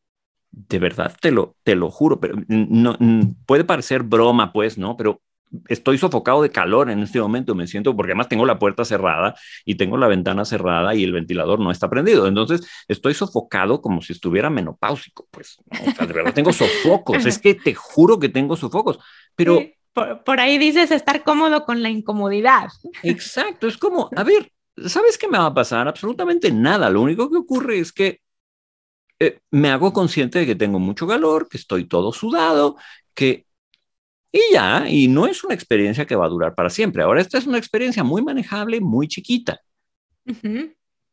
de 0.53 0.79
verdad 0.79 1.15
te 1.19 1.31
lo, 1.31 1.55
te 1.63 1.75
lo 1.75 1.89
juro, 1.89 2.19
pero 2.19 2.35
no, 2.47 2.97
puede 3.45 3.63
parecer 3.63 4.03
broma, 4.03 4.53
pues, 4.53 4.77
¿no? 4.77 4.95
Pero 4.95 5.21
estoy 5.67 5.97
sofocado 5.97 6.41
de 6.41 6.49
calor 6.49 6.89
en 6.89 6.99
este 6.99 7.19
momento, 7.19 7.55
me 7.55 7.67
siento, 7.67 7.95
porque 7.95 8.11
además 8.11 8.29
tengo 8.29 8.45
la 8.45 8.59
puerta 8.59 8.85
cerrada 8.85 9.35
y 9.65 9.75
tengo 9.75 9.97
la 9.97 10.07
ventana 10.07 10.45
cerrada 10.45 10.95
y 10.95 11.03
el 11.03 11.11
ventilador 11.11 11.59
no 11.59 11.71
está 11.71 11.89
prendido. 11.89 12.27
Entonces 12.27 12.67
estoy 12.87 13.13
sofocado 13.13 13.81
como 13.81 14.01
si 14.01 14.13
estuviera 14.13 14.49
menopáusico, 14.49 15.27
pues, 15.31 15.57
o 15.69 15.91
sea, 15.95 16.05
de 16.05 16.13
verdad 16.13 16.33
tengo 16.33 16.53
sofocos, 16.53 17.25
es 17.25 17.39
que 17.39 17.55
te 17.55 17.73
juro 17.73 18.19
que 18.19 18.29
tengo 18.29 18.55
sofocos, 18.55 18.99
pero... 19.35 19.61
por, 19.93 20.39
ahí 20.39 20.57
dices 20.57 20.91
estar 20.91 21.23
cómodo 21.23 21.65
con 21.65 21.83
la 21.83 21.89
incomodidad. 21.89 22.69
Exacto, 23.03 23.67
es 23.67 23.77
como, 23.77 24.09
a 24.15 24.23
ver, 24.23 24.51
¿sabes 24.87 25.17
qué 25.17 25.27
me 25.27 25.37
va 25.37 25.47
a 25.47 25.53
pasar? 25.53 25.87
Absolutamente 25.87 26.51
nada. 26.51 26.89
Lo 26.89 27.01
único 27.01 27.29
que 27.29 27.37
ocurre 27.37 27.79
es 27.79 27.91
que 27.91 28.21
eh, 29.19 29.39
me 29.51 29.69
hago 29.69 29.93
consciente 29.93 30.39
de 30.39 30.45
que 30.45 30.55
tengo 30.55 30.79
mucho 30.79 31.07
calor, 31.07 31.47
que 31.47 31.57
estoy 31.57 31.85
todo 31.85 32.11
sudado, 32.11 32.77
que 33.13 33.45
y 34.35 34.41
ya, 34.51 34.89
y 34.89 35.07
no 35.07 35.27
es 35.27 35.43
una 35.43 35.53
experiencia 35.53 36.07
que 36.07 36.15
va 36.15 36.25
a 36.25 36.29
durar 36.29 36.55
para 36.55 36.71
siempre. 36.71 37.03
Ahora, 37.03 37.21
esta 37.21 37.37
es 37.37 37.45
una 37.45 37.59
experiencia 37.59 38.03
muy 38.03 38.23
manejable, 38.23 38.81
muy 38.81 39.07
chiquita. 39.07 39.61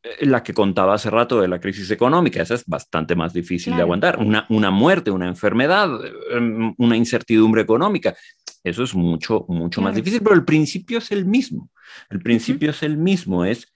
Eh, 0.02 0.26
la 0.26 0.42
que 0.42 0.54
contaba 0.54 0.94
hace 0.94 1.10
rato 1.10 1.38
de 1.38 1.46
la 1.46 1.60
crisis 1.60 1.90
económica, 1.90 2.40
esa 2.40 2.54
es 2.54 2.64
bastante 2.64 3.14
más 3.14 3.34
difícil 3.34 3.76
de 3.76 3.82
aguantar. 3.82 4.18
Una, 4.18 4.46
una 4.48 4.70
muerte, 4.70 5.10
una 5.10 5.28
enfermedad, 5.28 5.90
em, 6.30 6.74
una 6.78 6.96
incertidumbre 6.96 7.60
económica, 7.60 8.16
eso 8.64 8.82
es 8.82 8.94
mucho, 8.94 9.44
mucho 9.48 9.82
más 9.82 9.94
difícil, 9.94 10.22
pero 10.22 10.34
el 10.34 10.46
principio 10.46 10.96
es 10.96 11.12
el 11.12 11.26
mismo. 11.26 11.68
El 12.08 12.20
principio 12.20 12.70
es 12.70 12.82
el 12.82 12.96
mismo, 12.96 13.44
es 13.44 13.70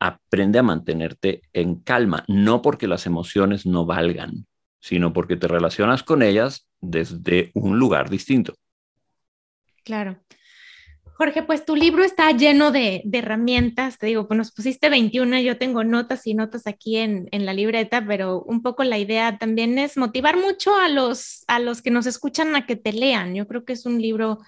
aprende 0.00 0.58
a 0.58 0.64
mantenerte 0.64 1.42
en 1.52 1.76
calma, 1.76 2.24
no 2.26 2.60
porque 2.60 2.88
las 2.88 3.06
emociones 3.06 3.66
no 3.66 3.86
valgan, 3.86 4.46
sino 4.80 5.12
porque 5.12 5.36
te 5.36 5.46
relacionas 5.46 6.02
con 6.02 6.22
ellas 6.22 6.68
desde 6.80 7.52
un 7.54 7.78
lugar 7.78 8.10
distinto. 8.10 8.54
Claro. 9.84 10.18
Jorge, 11.16 11.44
pues 11.44 11.64
tu 11.64 11.76
libro 11.76 12.02
está 12.02 12.32
lleno 12.32 12.72
de, 12.72 13.02
herramientas, 13.12 13.98
te 13.98 14.06
digo, 14.06 14.26
pues 14.26 14.36
nos 14.36 14.50
pusiste 14.50 14.88
21, 14.88 15.38
yo 15.40 15.58
tengo 15.58 15.84
notas 15.84 16.26
y 16.26 16.34
notas 16.34 16.66
aquí 16.66 16.96
en, 16.96 17.28
la 17.30 17.52
libreta, 17.52 18.04
pero 18.04 18.42
un 18.42 18.62
poco 18.62 18.82
la 18.82 18.98
idea 18.98 19.38
también 19.38 19.78
es 19.78 19.96
motivar 19.96 20.36
mucho 20.36 20.74
a 20.74 20.88
los, 20.88 21.44
a 21.46 21.60
los 21.60 21.82
que 21.82 21.92
nos 21.92 22.06
escuchan 22.06 22.56
a 22.56 22.66
que 22.66 22.74
te 22.74 22.92
lean. 22.92 23.34
Yo 23.36 23.46
creo 23.46 23.64
que 23.64 23.74
es 23.74 23.86
un 23.86 24.02
libro 24.02 24.40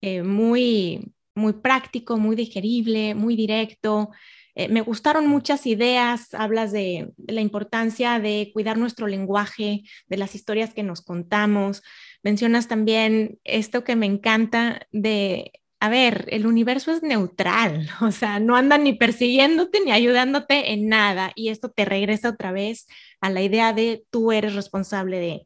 eh, 0.00 0.22
muy, 0.22 1.12
muy 1.34 1.54
práctico, 1.54 2.18
muy 2.18 2.36
digerible, 2.36 3.16
muy 3.16 3.34
directo. 3.34 4.10
Eh, 4.54 4.68
me 4.68 4.80
gustaron 4.82 5.26
muchas 5.26 5.66
ideas, 5.66 6.32
hablas 6.34 6.70
de, 6.70 7.12
la 7.26 7.40
importancia 7.40 8.20
de 8.20 8.50
cuidar 8.54 8.78
nuestro 8.78 9.08
lenguaje, 9.08 9.82
de 10.06 10.16
las 10.16 10.34
historias 10.34 10.72
que 10.72 10.84
nos 10.84 11.02
contamos, 11.02 11.82
mencionas 12.26 12.66
también 12.66 13.38
esto 13.44 13.84
que 13.84 13.94
me 13.94 14.04
encanta 14.04 14.88
de, 14.90 15.52
a 15.78 15.88
ver, 15.88 16.26
el 16.30 16.48
universo 16.48 16.90
es 16.90 17.04
neutral, 17.04 17.88
o 18.00 18.10
sea, 18.10 18.40
no 18.40 18.56
anda 18.56 18.78
ni 18.78 18.94
persiguiéndote 18.94 19.78
ni 19.84 19.92
ayudándote 19.92 20.72
en 20.72 20.88
nada 20.88 21.30
y 21.36 21.50
esto 21.50 21.70
te 21.70 21.84
regresa 21.84 22.30
otra 22.30 22.50
vez 22.50 22.88
a 23.20 23.30
la 23.30 23.42
idea 23.42 23.72
de 23.72 24.04
tú 24.10 24.32
eres 24.32 24.56
responsable 24.56 25.20
de, 25.20 25.44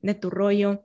de 0.00 0.14
tu 0.14 0.28
rollo. 0.28 0.82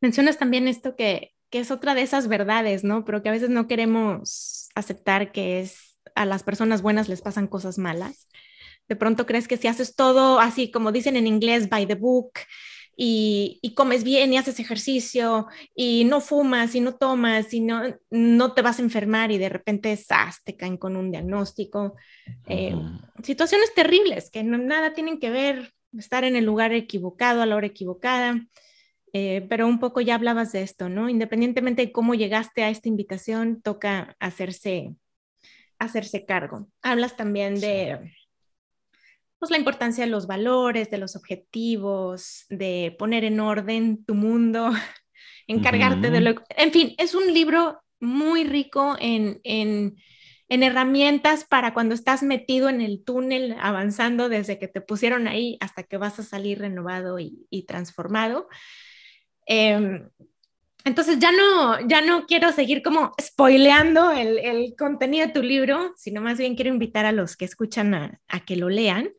Mencionas 0.00 0.38
también 0.38 0.68
esto 0.68 0.94
que, 0.94 1.34
que 1.50 1.58
es 1.58 1.72
otra 1.72 1.96
de 1.96 2.02
esas 2.02 2.28
verdades, 2.28 2.84
¿no? 2.84 3.04
Pero 3.04 3.24
que 3.24 3.30
a 3.30 3.32
veces 3.32 3.50
no 3.50 3.66
queremos 3.66 4.68
aceptar 4.76 5.32
que 5.32 5.58
es 5.58 5.98
a 6.14 6.24
las 6.24 6.44
personas 6.44 6.82
buenas 6.82 7.08
les 7.08 7.20
pasan 7.20 7.48
cosas 7.48 7.78
malas. 7.78 8.28
De 8.86 8.94
pronto 8.94 9.26
crees 9.26 9.48
que 9.48 9.56
si 9.56 9.66
haces 9.66 9.96
todo 9.96 10.38
así 10.38 10.70
como 10.70 10.92
dicen 10.92 11.16
en 11.16 11.26
inglés, 11.26 11.68
by 11.68 11.84
the 11.88 11.96
book, 11.96 12.30
y, 12.96 13.74
comes 13.76 14.04
bien 14.04 14.32
y 14.32 14.38
haces 14.38 14.58
ejercicio 14.58 15.46
y 15.74 16.04
no 16.04 16.20
fumas 16.20 16.74
y 16.74 16.80
no 16.80 16.94
tomas 16.94 17.52
y 17.52 17.60
no, 17.60 17.82
no 18.10 18.54
te 18.54 18.62
vas 18.62 18.78
a 18.78 18.82
enfermar 18.82 19.30
y 19.30 19.38
de 19.38 19.50
repente 19.50 19.94
¡zas! 19.96 20.42
te 20.42 20.56
caen 20.56 20.78
con 20.78 20.96
un 20.96 21.10
diagnóstico. 21.10 21.94
Eh, 22.46 22.74
situaciones 23.22 23.74
terribles 23.74 24.30
que 24.30 24.42
no, 24.42 24.56
nada 24.56 24.94
tienen 24.94 25.20
que 25.20 25.30
ver 25.30 25.72
estar 25.96 26.24
en 26.24 26.36
el 26.36 26.44
lugar 26.44 26.72
equivocado 26.72 27.42
a 27.42 27.46
la 27.46 27.56
hora 27.56 27.66
equivocada. 27.66 28.40
Eh, 29.12 29.46
pero 29.48 29.66
un 29.66 29.78
poco 29.78 30.00
ya 30.00 30.16
hablabas 30.16 30.52
de 30.52 30.62
esto, 30.62 30.88
¿no? 30.88 31.08
Independientemente 31.08 31.86
de 31.86 31.92
cómo 31.92 32.14
llegaste 32.14 32.64
a 32.64 32.70
esta 32.70 32.88
invitación, 32.88 33.62
toca 33.62 34.16
hacerse 34.20 34.94
hacerse 35.78 36.24
cargo. 36.24 36.68
Hablas 36.82 37.16
también 37.16 37.60
de 37.60 38.12
pues, 39.38 39.50
la 39.50 39.58
importancia 39.58 40.04
de 40.04 40.10
los 40.10 40.26
valores, 40.26 40.90
de 40.90 40.98
los 40.98 41.16
objetivos, 41.16 42.46
de 42.48 42.94
poner 42.98 43.24
en 43.24 43.40
orden 43.40 44.04
tu 44.04 44.14
mundo, 44.14 44.70
encargarte 45.46 46.10
de 46.10 46.20
lo... 46.20 46.34
En 46.50 46.72
fin, 46.72 46.94
es 46.98 47.14
un 47.14 47.32
libro 47.32 47.80
muy 48.00 48.44
rico 48.44 48.96
en, 48.98 49.40
en, 49.44 49.96
herramientas 50.48 51.44
para 51.44 51.74
cuando 51.74 51.94
estás 51.94 52.22
metido 52.22 52.68
en 52.68 52.80
el 52.80 53.04
túnel, 53.04 53.56
avanzando 53.60 54.28
desde 54.28 54.58
que 54.58 54.68
te 54.68 54.80
pusieron 54.80 55.28
ahí 55.28 55.56
hasta 55.60 55.82
que 55.82 55.96
vas 55.96 56.18
a 56.18 56.22
salir 56.22 56.58
renovado 56.58 57.18
y, 57.18 57.64
transformado. 57.66 58.48
Em, 59.46 60.08
entonces 60.86 61.18
ya 61.18 61.32
no, 61.32 61.80
ya 61.88 62.00
no 62.00 62.26
quiero 62.26 62.52
seguir 62.52 62.80
como 62.80 63.12
spoileando 63.20 64.12
el, 64.12 64.72
contenido 64.78 65.26
de 65.26 65.32
tu 65.32 65.42
libro, 65.42 65.92
sino 65.96 66.20
más 66.20 66.38
bien 66.38 66.54
quiero 66.54 66.70
invitar 66.70 67.04
a 67.06 67.10
los 67.10 67.36
que 67.36 67.44
escuchan 67.44 67.92
a, 67.92 68.40
que 68.46 68.54
lo 68.54 68.68
lean. 68.68 69.10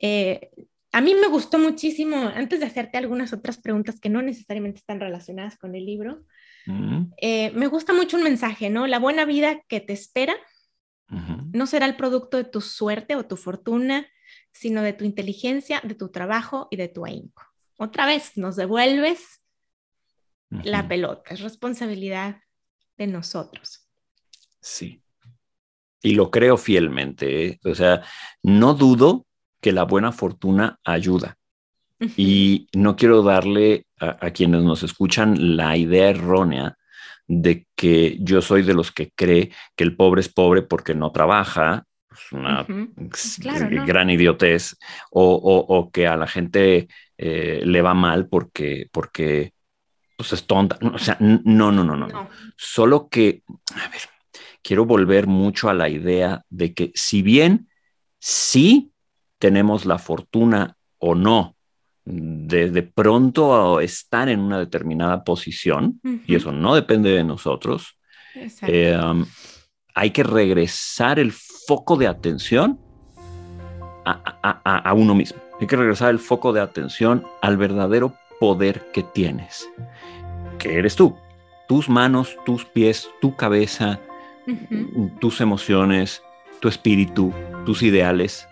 Eh, 0.00 0.50
a 0.90 1.00
mí 1.00 1.14
me 1.14 1.28
gustó 1.28 1.60
muchísimo, 1.60 2.16
antes 2.16 2.58
de 2.58 2.66
hacerte 2.66 2.98
algunas 2.98 3.32
otras 3.32 3.58
preguntas 3.58 4.00
que 4.00 4.08
no 4.08 4.20
necesariamente 4.20 4.80
están 4.80 4.98
relacionadas 4.98 5.56
con 5.56 5.76
el 5.76 5.86
libro, 5.86 6.24
mm. 6.66 7.12
eh, 7.18 7.52
me 7.52 7.68
gusta 7.68 7.92
mucho 7.92 8.16
un 8.16 8.24
mensaje, 8.24 8.68
¿no? 8.68 8.88
La 8.88 8.98
buena 8.98 9.24
vida 9.26 9.62
que 9.68 9.78
te 9.78 9.92
espera 9.92 10.34
no 11.52 11.68
será 11.68 11.86
el 11.86 11.94
producto 11.94 12.36
de 12.36 12.44
tu 12.44 12.60
suerte 12.60 13.14
o 13.14 13.26
tu 13.26 13.36
fortuna, 13.36 14.08
sino 14.50 14.82
de 14.82 14.92
tu 14.92 15.04
inteligencia, 15.04 15.80
de 15.84 15.94
tu 15.94 16.08
trabajo 16.08 16.66
y 16.72 16.76
de 16.76 16.88
tu 16.88 17.04
ahínco. 17.04 17.44
Otra 17.78 18.06
vez, 18.06 18.36
nos 18.36 18.56
devuelves 18.56 19.43
la 20.62 20.86
pelota, 20.86 21.34
es 21.34 21.40
responsabilidad 21.40 22.36
de 22.96 23.06
nosotros. 23.06 23.88
Sí. 24.60 25.02
Y 26.02 26.14
lo 26.14 26.30
creo 26.30 26.56
fielmente. 26.56 27.46
¿eh? 27.46 27.60
O 27.64 27.74
sea, 27.74 28.02
no 28.42 28.74
dudo 28.74 29.26
que 29.60 29.72
la 29.72 29.84
buena 29.84 30.12
fortuna 30.12 30.78
ayuda. 30.84 31.38
Y 32.16 32.68
no 32.74 32.96
quiero 32.96 33.22
darle 33.22 33.86
a, 33.98 34.30
quienes 34.30 34.62
nos 34.62 34.82
escuchan 34.82 35.56
la 35.56 35.74
idea 35.78 36.10
errónea 36.10 36.76
de 37.26 37.66
que 37.74 38.18
yo 38.20 38.42
soy 38.42 38.62
de 38.62 38.74
los 38.74 38.92
que 38.92 39.10
cree 39.14 39.52
que 39.74 39.84
el 39.84 39.96
pobre 39.96 40.20
es 40.20 40.28
pobre 40.28 40.60
porque 40.60 40.94
no 40.94 41.12
trabaja, 41.12 41.86
es 42.10 42.32
una 42.32 42.66
gran 43.86 44.10
idiotez, 44.10 44.76
o, 45.10 45.90
que 45.90 46.06
a 46.06 46.18
la 46.18 46.26
gente 46.26 46.88
eh, 47.16 47.62
le 47.64 47.80
va 47.80 47.94
mal 47.94 48.28
porque, 48.28 48.88
porque 48.92 49.53
pues 50.16 50.32
es 50.32 50.46
tonta. 50.46 50.78
O 50.92 50.98
sea, 50.98 51.16
no, 51.20 51.72
no, 51.72 51.84
no, 51.84 51.96
no, 51.96 52.28
Solo 52.56 53.08
que, 53.08 53.42
a 53.74 53.88
ver, 53.88 54.02
quiero 54.62 54.84
volver 54.84 55.26
mucho 55.26 55.68
a 55.68 55.74
la 55.74 55.88
idea 55.88 56.44
de 56.48 56.74
que 56.74 56.92
si 56.94 57.22
bien 57.22 57.68
sí 58.18 58.92
tenemos 59.38 59.84
la 59.84 59.98
fortuna 59.98 60.76
o 60.98 61.14
no 61.14 61.56
de, 62.04 62.70
de 62.70 62.82
pronto 62.82 63.80
estar 63.80 64.28
en 64.28 64.40
una 64.40 64.58
determinada 64.58 65.24
posición, 65.24 66.00
y 66.26 66.34
eso 66.34 66.52
no 66.52 66.74
depende 66.74 67.10
de 67.10 67.24
nosotros, 67.24 67.98
eh, 68.62 68.98
um, 68.98 69.24
hay 69.94 70.10
que 70.10 70.22
regresar 70.22 71.18
el 71.18 71.32
foco 71.32 71.96
de 71.96 72.06
atención 72.06 72.78
a, 74.04 74.38
a, 74.42 74.78
a, 74.78 74.92
uno 74.92 75.14
mismo. 75.14 75.40
Hay 75.60 75.66
que 75.66 75.76
regresar 75.76 76.10
el 76.10 76.18
foco 76.18 76.52
de 76.52 76.60
atención 76.60 77.24
al 77.40 77.56
verdadero 77.56 78.14
poder 78.40 78.90
que 78.92 79.02
tienes, 79.02 79.68
que 80.58 80.78
eres 80.78 80.96
tú. 80.96 81.16
Tus 81.68 81.88
manos, 81.88 82.36
tus 82.44 82.64
pies, 82.64 83.08
tu 83.20 83.34
cabeza, 83.36 84.00
tus 85.20 85.40
emociones, 85.40 86.22
tu 86.60 86.68
espíritu, 86.68 87.32
tus 87.64 87.82
ideales, 87.82 88.46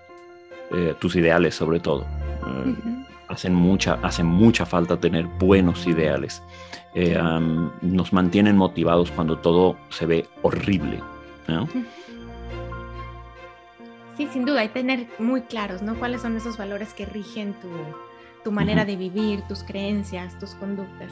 eh, 0.72 0.94
tus 0.98 1.16
ideales 1.16 1.54
sobre 1.54 1.80
todo. 1.80 2.02
Eh, 2.02 2.74
hacen, 3.28 3.54
mucha, 3.54 3.98
hacen 4.02 4.26
mucha 4.26 4.64
falta 4.66 4.98
tener 4.98 5.26
buenos 5.26 5.86
ideales. 5.86 6.42
Eh, 6.94 7.18
nos 7.80 8.12
mantienen 8.12 8.56
motivados 8.56 9.10
cuando 9.10 9.38
todo 9.38 9.76
se 9.90 10.06
ve 10.06 10.28
horrible. 10.42 11.00
Sí, 14.16 14.28
sin 14.32 14.44
duda, 14.44 14.60
hay 14.60 14.68
que 14.68 14.74
tener 14.74 15.06
muy 15.18 15.42
claros, 15.42 15.82
¿no? 15.82 15.94
¿Cuáles 15.96 16.22
son 16.22 16.36
esos 16.36 16.56
valores 16.56 16.92
que 16.94 17.06
rigen 17.06 17.54
tu, 17.54 17.68
tu 18.42 18.52
manera 18.52 18.84
de 18.84 18.96
vivir, 18.96 19.42
tus 19.48 19.62
creencias, 19.62 20.38
tus 20.38 20.54
conductas. 20.54 21.10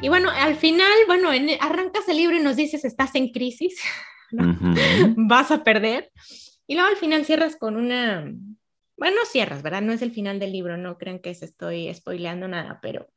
Y 0.00 0.08
bueno, 0.08 0.30
al 0.30 0.54
final, 0.54 0.92
bueno, 1.06 1.30
arrancas 1.60 2.08
el 2.08 2.16
libro 2.16 2.36
y 2.36 2.42
nos 2.42 2.56
dices, 2.56 2.84
estás 2.84 3.14
en 3.14 3.32
crisis, 3.32 3.80
vas 5.16 5.50
a 5.50 5.64
perder. 5.64 6.10
Y 6.66 6.74
luego 6.74 6.88
al 6.88 6.96
final 6.96 7.24
cierras 7.24 7.56
con 7.56 7.76
una, 7.76 8.32
bueno, 8.96 9.16
no 9.16 9.24
cierras, 9.26 9.62
¿verdad? 9.62 9.82
No 9.82 9.92
es 9.92 10.02
el 10.02 10.12
final 10.12 10.38
del 10.38 10.52
libro, 10.52 10.76
no 10.76 10.98
crean 10.98 11.18
que 11.18 11.34
se 11.34 11.46
estoy 11.46 11.92
spoileando 11.92 12.46
nada, 12.46 12.78
pero 12.80 13.08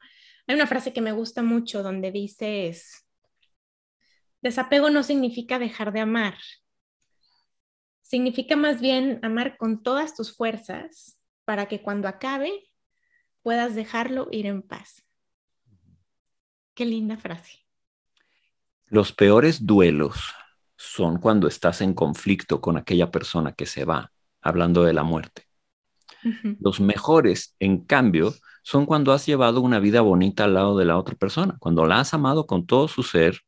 hay 0.48 0.56
una 0.56 0.68
frase 0.68 0.94
que 0.94 1.02
me 1.02 1.12
gusta 1.12 1.44
mucho 1.44 1.84
donde 1.84 2.12
dices, 2.12 3.06
desapego 4.42 4.90
no 4.90 5.04
significa 5.04 5.60
dejar 5.60 5.94
de 5.94 6.00
amar, 6.00 6.36
significa 8.02 8.56
más 8.56 8.82
bien 8.82 9.20
amar 9.24 9.58
con 9.58 9.84
todas 9.84 10.16
tus 10.16 10.36
fuerzas 10.36 11.20
para 11.46 11.68
que 11.68 11.82
cuando 11.82 12.08
acabe 12.08 12.52
puedas 13.46 13.76
dejarlo 13.76 14.28
ir 14.32 14.48
en 14.48 14.64
paz. 14.64 15.06
Qué 16.74 16.84
linda 16.84 17.16
frase. 17.16 17.64
Los 18.88 19.14
peores 19.14 19.68
duelos 19.68 20.34
son 20.76 21.20
cuando 21.20 21.48
estás 21.48 21.82
en 21.82 21.94
conflicto 21.94 22.60
con 22.60 22.76
aquella 22.76 23.12
persona 23.12 23.54
que 23.54 23.68
se 23.68 23.86
va, 23.86 24.12
hablando 24.42 24.84
de 24.84 24.94
la 24.94 25.04
muerte. 25.04 25.44
Los 26.60 26.80
mejores, 26.80 27.56
en 27.60 27.86
cambio, 27.86 28.34
son 28.64 28.88
cuando 28.88 29.14
has 29.14 29.28
llevado 29.28 29.62
una 29.62 29.78
vida 29.78 30.02
bonita 30.02 30.46
al 30.46 30.56
lado 30.56 30.76
de 30.76 30.86
la 30.86 30.98
otra 30.98 31.14
persona, 31.14 31.56
cuando 31.60 31.86
la 31.86 32.00
has 32.00 32.16
amado 32.16 32.48
con 32.48 32.66
todo 32.66 32.88
su 32.88 33.04
ser, 33.04 33.42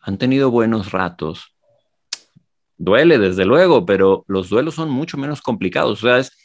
han 0.00 0.16
tenido 0.16 0.52
buenos 0.52 0.92
ratos. 0.92 1.56
Duele, 2.76 3.18
desde 3.18 3.44
luego, 3.46 3.84
pero 3.84 4.24
los 4.28 4.48
duelos 4.48 4.76
son 4.76 4.90
mucho 4.90 5.18
menos 5.18 5.42
complicados. 5.42 6.04
O 6.04 6.06
sea, 6.06 6.18
es, 6.18 6.39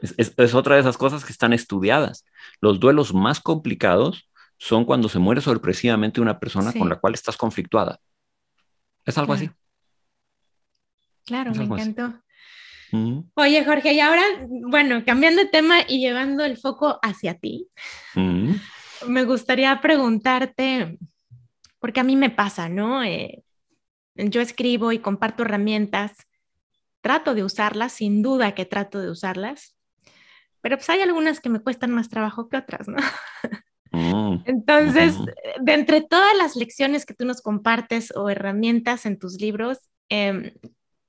es, 0.00 0.54
otra 0.54 0.74
de 0.74 0.80
esas 0.80 0.96
cosas 0.96 1.24
que 1.24 1.32
están 1.32 1.52
estudiadas. 1.52 2.24
Los 2.60 2.80
duelos 2.80 3.14
más 3.14 3.40
complicados 3.40 4.28
son 4.58 4.84
cuando 4.84 5.08
se 5.08 5.18
muere 5.18 5.40
sorpresivamente 5.40 6.20
una 6.20 6.38
persona 6.40 6.72
con 6.72 6.88
la 6.88 6.96
cual 6.96 7.14
estás 7.14 7.36
conflictuada. 7.36 8.00
Es 9.04 9.16
algo 9.18 9.32
así. 9.32 9.50
Claro, 11.24 11.52
me 11.52 11.64
encantó. 11.64 12.14
Oye, 13.34 13.64
Jorge, 13.64 13.92
y 13.92 14.00
ahora, 14.00 14.22
bueno, 14.48 15.04
cambiando 15.04 15.42
de 15.42 15.48
tema 15.48 15.80
y 15.86 16.00
llevando 16.00 16.44
el 16.44 16.56
foco 16.56 16.98
hacia 17.02 17.34
ti, 17.34 17.68
me 19.06 19.24
gustaría 19.24 19.80
preguntarte, 19.80 20.98
porque 21.78 22.00
a 22.00 22.04
mí 22.04 22.16
me 22.16 22.30
pasa, 22.30 22.68
¿no? 22.68 23.04
Eh, 23.04 23.44
yo 24.14 24.40
escribo 24.40 24.90
y 24.92 24.98
comparto 24.98 25.42
herramientas, 25.42 26.12
trato 27.00 27.34
de 27.34 27.44
usarlas, 27.44 27.92
sin 27.92 28.22
duda 28.22 28.54
que 28.54 28.64
trato 28.64 29.00
de 29.00 29.10
usarlas, 29.10 29.77
pero 30.68 30.76
pues 30.76 30.90
hay 30.90 31.00
algunas 31.00 31.40
que 31.40 31.48
me 31.48 31.60
cuestan 31.60 31.92
más 31.92 32.10
trabajo 32.10 32.50
que 32.50 32.58
otras, 32.58 32.88
¿no? 32.88 32.98
Mm, 33.90 34.42
Entonces, 34.44 35.16
de 35.62 35.72
entre 35.72 36.02
todas 36.02 36.36
las 36.36 36.56
lecciones 36.56 37.06
que 37.06 37.14
tú 37.14 37.24
nos 37.24 37.40
compartes 37.40 38.14
o 38.14 38.28
herramientas 38.28 39.06
en 39.06 39.18
tus 39.18 39.40
libros, 39.40 39.78
eh, 40.10 40.52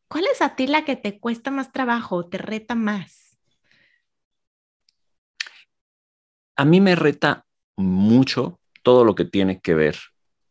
¿Cuál 0.10 0.26
es 0.32 0.42
a 0.42 0.56
ti 0.56 0.66
la 0.66 0.86
que 0.86 0.96
te 0.96 1.20
cuesta 1.20 1.52
más 1.52 1.72
trabajo 1.72 2.16
o 2.16 2.26
te 2.26 2.40
reta 2.40 2.74
más? 2.74 3.38
A 6.56 6.66
mí 6.66 6.82
me 6.82 6.96
reta 6.96 7.46
mucho 7.78 8.60
todo 8.82 9.04
lo 9.04 9.14
que 9.14 9.26
tiene 9.26 9.62
que 9.62 9.76
ver 9.76 9.98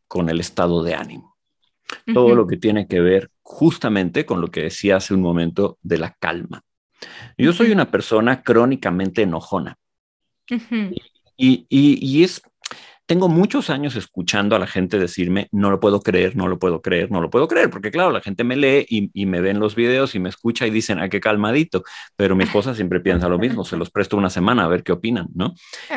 con 0.07 0.29
el 0.29 0.39
estado 0.39 0.85
de 0.85 0.95
ánimo. 0.95 1.37
Todo 2.15 2.35
lo 2.35 2.47
que 2.47 2.57
tiene 2.57 2.87
que 2.87 3.01
ver 3.01 3.31
justamente 3.43 4.25
con 4.27 4.41
lo 4.41 4.49
que 4.49 4.63
decía 4.63 4.97
hace 4.97 5.13
un 5.15 5.23
momento 5.23 5.79
de 5.83 5.99
la 5.99 6.13
calma. 6.13 6.63
Yo 7.37 7.53
soy 7.53 7.71
una 7.71 7.91
persona 7.91 8.43
crónicamente 8.43 9.23
enojona. 9.23 9.77
y, 11.37 11.67
y, 11.69 12.25
es 12.25 12.43
tengo 13.09 13.31
muchos 13.31 13.71
años 13.71 13.97
escuchando 13.97 14.55
a 14.55 14.59
la 14.59 14.67
gente 14.67 14.99
decirme, 14.99 15.49
no 15.51 15.71
lo 15.71 15.81
puedo 15.81 16.03
creer, 16.03 16.37
no 16.37 16.47
lo 16.47 16.59
puedo 16.59 16.83
creer, 16.83 17.11
no 17.11 17.23
lo 17.23 17.31
puedo 17.31 17.49
creer, 17.49 17.71
porque 17.71 17.91
claro, 17.91 18.11
la 18.11 18.21
gente 18.21 18.45
me 18.45 18.55
lee 18.55 18.85
y, 18.87 19.25
me 19.25 19.41
ve 19.41 19.49
en 19.49 19.61
los 19.61 19.75
videos 19.75 20.15
y 20.15 20.19
me 20.19 20.29
escucha 20.29 20.67
y 20.67 20.71
dicen, 20.71 20.99
ah, 20.99 21.09
qué 21.09 21.19
calmadito, 21.19 21.85
pero 22.17 22.37
mi 22.37 22.45
esposa 22.45 22.75
siempre 22.75 23.01
piensa 23.01 23.29
lo 23.31 23.39
mismo, 23.39 23.65
se 23.65 23.79
los 23.79 23.91
presto 23.91 24.19
una 24.19 24.29
semana 24.29 24.65
a 24.65 24.69
ver 24.69 24.83
qué 24.83 24.93
opinan, 24.93 25.29
¿no? 25.35 25.55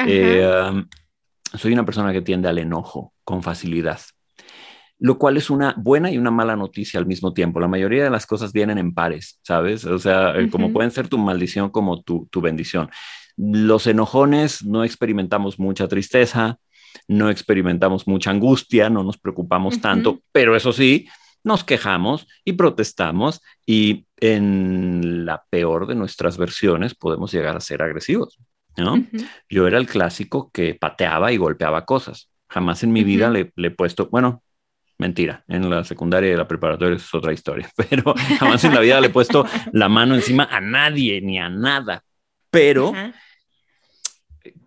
Eh, 0.08 0.86
soy 1.54 1.74
una 1.74 1.84
persona 1.84 2.14
que 2.14 2.22
tiende 2.22 2.48
al 2.48 2.60
enojo 2.60 3.14
con 3.26 3.44
facilidad 3.44 4.00
lo 5.02 5.18
cual 5.18 5.36
es 5.36 5.50
una 5.50 5.74
buena 5.78 6.12
y 6.12 6.20
una 6.20 6.30
mala 6.30 6.56
noticia 6.56 7.00
al 7.00 7.08
mismo 7.08 7.34
tiempo. 7.34 7.60
La 7.60 7.68
mayoría 7.68 8.04
de 8.04 8.12
las 8.12 8.28
cosas 8.28 8.54
vienen 8.54 8.78
en 8.78 8.94
pares, 8.94 9.40
¿sabes? 9.42 9.84
O 9.86 9.98
sea, 9.98 10.38
eh, 10.40 10.48
como 10.52 10.72
pueden 10.72 10.92
ser 10.92 11.08
tu 11.08 11.18
maldición 11.18 11.72
como 11.72 12.04
tu, 12.04 12.28
tu 12.32 12.40
bendición. 12.40 12.90
Los 13.36 13.88
enojones 13.88 14.64
no 14.64 14.84
experimentamos 14.84 15.58
mucha 15.58 15.88
tristeza, 15.88 16.60
no 17.08 17.32
experimentamos 17.32 18.08
mucha 18.08 18.30
angustia, 18.30 18.92
no 18.92 19.04
nos 19.04 19.18
preocupamos 19.18 19.82
tanto, 19.82 20.22
pero 20.32 20.56
eso 20.56 20.72
sí, 20.72 21.08
nos 21.44 21.64
quejamos 21.64 22.28
y 22.46 22.54
protestamos 22.54 23.42
y 23.66 24.06
en 24.18 25.26
la 25.26 25.44
peor 25.50 25.88
de 25.88 25.96
nuestras 25.96 26.38
versiones 26.38 26.94
podemos 26.94 27.32
llegar 27.32 27.58
a 27.58 27.62
ser 27.62 27.82
agresivos. 27.82 28.38
¿no? 28.78 29.04
Yo 29.50 29.66
era 29.66 29.80
el 29.80 29.88
clásico 29.88 30.52
que 30.54 30.76
pateaba 30.76 31.32
y 31.32 31.38
golpeaba 31.38 31.86
cosas. 31.86 32.30
Jamás 32.48 32.84
en 32.84 32.92
mi 32.94 33.04
vida 33.04 33.32
le, 33.32 33.52
he 33.56 33.72
puesto, 33.72 34.10
bueno, 34.12 34.44
mentira, 35.02 35.44
en 35.48 35.68
la 35.68 35.84
secundaria 35.84 36.32
y 36.32 36.36
la 36.36 36.48
preparatoria 36.48 36.96
es 36.96 37.14
otra 37.14 37.34
historia, 37.34 37.68
pero 37.76 38.14
jamás 38.38 38.64
en 38.64 38.76
la 38.76 38.82
vida 38.82 39.02
le 39.02 39.08
he 39.08 39.10
puesto 39.10 39.46
la 39.74 39.90
mano 39.90 40.14
encima 40.14 40.48
a 40.50 40.62
nadie 40.62 41.20
ni 41.22 41.40
a 41.40 41.50
nada. 41.50 42.04
Pero 42.52 42.94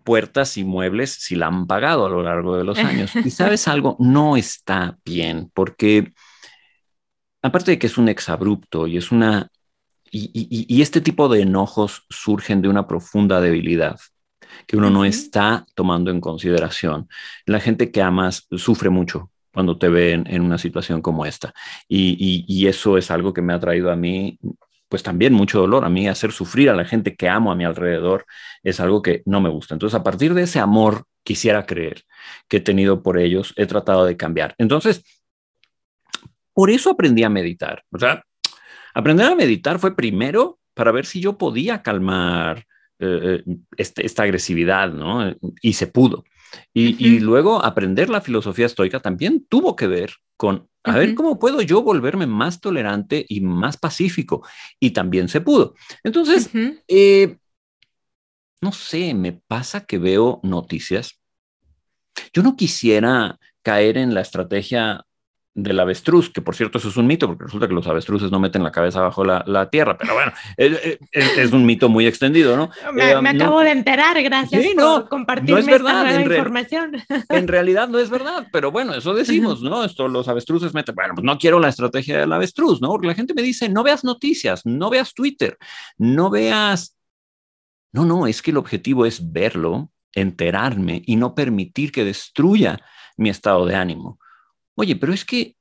puertas 0.03 0.57
y 0.57 0.63
muebles 0.65 1.11
si 1.11 1.35
la 1.35 1.47
han 1.47 1.67
pagado 1.67 2.05
a 2.05 2.09
lo 2.09 2.21
largo 2.21 2.57
de 2.57 2.65
los 2.65 2.77
años. 2.77 3.11
Y 3.25 3.31
sabes 3.31 3.67
algo, 3.67 3.95
no 3.99 4.35
está 4.35 4.97
bien, 5.05 5.49
porque 5.53 6.11
aparte 7.41 7.71
de 7.71 7.79
que 7.79 7.87
es 7.87 7.97
un 7.97 8.09
exabrupto 8.09 8.87
y 8.87 8.97
es 8.97 9.11
una... 9.11 9.49
Y, 10.11 10.81
este 10.81 11.01
tipo 11.01 11.27
de 11.27 11.41
enojos 11.41 12.05
surgen 12.09 12.61
de 12.61 12.69
una 12.69 12.87
profunda 12.87 13.41
debilidad 13.41 13.99
que 14.65 14.77
uno 14.77 14.89
no 14.89 15.03
está 15.03 15.65
tomando 15.75 16.09
en 16.09 16.21
consideración. 16.21 17.09
La 17.45 17.59
gente 17.59 17.91
que 17.91 18.01
amas 18.01 18.47
sufre 18.51 18.89
mucho 18.89 19.31
cuando 19.55 19.77
te 19.77 19.87
ven 19.87 20.25
en 20.29 20.41
una 20.41 20.57
situación 20.57 21.01
como 21.01 21.25
esta. 21.25 21.53
Y, 21.87 22.43
y, 22.45 22.67
eso 22.67 22.97
es 22.97 23.09
algo 23.09 23.33
que 23.33 23.41
me 23.41 23.53
ha 23.53 23.59
traído 23.59 23.89
a 23.89 23.95
mí 23.95 24.37
pues 24.89 25.01
también 25.01 25.31
mucho 25.31 25.61
dolor. 25.61 25.85
A 25.85 25.89
mí 25.89 26.09
hacer 26.09 26.33
sufrir 26.33 26.69
a 26.69 26.75
la 26.75 26.83
gente 26.83 27.15
que 27.15 27.29
amo 27.29 27.53
a 27.53 27.55
mi 27.55 27.63
alrededor 27.63 28.25
es 28.63 28.81
algo 28.81 29.01
que 29.01 29.23
no 29.25 29.39
me 29.39 29.49
gusta. 29.49 29.73
Entonces, 29.73 29.97
a 29.97 30.03
partir 30.03 30.33
de 30.33 30.43
ese 30.43 30.59
amor, 30.59 31.05
quisiera 31.23 31.65
creer 31.65 32.03
que 32.49 32.57
he 32.57 32.59
tenido 32.59 33.01
por 33.01 33.17
ellos, 33.17 33.53
he 33.55 33.65
tratado 33.65 34.05
de 34.05 34.17
cambiar. 34.17 34.55
Entonces, 34.57 35.05
por 36.53 36.69
eso 36.69 36.89
aprendí 36.89 37.23
a 37.23 37.29
meditar. 37.29 37.85
O 37.91 37.97
sea, 37.97 38.25
aprender 38.93 39.27
a 39.27 39.35
meditar 39.35 39.79
fue 39.79 39.95
primero 39.95 40.59
para 40.73 40.91
ver 40.91 41.05
si 41.05 41.21
yo 41.21 41.37
podía 41.37 41.81
calmar 41.81 42.65
eh, 42.99 43.43
eh, 43.47 43.55
este, 43.77 44.05
esta 44.05 44.23
agresividad, 44.23 44.91
¿no? 44.91 45.33
Y 45.61 45.73
se 45.73 45.87
pudo. 45.87 46.25
Y, 46.73 47.19
luego 47.19 47.63
aprender 47.63 48.09
la 48.09 48.21
filosofía 48.21 48.65
estoica 48.65 48.99
también 48.99 49.45
tuvo 49.47 49.75
que 49.75 49.87
ver 49.87 50.13
con, 50.37 50.69
a 50.83 50.97
ver, 50.97 51.15
¿cómo 51.15 51.39
puedo 51.39 51.61
yo 51.61 51.81
volverme 51.81 52.27
más 52.27 52.59
tolerante 52.59 53.25
y 53.27 53.41
más 53.41 53.77
pacífico? 53.77 54.45
Y 54.79 54.91
también 54.91 55.27
se 55.29 55.41
pudo. 55.41 55.75
Entonces, 56.03 56.49
eh, 56.87 57.37
no 58.61 58.71
sé, 58.71 59.13
me 59.13 59.33
pasa 59.33 59.85
que 59.85 59.97
veo 59.97 60.39
noticias. 60.43 61.19
Yo 62.33 62.43
no 62.43 62.55
quisiera 62.55 63.39
caer 63.61 63.97
en 63.97 64.13
la 64.13 64.21
estrategia 64.21 65.05
del 65.55 65.79
avestruz, 65.79 66.29
que 66.29 66.41
por 66.41 66.53
cierto 66.53 66.77
eso 66.77 66.89
es 66.89 66.97
un 66.97 67.07
mito, 67.07 67.27
porque 67.27 67.45
resulta 67.45 67.69
que 67.69 67.73
los 67.73 67.87
avestruces 67.87 68.29
no 68.29 68.41
meten 68.41 68.61
la 68.61 68.73
cabeza 68.73 68.99
bajo 68.99 69.23
la, 69.23 69.69
tierra, 69.69 69.97
pero 69.97 70.13
bueno, 70.13 70.33
es, 70.57 71.51
un 71.53 71.65
mito 71.65 71.87
muy 71.87 72.05
extendido, 72.05 72.57
¿no? 72.57 72.69
Me, 72.93 73.11
eh, 73.11 73.13
acabo 73.15 73.61
de 73.61 73.71
enterar, 73.71 74.21
gracias 74.21 74.61
sí, 74.61 74.73
no, 74.75 74.99
por 74.99 75.09
compartirme 75.09 75.61
es 75.61 75.65
verdad, 75.65 76.09
esta 76.09 76.21
información. 76.21 76.91
En 77.29 77.47
realidad 77.47 77.87
no 77.87 77.99
es 77.99 78.09
verdad, 78.09 78.47
pero 78.51 78.71
bueno, 78.71 78.93
eso 78.93 79.13
decimos, 79.13 79.61
¿no? 79.61 79.85
Esto 79.85 80.09
los 80.09 80.27
avestruces 80.27 80.73
meten, 80.73 80.93
bueno, 80.93 81.15
pues 81.15 81.23
no 81.23 81.37
quiero 81.37 81.59
la 81.59 81.69
estrategia 81.69 82.19
del 82.19 82.33
avestruz, 82.33 82.81
¿no? 82.81 82.89
Porque 82.89 83.07
la 83.07 83.15
gente 83.15 83.33
me 83.33 83.41
dice, 83.41 83.69
no 83.69 83.81
veas 83.81 84.03
noticias, 84.03 84.65
no 84.65 84.89
veas 84.89 85.13
Twitter, 85.13 85.57
no 85.97 86.29
veas... 86.29 86.97
No, 87.93 88.03
no, 88.03 88.27
es 88.27 88.41
que 88.41 88.51
el 88.51 88.57
objetivo 88.57 89.05
es 89.05 89.31
verlo, 89.31 89.89
enterarme 90.11 91.01
y 91.05 91.15
no 91.15 91.33
permitir 91.33 91.93
que 91.93 92.03
destruya 92.03 92.81
mi 93.15 93.29
estado 93.29 93.65
de 93.65 93.75
ánimo. 93.75 94.19
Oye, 94.75 94.95
pero 94.95 95.13
es 95.13 95.25
que 95.25 95.55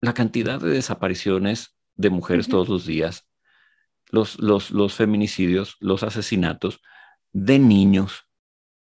la 0.00 0.14
cantidad 0.14 0.60
de 0.60 0.70
desapariciones 0.70 1.76
de 1.96 2.10
mujeres 2.10 2.48
todos 2.48 2.68
los 2.68 2.86
días, 2.86 3.26
los, 4.10 4.38
los, 4.38 4.94
feminicidios, 4.94 5.76
los 5.80 6.02
asesinatos 6.02 6.80
de 7.32 7.58
niños, 7.58 8.26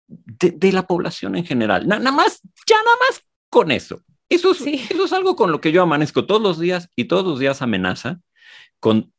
de, 0.07 0.71
la 0.71 0.85
población 0.85 1.35
en 1.35 1.45
general, 1.45 1.87
nada 1.87 2.11
más, 2.11 2.41
ya 2.67 2.75
nada 2.83 2.97
más 3.07 3.23
con 3.49 3.71
eso. 3.71 4.03
Eso 4.29 4.51
es, 4.51 4.61
eso 4.91 5.05
es 5.05 5.13
algo 5.13 5.35
con 5.35 5.51
lo 5.51 5.61
que 5.61 5.71
yo 5.71 5.81
amanezco 5.81 6.25
todos 6.25 6.41
los 6.41 6.59
días 6.59 6.89
y 6.95 7.05
todos 7.05 7.25
los 7.25 7.39
días 7.39 7.61
amenaza 7.61 8.19
con 8.79 9.13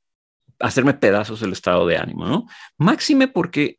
hacerme 0.60 0.94
pedazos 0.94 1.42
el 1.42 1.52
estado 1.52 1.86
de 1.86 1.96
ánimo, 1.96 2.26
¿no? 2.26 2.46
Máxime 2.76 3.28
porque 3.28 3.78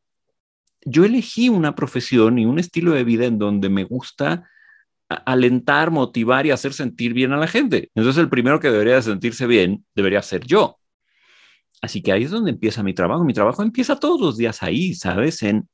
yo 0.82 1.06
elegí 1.06 1.50
una 1.50 1.76
profesión 1.76 2.40
y 2.40 2.46
un 2.46 2.58
estilo 2.58 2.94
de 2.94 3.04
vida 3.04 3.26
en 3.26 3.38
donde 3.38 3.70
me 3.70 3.84
gusta 3.84 4.50
alentar, 5.10 5.90
motivar 5.92 6.46
y 6.46 6.52
hacer 6.52 6.74
sentir 6.74 7.14
bien 7.14 7.34
a 7.34 7.38
la 7.38 7.48
gente. 7.48 7.90
Entonces 7.96 8.22
el 8.22 8.30
primero 8.30 8.60
que 8.60 8.70
debería 8.70 9.02
sentirse 9.02 9.48
bien 9.48 9.86
debería 9.96 10.22
ser 10.22 10.46
yo. 10.46 10.78
Así 11.82 12.02
que 12.02 12.12
ahí 12.12 12.24
es 12.24 12.32
donde 12.32 12.52
empieza 12.52 12.84
mi 12.84 12.94
trabajo. 12.94 13.24
Mi 13.24 13.34
trabajo 13.34 13.64
empieza 13.64 13.96
todos 13.96 14.22
los 14.22 14.38
días 14.38 14.62
ahí, 14.62 14.94
¿sabes? 14.94 15.42
En 15.44 15.68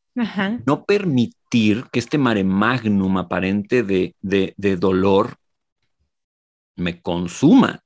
no 0.65 0.85
permitir 0.85 1.85
que 1.91 1.99
este 1.99 2.17
mare 2.17 2.43
magnum 2.43 3.17
aparente 3.17 3.83
de, 3.83 4.15
de 4.21 4.77
dolor 4.77 5.35
me 6.77 7.01
consuma. 7.01 7.81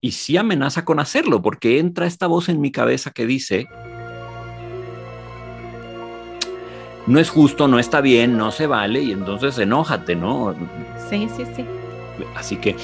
Y 0.00 0.12
sí 0.12 0.36
amenaza 0.36 0.84
con 0.84 1.00
hacerlo, 1.00 1.42
porque 1.42 1.80
entra 1.80 2.06
esta 2.06 2.28
voz 2.28 2.48
en 2.48 2.60
mi 2.60 2.70
cabeza 2.70 3.10
que 3.10 3.26
dice, 3.26 3.66
no 7.08 7.18
es 7.18 7.30
justo, 7.30 7.68
no 7.68 7.78
está 7.78 8.02
bien, 8.02 8.36
no 8.36 8.50
se 8.50 8.66
vale, 8.66 9.02
y 9.02 9.12
entonces 9.12 9.58
enójate, 9.58 10.14
¿no? 10.14 10.54
Sí, 11.08 11.26
sí, 11.34 11.44
sí. 11.56 11.64
Así 12.36 12.56
que, 12.56 12.76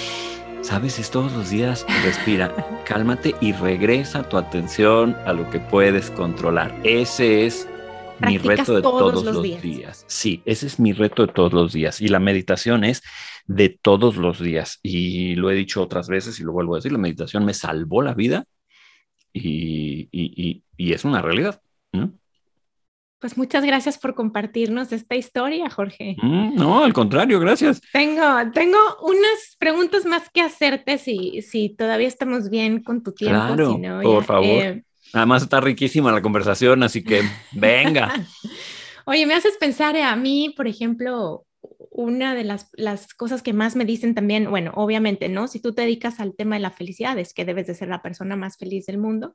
¿sabes? 0.62 0.98
Es 0.98 1.10
todos 1.10 1.32
los 1.32 1.50
días, 1.50 1.84
respira, 2.02 2.50
cálmate 2.86 3.34
y 3.42 3.52
regresa 3.52 4.26
tu 4.26 4.38
atención 4.38 5.14
a 5.26 5.34
lo 5.34 5.50
que 5.50 5.60
puedes 5.60 6.10
controlar. 6.10 6.74
Ese 6.84 7.44
es 7.44 7.68
mi 8.26 8.38
reto 8.38 8.76
de 8.76 8.80
todos, 8.80 9.24
los, 9.24 9.42
días. 9.42 10.06
Sí, 10.08 10.42
ese 10.46 10.68
es 10.68 10.80
mi 10.80 10.94
reto 10.94 11.26
de 11.26 11.32
todos 11.32 11.52
los 11.52 11.74
días. 11.74 12.00
Y 12.00 12.08
la 12.08 12.18
meditación 12.18 12.84
es 12.84 13.02
de 13.46 13.68
todos 13.68 14.16
los 14.16 14.40
días. 14.40 14.78
Y 14.82 15.34
lo 15.34 15.50
he 15.50 15.54
dicho 15.54 15.82
otras 15.82 16.08
veces 16.08 16.40
y 16.40 16.44
lo 16.44 16.52
vuelvo 16.52 16.74
a 16.74 16.78
decir, 16.78 16.92
la 16.92 16.98
meditación 16.98 17.44
me 17.44 17.52
salvó 17.52 18.00
la 18.00 18.14
vida 18.14 18.46
y, 19.34 20.08
y 20.10 20.92
es 20.94 21.04
una 21.04 21.20
realidad. 21.20 21.60
¿no? 21.92 22.14
Pues 23.18 23.38
muchas 23.38 23.64
gracias 23.64 23.98
por 23.98 24.14
compartirnos 24.14 24.92
esta 24.92 25.14
historia, 25.14 25.70
Jorge. 25.70 26.16
Mm, 26.20 26.56
no, 26.56 26.84
al 26.84 26.92
contrario, 26.92 27.40
gracias. 27.40 27.80
Tengo, 27.92 28.22
tengo 28.52 28.78
unas 29.02 29.56
preguntas 29.58 30.04
más 30.04 30.28
que 30.30 30.42
hacerte 30.42 30.98
si, 30.98 31.40
si 31.40 31.70
todavía 31.70 32.08
estamos 32.08 32.50
bien 32.50 32.82
con 32.82 33.02
tu 33.02 33.12
tiempo. 33.12 33.54
Claro, 33.56 34.00
por 34.02 34.24
favor. 34.24 34.44
Eh, 34.44 34.84
Además 35.14 35.42
está 35.42 35.60
riquísima 35.60 36.12
la 36.12 36.22
conversación, 36.22 36.82
así 36.82 37.02
que 37.02 37.22
venga. 37.52 38.12
Oye, 39.06 39.26
me 39.26 39.34
haces 39.34 39.56
pensar 39.58 39.96
a 39.96 40.16
mí, 40.16 40.52
por 40.56 40.66
ejemplo, 40.66 41.46
una 41.90 42.34
de 42.34 42.44
las, 42.44 42.70
las, 42.72 43.14
cosas 43.14 43.42
que 43.42 43.52
más 43.52 43.76
me 43.76 43.84
dicen 43.84 44.14
también, 44.14 44.50
bueno, 44.50 44.72
obviamente, 44.74 45.28
¿no? 45.28 45.46
Si 45.46 45.60
tú 45.60 45.72
te 45.74 45.82
dedicas 45.82 46.20
al 46.20 46.34
tema 46.34 46.56
de 46.56 46.62
la 46.62 46.70
felicidad, 46.70 47.18
es 47.18 47.32
que 47.32 47.44
debes 47.44 47.66
de 47.66 47.74
ser 47.74 47.88
la 47.88 48.02
persona 48.02 48.34
más 48.34 48.56
feliz 48.56 48.86
del 48.86 48.98
mundo 48.98 49.34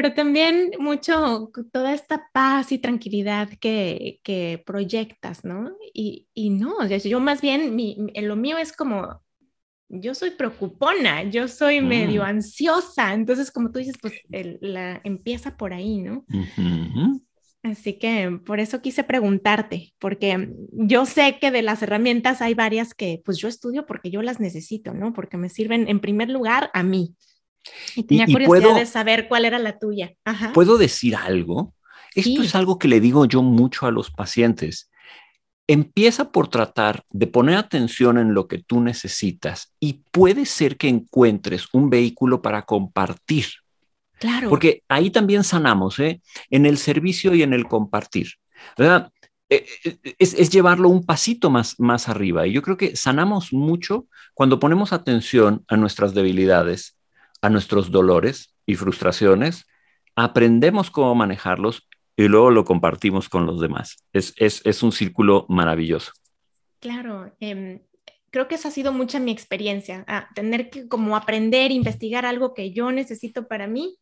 pero 0.00 0.14
también 0.14 0.70
mucho 0.78 1.50
toda 1.72 1.92
esta 1.92 2.28
paz 2.32 2.70
y 2.70 2.78
tranquilidad 2.78 3.48
que, 3.60 4.20
que 4.22 4.62
proyectas, 4.64 5.44
¿no? 5.44 5.72
Y, 5.92 6.28
y 6.34 6.50
no, 6.50 6.86
yo 6.86 7.18
más 7.18 7.40
bien, 7.40 7.74
mi, 7.74 7.96
lo 8.14 8.36
mío 8.36 8.58
es 8.58 8.72
como, 8.72 9.20
yo 9.88 10.14
soy 10.14 10.30
preocupona, 10.30 11.24
yo 11.24 11.48
soy 11.48 11.80
medio 11.80 12.22
mm. 12.22 12.26
ansiosa, 12.26 13.12
entonces 13.12 13.50
como 13.50 13.72
tú 13.72 13.80
dices, 13.80 13.96
pues 14.00 14.14
la, 14.60 15.00
empieza 15.02 15.56
por 15.56 15.72
ahí, 15.72 15.98
¿no? 15.98 16.24
Así 17.64 17.98
que 17.98 18.38
por 18.46 18.60
eso 18.60 18.80
quise 18.80 19.02
preguntarte, 19.02 19.94
porque 19.98 20.54
yo 20.70 21.06
sé 21.06 21.38
que 21.40 21.50
de 21.50 21.62
las 21.62 21.82
herramientas 21.82 22.40
hay 22.40 22.54
varias 22.54 22.94
que 22.94 23.20
pues 23.24 23.38
yo 23.38 23.48
estudio 23.48 23.84
porque 23.84 24.12
yo 24.12 24.22
las 24.22 24.38
necesito, 24.38 24.94
¿no? 24.94 25.12
Porque 25.12 25.36
me 25.38 25.48
sirven 25.48 25.88
en 25.88 25.98
primer 25.98 26.30
lugar 26.30 26.70
a 26.72 26.84
mí, 26.84 27.16
y 27.94 28.02
tenía 28.04 28.26
curiosidad 28.26 28.74
de 28.74 28.86
saber 28.86 29.28
cuál 29.28 29.44
era 29.44 29.58
la 29.58 29.78
tuya. 29.78 30.14
¿Puedo 30.54 30.78
decir 30.78 31.16
algo? 31.16 31.74
Esto 32.14 32.42
es 32.42 32.54
algo 32.54 32.78
que 32.78 32.88
le 32.88 33.00
digo 33.00 33.26
yo 33.26 33.42
mucho 33.42 33.86
a 33.86 33.90
los 33.90 34.10
pacientes. 34.10 34.90
Empieza 35.66 36.32
por 36.32 36.48
tratar 36.48 37.04
de 37.10 37.26
poner 37.26 37.56
atención 37.56 38.18
en 38.18 38.34
lo 38.34 38.48
que 38.48 38.58
tú 38.58 38.80
necesitas 38.80 39.74
y 39.78 40.04
puede 40.10 40.46
ser 40.46 40.76
que 40.76 40.88
encuentres 40.88 41.66
un 41.72 41.90
vehículo 41.90 42.40
para 42.40 42.62
compartir. 42.62 43.46
Claro. 44.18 44.48
Porque 44.48 44.82
ahí 44.88 45.10
también 45.10 45.44
sanamos, 45.44 45.98
¿eh? 46.00 46.20
En 46.50 46.66
el 46.66 46.78
servicio 46.78 47.34
y 47.34 47.42
en 47.42 47.52
el 47.52 47.68
compartir. 47.68 48.32
¿Verdad? 48.76 49.12
Eh, 49.50 49.64
eh, 49.84 50.14
es, 50.18 50.34
es, 50.34 50.50
llevarlo 50.50 50.88
un 50.88 51.04
pasito 51.04 51.50
más, 51.50 51.78
más 51.78 52.08
arriba. 52.08 52.46
Y 52.46 52.52
yo 52.52 52.62
creo 52.62 52.76
que 52.76 52.96
sanamos 52.96 53.52
mucho 53.52 54.06
cuando 54.34 54.58
ponemos 54.58 54.92
atención 54.92 55.64
a 55.68 55.76
nuestras 55.76 56.14
debilidades 56.14 56.97
a 57.40 57.50
nuestros 57.50 57.90
dolores 57.90 58.54
y 58.66 58.74
frustraciones, 58.74 59.66
aprendemos 60.16 60.90
cómo 60.90 61.14
manejarlos 61.14 61.88
y 62.16 62.26
luego 62.26 62.50
lo 62.50 62.64
compartimos 62.64 63.28
con 63.28 63.46
los 63.46 63.60
demás. 63.60 64.04
Es, 64.12 64.34
es, 64.36 64.82
un 64.82 64.92
círculo 64.92 65.46
maravilloso. 65.48 66.12
Claro, 66.80 67.32
em, 67.38 67.80
creo 68.30 68.48
que 68.48 68.56
esa 68.56 68.68
ha 68.68 68.72
sido 68.72 68.92
mucha 68.92 69.20
mi 69.20 69.30
experiencia, 69.30 70.04
tener 70.34 70.70
que 70.70 70.88
como 70.88 71.16
aprender, 71.16 71.70
investigar 71.70 72.26
algo 72.26 72.54
que 72.54 72.72
yo 72.72 72.90
necesito 72.90 73.46
para 73.46 73.68
mí, 73.68 73.98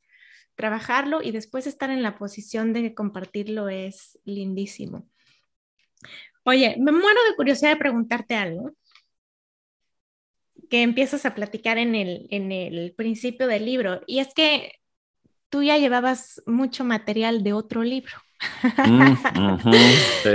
trabajarlo 0.55 1.22
y 1.22 1.30
después 1.30 1.66
estar 1.66 1.91
en 1.91 2.03
la 2.03 2.16
posición 2.16 2.72
de 2.72 2.95
compartirlo 2.95 3.68
es 3.68 4.18
lindísimo. 4.24 5.07
Oye, 6.45 6.76
me 6.78 6.93
muero 6.93 7.20
de 7.28 7.37
curiosidad 7.37 7.70
de 7.70 7.76
preguntarte 7.76 8.34
algo 8.34 8.72
que 10.69 10.83
empiezas 10.83 11.27
a 11.27 11.35
platicar 11.35 11.79
en 11.79 11.95
el, 11.95 12.27
en 12.31 12.53
el 12.53 12.95
principio 12.97 13.47
del 13.47 13.67
libro. 13.67 14.03
Y 14.07 14.19
es 14.19 14.35
que 14.35 14.73
tú 15.49 15.62
ya 15.62 15.79
llevabas 15.79 16.43
mucho 16.47 16.85
material 16.85 17.43
de 17.43 17.53
otro 17.53 17.83
libro. 17.83 18.12
Mm, 18.87 19.14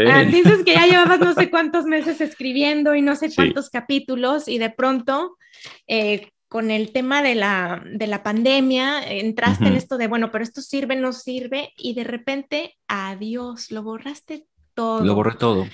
ah, 0.09 0.23
dices 0.23 0.63
que 0.65 0.73
ya 0.73 0.87
llevabas 0.87 1.19
no 1.19 1.33
sé 1.33 1.49
cuántos 1.49 1.85
meses 1.85 2.19
escribiendo 2.19 2.95
y 2.95 3.01
no 3.01 3.15
sé 3.15 3.33
cuántos 3.33 3.69
capítulos 3.69 4.47
y 4.47 4.57
de 4.57 4.71
pronto 4.71 5.37
eh, 5.87 6.29
con 6.47 6.71
el 6.71 6.91
tema 6.91 7.21
de 7.21 7.35
la, 7.35 7.83
de 7.85 8.07
la 8.07 8.23
pandemia 8.23 9.03
entraste 9.07 9.67
en 9.67 9.75
esto 9.75 9.97
de, 9.97 10.07
bueno, 10.07 10.31
pero 10.31 10.43
esto 10.43 10.61
sirve, 10.61 10.95
no 10.95 11.13
sirve 11.13 11.71
y 11.77 11.93
de 11.93 12.03
repente, 12.03 12.77
adiós, 12.87 13.71
lo 13.71 13.83
borraste 13.83 14.47
todo. 14.73 15.05
Lo 15.05 15.15
borré 15.15 15.35
todo. 15.35 15.65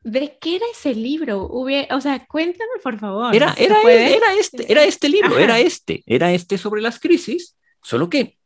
¿De 0.00 0.38
qué 0.40 0.56
era 0.56 0.66
ese 0.72 0.94
libro? 0.94 1.48
o 1.48 2.00
sea, 2.00 2.24
cuéntame 2.26 2.70
por 2.82 2.98
favor. 2.98 3.34
Era, 3.34 3.54
era, 3.58 3.80
era, 3.82 4.34
este, 4.38 4.70
era 4.70 4.84
este 4.84 5.08
libro, 5.08 5.38
era 5.38 5.58
este, 5.58 6.02
era 6.06 6.32
este 6.32 6.56
sobre 6.56 6.80
las 6.80 7.00
crisis, 7.00 7.56
solo 7.82 8.08
que, 8.08 8.38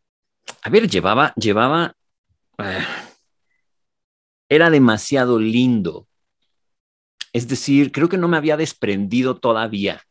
a 0.63 0.71
ver, 0.71 0.89
llevaba, 0.89 1.35
llevaba, 1.35 1.95
eh, 2.59 2.85
era 4.49 4.71
demasiado 4.71 5.39
lindo. 5.39 6.09
Es 7.33 7.49
decir, 7.49 7.93
creo 7.93 8.09
que 8.09 8.19
no 8.19 8.29
me 8.29 8.37
había 8.37 8.57
desprendido 8.57 9.39
todavía 9.39 10.03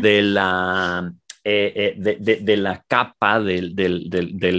de 0.00 0.22
la 0.22 1.12
eh, 1.48 1.94
eh, 1.96 2.38
de, 2.40 2.56
la 2.56 2.82
capa 2.88 3.38
del, 3.38 3.76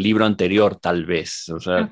libro 0.02 0.24
anterior, 0.24 0.78
tal 0.78 1.06
vez. 1.06 1.50
O 1.50 1.60
sea, 1.60 1.92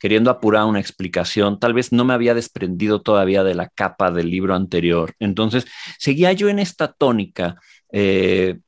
queriendo 0.00 0.32
apurar 0.32 0.64
una 0.64 0.80
explicación, 0.80 1.60
tal 1.60 1.74
vez 1.74 1.92
no 1.92 2.04
me 2.04 2.12
había 2.12 2.34
desprendido 2.34 3.00
todavía 3.02 3.44
de 3.44 3.54
la 3.54 3.68
capa 3.68 4.10
del 4.10 4.30
libro 4.30 4.56
anterior. 4.56 5.14
Entonces, 5.20 5.64
seguía 5.96 6.32
yo 6.32 6.48
en 6.48 6.58
esta 6.58 6.92
tónica. 6.92 7.54
Eh, 7.92 8.58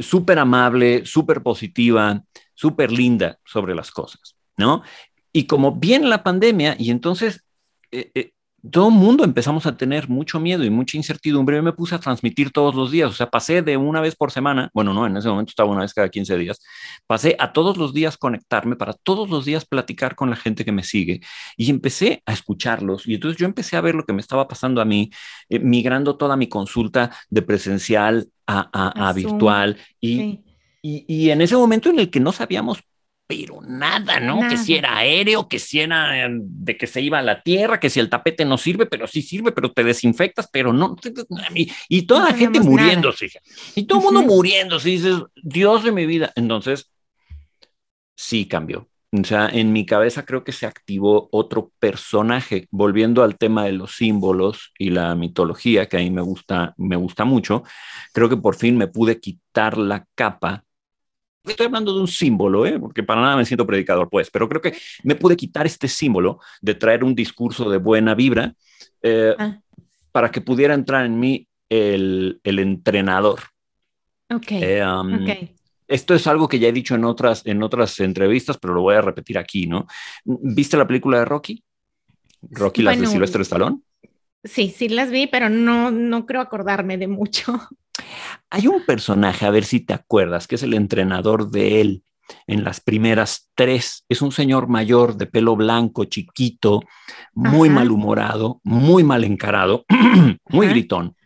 súper 0.00 0.40
amable, 0.40 1.06
súper 1.06 1.40
positiva, 1.40 2.24
súper 2.52 2.90
linda 2.90 3.38
sobre 3.44 3.76
las 3.76 3.92
cosas, 3.92 4.34
¿no? 4.56 4.82
Y 5.32 5.46
como 5.46 5.76
viene 5.76 6.08
la 6.08 6.24
pandemia, 6.24 6.74
y 6.80 6.90
entonces 6.90 7.44
todo 8.68 8.88
el 8.88 8.94
mundo 8.94 9.24
empezamos 9.24 9.64
a 9.66 9.76
tener 9.76 10.08
mucho 10.08 10.38
miedo 10.38 10.64
y 10.64 10.70
mucha 10.70 10.96
incertidumbre. 10.96 11.56
Yo 11.56 11.62
me 11.62 11.72
puse 11.72 11.94
a 11.94 11.98
transmitir 11.98 12.50
todos 12.50 12.74
los 12.74 12.90
días, 12.90 13.10
o 13.10 13.14
sea, 13.14 13.30
pasé 13.30 13.62
de 13.62 13.76
una 13.76 14.00
vez 14.00 14.16
por 14.16 14.30
semana, 14.30 14.70
bueno, 14.74 14.92
no, 14.92 15.06
en 15.06 15.16
ese 15.16 15.28
momento 15.28 15.50
estaba 15.50 15.70
una 15.70 15.82
vez 15.82 15.94
cada 15.94 16.08
15 16.08 16.36
días, 16.36 16.60
pasé 17.06 17.36
a 17.38 17.52
todos 17.52 17.78
los 17.78 17.94
días 17.94 18.18
conectarme 18.18 18.76
para 18.76 18.92
todos 18.92 19.30
los 19.30 19.44
días 19.44 19.64
platicar 19.64 20.14
con 20.14 20.28
la 20.30 20.36
gente 20.36 20.64
que 20.64 20.72
me 20.72 20.82
sigue 20.82 21.20
y 21.56 21.70
empecé 21.70 22.22
a 22.26 22.32
escucharlos. 22.32 23.06
Y 23.06 23.14
entonces 23.14 23.38
yo 23.38 23.46
empecé 23.46 23.76
a 23.76 23.80
ver 23.80 23.94
lo 23.94 24.04
que 24.04 24.12
me 24.12 24.20
estaba 24.20 24.46
pasando 24.46 24.80
a 24.80 24.84
mí, 24.84 25.10
eh, 25.48 25.58
migrando 25.58 26.16
toda 26.16 26.36
mi 26.36 26.48
consulta 26.48 27.10
de 27.30 27.42
presencial 27.42 28.28
a, 28.46 29.12
virtual 29.14 29.76
y, 30.00 30.40
y, 30.82 31.04
y 31.06 31.30
en 31.30 31.40
ese 31.40 31.56
momento 31.56 31.88
en 31.88 32.00
el 32.00 32.10
que 32.10 32.18
no 32.18 32.32
sabíamos 32.32 32.82
pero 33.30 33.60
nada, 33.62 34.18
¿no? 34.18 34.40
Que 34.48 34.56
si 34.56 34.74
era 34.74 34.96
aéreo, 34.96 35.46
que 35.46 35.60
si 35.60 35.78
era 35.78 36.24
em, 36.24 36.40
de 36.42 36.76
que 36.76 36.88
se 36.88 37.00
iba 37.00 37.20
a 37.20 37.22
la 37.22 37.40
tierra, 37.42 37.78
que 37.78 37.88
si 37.88 38.00
el 38.00 38.10
tapete 38.10 38.44
no 38.44 38.58
sirve, 38.58 38.86
pero 38.86 39.06
sí 39.06 39.22
sirve, 39.22 39.52
pero 39.52 39.70
te 39.70 39.84
desinfectas, 39.84 40.48
pero 40.52 40.72
no. 40.72 40.96
Y, 41.88 42.02
toda 42.06 42.24
la 42.24 42.34
gente 42.34 42.58
muriéndose. 42.58 43.30
Y 43.76 43.84
todo 43.84 44.00
el 44.00 44.04
mundo 44.06 44.22
muriéndose. 44.22 44.90
Y 44.90 44.92
dices, 44.94 45.18
Dios 45.44 45.84
de 45.84 45.92
mi 45.92 46.06
vida. 46.06 46.32
Entonces, 46.34 46.90
sí 48.16 48.46
cambió. 48.46 48.88
O 49.12 49.22
sea, 49.22 49.48
en 49.48 49.72
mi 49.72 49.86
cabeza 49.86 50.26
creo 50.26 50.42
que 50.42 50.50
se 50.50 50.66
activó 50.66 51.28
otro 51.30 51.70
personaje, 51.78 52.66
volviendo 52.72 53.22
al 53.22 53.38
tema 53.38 53.64
de 53.64 53.72
los 53.72 53.94
símbolos 53.94 54.72
y 54.76 54.90
la 54.90 55.14
mitología, 55.14 55.86
que 55.86 55.98
a 55.98 56.00
mí 56.00 56.10
me 56.10 56.22
gusta, 56.22 56.74
me 56.78 56.96
gusta 56.96 57.24
mucho. 57.24 57.62
Creo 58.12 58.28
que 58.28 58.36
por 58.36 58.56
fin 58.56 58.76
me 58.76 58.88
pude 58.88 59.20
quitar 59.20 59.78
la 59.78 60.04
capa 60.16 60.64
Estoy 61.44 61.66
hablando 61.66 61.94
de 61.94 62.00
un 62.00 62.08
símbolo, 62.08 62.66
¿eh? 62.66 62.78
porque 62.78 63.02
para 63.02 63.22
nada 63.22 63.36
me 63.36 63.46
siento 63.46 63.66
predicador, 63.66 64.08
pues, 64.10 64.30
pero 64.30 64.48
creo 64.48 64.60
que 64.60 64.76
me 65.04 65.14
pude 65.14 65.36
quitar 65.36 65.66
este 65.66 65.88
símbolo 65.88 66.40
de 66.60 66.74
traer 66.74 67.02
un 67.02 67.14
discurso 67.14 67.70
de 67.70 67.78
buena 67.78 68.14
vibra 68.14 68.54
eh, 69.02 69.34
ah. 69.38 69.58
para 70.12 70.30
que 70.30 70.42
pudiera 70.42 70.74
entrar 70.74 71.06
en 71.06 71.18
mí 71.18 71.48
el, 71.68 72.40
el 72.44 72.58
entrenador. 72.58 73.40
Ok. 74.28 74.52
Eh, 74.52 74.84
um, 74.84 75.26
esto 75.88 76.14
es 76.14 76.26
algo 76.26 76.46
que 76.46 76.58
ya 76.58 76.68
he 76.68 76.72
dicho 76.72 76.94
en 76.94 77.04
otras, 77.04 77.44
en 77.46 77.62
otras 77.62 77.98
entrevistas, 78.00 78.58
pero 78.58 78.74
lo 78.74 78.82
voy 78.82 78.94
a 78.94 79.00
repetir 79.00 79.38
aquí, 79.38 79.66
¿no? 79.66 79.86
¿Viste 80.24 80.76
la 80.76 80.86
película 80.86 81.18
de 81.18 81.24
Rocky? 81.24 81.64
Rocky, 82.42 82.82
las 82.82 83.00
de 83.00 83.06
Silvestre 83.06 83.42
Stallone. 83.42 83.80
Sí, 84.44 84.72
sí 84.74 84.88
las 84.88 85.10
vi, 85.10 85.26
pero 85.26 85.48
no, 85.48 85.90
no 85.90 86.26
creo 86.26 86.40
acordarme 86.40 86.96
de 86.96 87.08
mucho. 87.08 87.60
Hay 88.50 88.66
un 88.66 88.84
personaje, 88.84 89.46
a 89.46 89.50
ver 89.50 89.64
si 89.64 89.80
te 89.80 89.94
acuerdas, 89.94 90.46
que 90.46 90.56
es 90.56 90.62
el 90.62 90.74
entrenador 90.74 91.50
de 91.50 91.80
él 91.80 92.04
en 92.46 92.64
las 92.64 92.80
primeras 92.80 93.50
tres. 93.54 94.04
Es 94.08 94.22
un 94.22 94.32
señor 94.32 94.68
mayor 94.68 95.16
de 95.16 95.26
pelo 95.26 95.56
blanco, 95.56 96.04
chiquito, 96.04 96.80
muy 97.34 97.70
malhumorado, 97.70 98.60
muy 98.64 99.04
mal 99.04 99.24
encarado, 99.24 99.84
muy 100.48 100.68
gritón, 100.68 101.16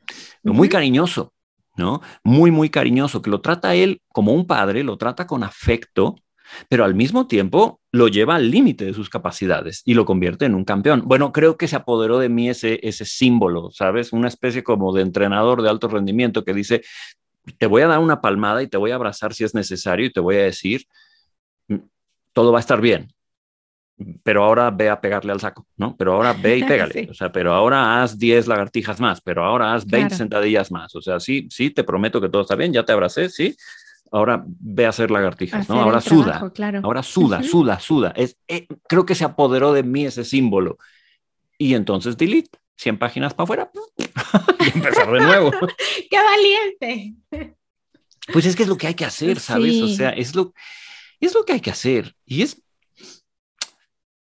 muy 0.43 0.69
cariñoso, 0.69 1.33
¿no? 1.77 2.01
Muy, 2.23 2.51
muy 2.51 2.71
cariñoso, 2.71 3.23
que 3.23 3.31
lo 3.31 3.41
trata 3.41 3.75
él 3.75 4.01
como 4.09 4.33
un 4.33 4.47
padre, 4.47 4.85
lo 4.85 4.97
trata 4.97 5.27
con 5.27 5.45
afecto, 5.45 6.17
pero 6.69 6.85
al 6.85 6.95
mismo 6.95 7.27
tiempo 7.27 7.81
lo 7.95 8.09
lleva 8.09 8.35
al 8.35 8.51
límite 8.51 8.87
de 8.87 8.93
sus 8.93 9.09
capacidades 9.09 9.83
y 9.85 9.95
lo 9.95 10.05
convierte 10.05 10.47
en 10.47 10.57
un 10.57 10.65
campeón. 10.65 11.03
Bueno, 11.05 11.31
creo 11.31 11.57
que 11.57 11.69
se 11.69 11.77
apoderó 11.77 12.19
de 12.19 12.29
mí 12.29 12.49
ese, 12.49 12.81
ese 12.83 13.05
símbolo, 13.05 13.71
¿sabes? 13.71 14.13
Una 14.13 14.27
especie 14.27 14.65
como 14.65 14.93
de 14.93 15.03
entrenador 15.03 15.63
de 15.63 15.71
alto 15.71 15.87
rendimiento 15.87 16.45
que 16.45 16.53
dice, 16.55 16.83
te 17.57 17.67
voy 17.67 17.83
a 17.83 17.87
dar 17.87 18.01
una 18.01 18.21
palmada 18.21 18.65
y 18.65 18.67
te 18.67 18.79
voy 18.79 18.91
a 18.91 18.97
abrazar 18.97 19.33
si 19.33 19.45
es 19.45 19.55
necesario 19.55 20.07
y 20.07 20.13
te 20.13 20.19
voy 20.19 20.35
a 20.35 20.43
decir, 20.43 20.87
mm, 21.69 21.77
todo 22.33 22.51
va 22.51 22.59
a 22.59 22.67
estar 22.67 22.81
bien, 22.81 23.13
pero 24.25 24.43
ahora 24.43 24.73
ve 24.73 24.91
a 24.91 25.01
pegarle 25.01 25.31
al 25.31 25.39
saco, 25.39 25.65
¿no? 25.77 25.95
Pero 25.97 26.15
ahora 26.15 26.33
ve 26.33 26.59
y 26.59 26.65
pégale, 26.65 27.07
o 27.13 27.15
sea, 27.15 27.31
pero 27.31 27.55
ahora 27.55 28.03
haz 28.03 28.19
10 28.19 28.49
lagartijas 28.49 28.99
más, 28.99 29.21
pero 29.21 29.45
ahora 29.45 29.73
haz 29.73 29.87
20 29.87 30.17
sentadillas 30.17 30.73
más, 30.73 30.97
o 30.97 31.01
sea, 31.01 31.21
sí, 31.21 31.47
sí, 31.49 31.71
te 31.71 31.85
prometo 31.85 32.21
que 32.21 32.29
todo 32.29 32.43
está 32.43 32.57
bien, 32.57 32.73
ya 32.73 32.85
te 32.85 32.91
abracé, 32.91 33.29
sí, 33.29 33.55
ahora 34.15 34.45
ve 34.47 34.87
a 34.87 34.91
hacer 34.91 35.11
lagartijas, 35.11 35.69
¿no? 35.69 35.81
Ahora 35.81 36.01
suda, 36.01 36.41
ahora 36.83 37.03
suda, 37.03 37.43
suda, 37.43 37.81
suda. 37.81 38.13
Es, 38.17 38.39
eh, 38.47 38.69
creo 38.89 39.05
que 39.05 39.17
se 39.17 39.25
apoderó 39.25 39.73
de 39.73 39.83
mí 39.83 40.07
ese 40.07 40.25
símbolo. 40.25 40.79
Y 41.59 41.75
entonces 41.75 42.17
delete, 42.17 42.59
100 42.77 42.99
páginas 42.99 43.35
para 43.35 43.45
afuera 43.45 43.71
y 44.61 44.77
empezar 44.77 45.11
de 45.11 45.21
nuevo. 45.21 45.51
¡Qué 46.11 46.17
valiente! 46.17 47.15
Pues 48.33 48.47
es 48.47 48.55
que 48.55 48.63
es 48.63 48.69
lo 48.69 48.77
que 48.77 48.87
hay 48.87 48.95
que 48.95 49.05
hacer, 49.05 49.41
¿sabes? 49.41 49.83
O 49.83 49.89
sea, 49.89 50.11
es 50.11 50.35
lo, 50.35 50.55
es 51.21 51.35
lo 51.35 51.45
que 51.45 51.55
hay 51.55 51.61
que 51.61 51.71
hacer. 51.71 52.15
Y 52.25 52.43
es, 52.43 52.63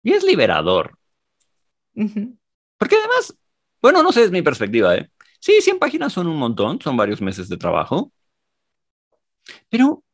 y 0.03 0.12
es 0.12 0.22
liberador. 0.22 0.99
Porque 1.95 2.97
además, 2.97 3.34
bueno, 3.80 4.03
no 4.03 4.12
sé, 4.12 4.24
es 4.24 4.30
mi 4.30 4.43
perspectiva, 4.43 4.95
¿eh? 4.97 5.11
Sí, 5.41 5.61
100 5.61 5.78
páginas 5.78 6.12
son 6.12 6.26
un 6.26 6.36
montón, 6.36 6.80
son 6.80 6.97
varios 6.97 7.22
meses 7.22 7.49
de 7.49 7.57
trabajo, 7.57 8.12
pero 9.68 10.05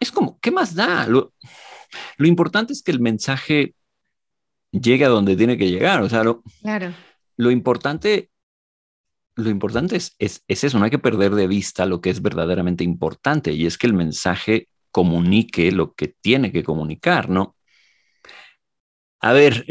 es 0.00 0.10
como, 0.10 0.38
¿qué 0.40 0.50
más 0.50 0.74
da? 0.74 1.06
Lo, 1.06 1.32
importante 2.18 2.72
es 2.72 2.82
que 2.82 2.92
el 2.92 3.00
mensaje 3.00 3.74
llegue 4.70 5.04
a 5.04 5.08
donde 5.08 5.36
tiene 5.36 5.56
que 5.56 5.70
llegar. 5.70 6.02
O 6.02 6.08
sea, 6.08 6.24
lo, 6.24 6.42
claro. 6.60 6.92
lo 7.36 7.50
importante, 7.50 8.30
lo 9.36 9.50
importante 9.50 9.96
es, 9.96 10.14
es, 10.18 10.42
es, 10.48 10.64
eso, 10.64 10.78
no 10.78 10.84
hay 10.84 10.90
que 10.90 10.98
perder 10.98 11.34
de 11.34 11.46
vista 11.46 11.86
lo 11.86 12.00
que 12.00 12.10
es 12.10 12.20
verdaderamente 12.20 12.84
importante 12.84 13.52
y 13.52 13.66
es 13.66 13.78
que 13.78 13.86
el 13.86 13.94
mensaje 13.94 14.68
comunique 14.90 15.72
lo 15.72 15.94
que 15.94 16.08
tiene 16.08 16.52
que 16.52 16.64
comunicar, 16.64 17.28
¿no? 17.28 17.56
A 19.20 19.32
ver, 19.32 19.64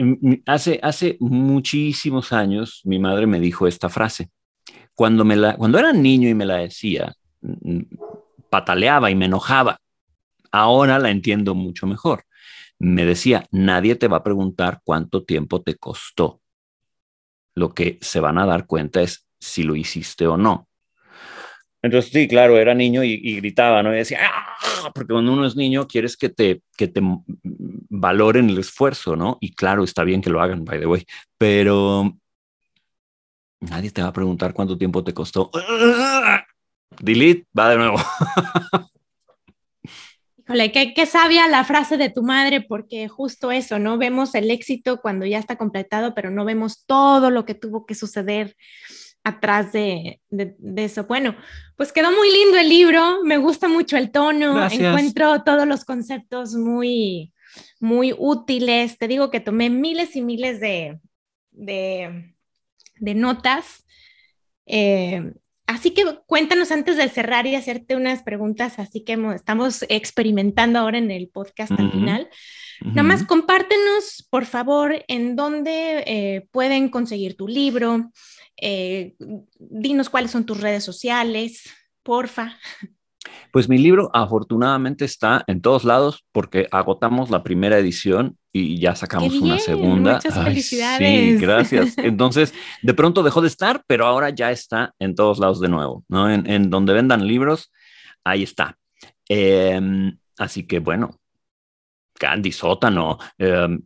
hace, 0.46 0.80
hace 0.82 1.18
muchísimos 1.20 2.32
años 2.32 2.82
mi 2.86 3.00
madre 3.00 3.28
me 3.28 3.42
dijo 3.42 3.68
esta 3.68 3.90
frase. 3.90 4.30
Cuando, 4.96 5.26
me 5.26 5.36
la, 5.36 5.58
cuando 5.58 5.78
era 5.78 5.92
niño 5.92 6.30
y 6.30 6.34
me 6.34 6.46
la 6.46 6.58
decía, 6.58 7.14
pataleaba 8.52 9.10
y 9.10 9.16
me 9.16 9.26
enojaba. 9.26 9.80
Ahora 10.52 11.00
la 11.00 11.10
entiendo 11.10 11.56
mucho 11.56 11.88
mejor. 11.88 12.26
Me 12.78 13.06
decía, 13.06 13.48
nadie 13.52 13.96
te 13.96 14.10
va 14.10 14.18
a 14.18 14.24
preguntar 14.24 14.82
cuánto 14.84 15.24
tiempo 15.24 15.62
te 15.62 15.76
costó. 15.76 16.42
Lo 17.56 17.74
que 17.74 17.98
se 18.02 18.20
van 18.20 18.38
a 18.38 18.46
dar 18.46 18.66
cuenta 18.68 19.02
es 19.02 19.26
si 19.40 19.64
lo 19.64 19.76
hiciste 19.76 20.28
o 20.28 20.36
no. 20.36 20.68
Entonces, 21.82 22.12
sí, 22.12 22.28
claro, 22.28 22.58
era 22.58 22.76
niño 22.76 23.04
y, 23.04 23.38
gritaba, 23.38 23.82
¿no? 23.82 23.94
Y 23.94 23.98
decía, 23.98 24.20
¡Ah! 24.22 24.90
porque 24.94 25.14
cuando 25.14 25.32
uno 25.32 25.46
es 25.46 25.56
niño 25.56 25.88
quieres 25.88 26.18
que 26.18 26.30
te, 26.30 26.62
que 26.78 26.88
te 26.88 27.02
valoren 27.90 28.50
el 28.50 28.60
esfuerzo, 28.60 29.16
¿no? 29.16 29.38
Y 29.40 29.54
claro, 29.54 29.84
está 29.84 30.04
bien 30.04 30.22
que 30.22 30.30
lo 30.30 30.42
hagan, 30.42 30.66
by 30.66 30.80
the 30.80 30.86
way, 30.86 31.06
pero 31.38 32.18
nadie 33.62 33.92
te 33.92 34.02
va 34.02 34.10
a 34.10 34.14
preguntar 34.14 34.54
cuánto 34.54 34.78
tiempo 34.78 35.04
te 35.04 35.14
costó. 35.14 35.50
Delete, 37.02 37.48
va 37.58 37.70
de 37.70 37.78
nuevo. 37.78 37.98
Híjole, 40.38 40.72
qué, 40.72 40.94
qué, 40.94 41.06
sabia 41.06 41.48
la 41.48 41.64
frase 41.64 41.98
de 41.98 42.10
tu 42.10 42.24
madre, 42.24 42.62
porque 42.62 43.08
justo 43.08 43.52
eso, 43.52 43.80
¿no? 43.80 43.98
Vemos 43.98 44.36
el 44.36 44.52
éxito 44.52 45.02
cuando 45.02 45.26
ya 45.26 45.40
está 45.40 45.56
completado, 45.58 46.14
pero 46.14 46.30
no 46.30 46.46
vemos 46.46 46.86
todo 46.86 47.30
lo 47.30 47.46
que 47.46 47.56
tuvo 47.56 47.86
que 47.86 47.96
suceder 47.96 48.56
atrás 49.24 49.72
de, 49.72 50.20
de, 50.30 50.84
eso. 50.84 51.06
Bueno, 51.06 51.36
pues 51.76 51.92
quedó 51.92 52.12
muy 52.12 52.32
lindo 52.32 52.58
el 52.58 52.70
libro, 52.70 53.24
me 53.24 53.38
gusta 53.38 53.68
mucho 53.68 53.98
el 53.98 54.12
tono, 54.12 54.68
encuentro 54.70 55.44
todos 55.44 55.68
los 55.68 55.86
conceptos 55.86 56.56
muy, 56.56 57.34
muy 57.80 58.14
útiles. 58.18 58.98
Te 58.98 59.08
digo 59.08 59.30
que 59.30 59.40
tomé 59.40 59.70
miles 59.70 60.16
y 60.16 60.22
miles 60.22 60.60
de, 60.60 61.00
de, 61.52 62.36
de 63.00 63.16
notas. 63.16 63.86
Eh, 64.66 65.34
Así 65.72 65.92
que 65.92 66.04
cuéntanos 66.26 66.70
antes 66.72 66.98
de 66.98 67.08
cerrar 67.08 67.48
y 67.48 67.56
hacerte 67.56 67.96
unas 67.96 68.24
preguntas, 68.24 68.78
así 68.78 69.06
que 69.06 69.18
estamos 69.34 69.86
experimentando 69.88 70.80
ahora 70.80 70.98
en 70.98 71.12
el 71.12 71.30
podcast 71.30 71.72
al 71.72 71.92
final. 71.92 72.30
Nada 72.82 73.04
más 73.04 73.24
compártenos, 73.24 74.28
por 74.30 74.46
favor, 74.46 75.06
en 75.08 75.38
dónde 75.38 76.04
eh, 76.06 76.48
pueden 76.52 76.90
conseguir 76.90 77.38
tu 77.38 77.48
libro. 77.48 78.12
Eh, 78.58 79.16
dinos 79.60 80.10
cuáles 80.10 80.32
son 80.32 80.46
tus 80.46 80.60
redes 80.60 80.84
sociales, 80.84 81.64
porfa. 82.04 82.58
Pues 83.52 83.70
mi 83.70 83.78
libro 83.78 84.10
afortunadamente 84.14 85.06
está 85.06 85.44
en 85.48 85.62
todos 85.62 85.84
lados 85.84 86.26
porque 86.32 86.68
agotamos 86.72 87.30
la 87.30 87.44
primera 87.44 87.78
edición 87.78 88.38
y 88.54 88.80
ya 88.80 88.96
sacamos 88.96 89.34
una 89.36 89.60
segunda. 89.60 90.16
Muchas 90.16 90.44
felicidades. 90.44 91.40
Sí, 91.40 91.46
gracias. 91.46 91.94
Entonces, 91.98 92.54
de 92.82 92.94
pronto 92.94 93.24
dejó 93.24 93.42
de 93.42 93.48
estar, 93.48 93.84
pero 93.88 94.06
ahora 94.06 94.30
ya 94.30 94.52
está 94.52 94.94
en 95.00 95.16
todos 95.16 95.40
lados 95.40 95.62
de 95.62 95.70
nuevo, 95.70 96.04
¿no? 96.10 96.30
En, 96.30 96.70
donde 96.70 96.94
vendan 96.94 97.28
libros, 97.28 97.72
ahí 98.24 98.44
está. 98.44 98.78
Em, 99.28 100.18
así 100.38 100.64
que 100.68 100.80
bueno, 100.80 101.18
Candy, 102.20 102.52
Sótano, 102.52 103.18
em, 103.38 103.82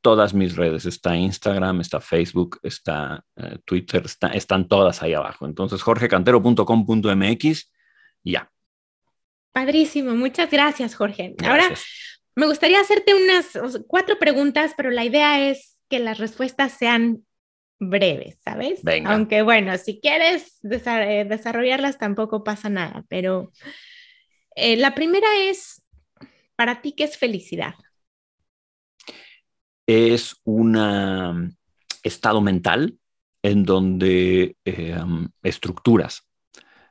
todas 0.00 0.32
mis 0.32 0.56
redes. 0.56 0.86
Está 0.86 1.14
Instagram, 1.14 1.82
está 1.82 2.00
Facebook, 2.00 2.58
está 2.62 3.22
eh, 3.36 3.58
Twitter, 3.66 4.06
están 4.32 4.66
todas 4.66 5.02
ahí 5.02 5.12
abajo. 5.12 5.44
Entonces, 5.44 5.82
jorgecantero.com.mx 5.82 7.70
y 8.24 8.32
ya. 8.32 8.50
Padrísimo, 9.52 10.14
muchas 10.14 10.50
gracias, 10.50 10.94
Jorge. 10.94 11.34
Ahora 11.44 11.68
me 12.36 12.46
gustaría 12.46 12.80
hacerte 12.80 13.14
unas 13.14 13.58
cuatro 13.88 14.18
preguntas, 14.18 14.74
pero 14.76 14.90
la 14.90 15.04
idea 15.04 15.48
es 15.48 15.78
que 15.88 15.98
las 15.98 16.18
respuestas 16.18 16.72
sean 16.72 17.24
breves, 17.78 18.38
¿sabes? 18.44 18.82
Venga. 18.82 19.14
Aunque 19.14 19.42
bueno, 19.42 19.76
si 19.78 20.00
quieres 20.00 20.60
eh, 20.62 21.26
desarrollarlas 21.28 21.98
tampoco 21.98 22.44
pasa 22.44 22.68
nada, 22.68 23.04
pero 23.08 23.52
eh, 24.54 24.76
la 24.76 24.94
primera 24.94 25.26
es, 25.48 25.82
¿para 26.56 26.82
ti 26.82 26.92
qué 26.92 27.04
es 27.04 27.16
felicidad? 27.16 27.74
Es 29.86 30.36
un 30.44 31.56
estado 32.02 32.40
mental 32.40 32.98
en 33.42 33.64
donde 33.64 34.56
eh, 34.64 34.96
estructuras 35.42 36.25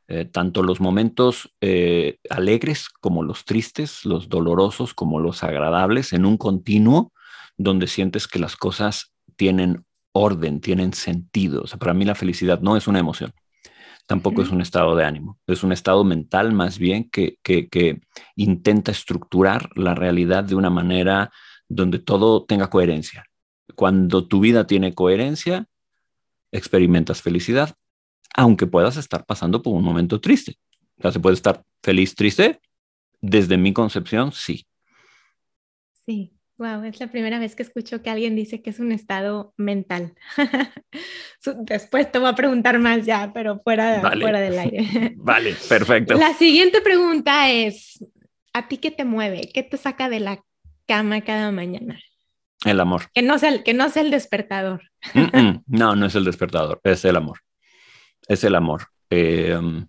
eh, 0.07 0.25
tanto 0.25 0.61
los 0.61 0.79
momentos 0.79 1.55
eh, 1.61 2.19
alegres 2.29 2.89
como 2.89 3.23
los 3.23 3.43
tristes, 3.43 4.05
los 4.05 4.29
dolorosos 4.29 4.93
como 4.93 5.19
los 5.19 5.43
agradables, 5.43 6.13
en 6.13 6.25
un 6.25 6.37
continuo 6.37 7.11
donde 7.57 7.87
sientes 7.87 8.27
que 8.27 8.39
las 8.39 8.55
cosas 8.55 9.13
tienen 9.35 9.85
orden, 10.11 10.61
tienen 10.61 10.93
sentido. 10.93 11.63
O 11.63 11.67
sea, 11.67 11.79
para 11.79 11.93
mí 11.93 12.05
la 12.05 12.15
felicidad 12.15 12.61
no 12.61 12.77
es 12.77 12.87
una 12.87 12.99
emoción, 12.99 13.33
tampoco 14.05 14.41
es 14.41 14.49
un 14.49 14.61
estado 14.61 14.95
de 14.95 15.05
ánimo, 15.05 15.39
es 15.47 15.63
un 15.63 15.71
estado 15.71 16.03
mental 16.03 16.53
más 16.53 16.77
bien 16.77 17.09
que, 17.09 17.37
que, 17.43 17.99
intenta 18.35 18.91
estructurar 18.91 19.69
la 19.75 19.95
realidad 19.95 20.43
de 20.43 20.55
una 20.55 20.69
manera 20.69 21.31
donde 21.67 21.99
todo 21.99 22.45
tenga 22.45 22.69
coherencia. 22.69 23.25
Cuando 23.75 24.27
tu 24.27 24.39
vida 24.39 24.67
tiene 24.67 24.93
coherencia, 24.93 25.67
experimentas 26.51 27.21
felicidad, 27.21 27.75
aunque 28.35 28.67
puedas 28.67 28.97
estar 28.97 29.25
pasando 29.25 29.61
por 29.61 29.73
un 29.73 29.83
momento 29.83 30.19
triste. 30.19 30.57
O 30.99 31.01
sea, 31.01 31.11
se 31.11 31.19
puede 31.19 31.35
estar 31.35 31.63
feliz, 31.81 32.15
triste. 32.15 32.59
Desde 33.21 33.57
mi 33.57 33.73
concepción, 33.73 34.31
sí. 34.31 34.67
Sí, 36.05 36.33
wow, 36.57 36.83
es 36.83 36.99
la 36.99 37.07
primera 37.07 37.39
vez 37.39 37.55
que 37.55 37.63
escucho 37.63 38.03
que 38.03 38.09
alguien 38.09 38.35
dice 38.35 38.61
que 38.61 38.69
es 38.69 38.79
un 38.79 38.91
estado 38.91 39.53
mental. 39.57 40.13
Después 41.61 42.11
te 42.11 42.19
voy 42.19 42.29
a 42.29 42.35
preguntar 42.35 42.77
más 42.77 43.05
ya, 43.05 43.31
pero 43.33 43.61
fuera, 43.63 44.01
fuera 44.01 44.39
del 44.39 44.59
aire. 44.59 45.13
vale, 45.15 45.55
perfecto. 45.67 46.15
La 46.15 46.33
siguiente 46.33 46.81
pregunta 46.81 47.49
es, 47.49 48.05
¿a 48.53 48.67
ti 48.67 48.77
qué 48.77 48.91
te 48.91 49.05
mueve? 49.05 49.49
¿Qué 49.53 49.63
te 49.63 49.77
saca 49.77 50.09
de 50.09 50.19
la 50.19 50.43
cama 50.85 51.21
cada 51.21 51.51
mañana? 51.51 51.99
El 52.65 52.79
amor. 52.79 53.03
Que 53.13 53.21
no 53.21 53.39
sea 53.39 53.49
el, 53.49 53.63
que 53.63 53.73
no 53.73 53.89
sea 53.89 54.03
el 54.03 54.11
despertador. 54.11 54.83
no, 55.67 55.95
no 55.95 56.05
es 56.05 56.15
el 56.15 56.25
despertador, 56.25 56.81
es 56.83 57.05
el 57.05 57.15
amor. 57.15 57.39
Es 58.27 58.43
el 58.43 58.55
amor. 58.55 58.87
Em, 59.09 59.87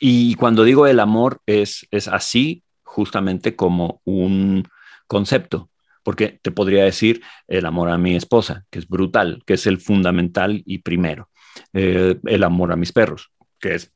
y 0.00 0.34
cuando 0.34 0.64
digo 0.64 0.86
el 0.86 1.00
amor 1.00 1.40
es, 1.46 1.86
es 1.90 2.08
así 2.08 2.62
justamente 2.82 3.56
como 3.56 4.00
un 4.04 4.68
concepto, 5.06 5.70
porque 6.02 6.38
te 6.42 6.50
podría 6.50 6.84
decir 6.84 7.22
el 7.48 7.66
amor 7.66 7.90
a 7.90 7.98
mi 7.98 8.14
esposa, 8.14 8.64
que 8.70 8.78
es 8.78 8.88
brutal, 8.88 9.42
que 9.46 9.54
es 9.54 9.66
el 9.66 9.80
fundamental 9.80 10.62
y 10.66 10.78
primero. 10.78 11.30
Eh, 11.72 12.18
el 12.24 12.44
amor 12.44 12.72
a 12.72 12.76
mis 12.76 12.92
perros, 12.92 13.30
que 13.60 13.74
es 13.74 13.92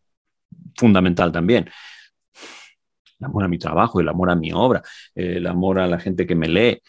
fundamental 0.77 1.33
también 1.33 1.71
el 3.19 3.27
amor 3.27 3.45
a 3.45 3.49
mi 3.49 3.59
trabajo, 3.59 4.01
el 4.01 4.09
amor 4.09 4.31
a 4.31 4.37
mi 4.37 4.53
obra, 4.53 4.83
el 5.15 5.47
amor 5.47 5.79
a 5.79 5.87
la 5.87 5.99
gente 5.99 6.27
que 6.27 6.35
me 6.35 6.49
lee, 6.49 6.81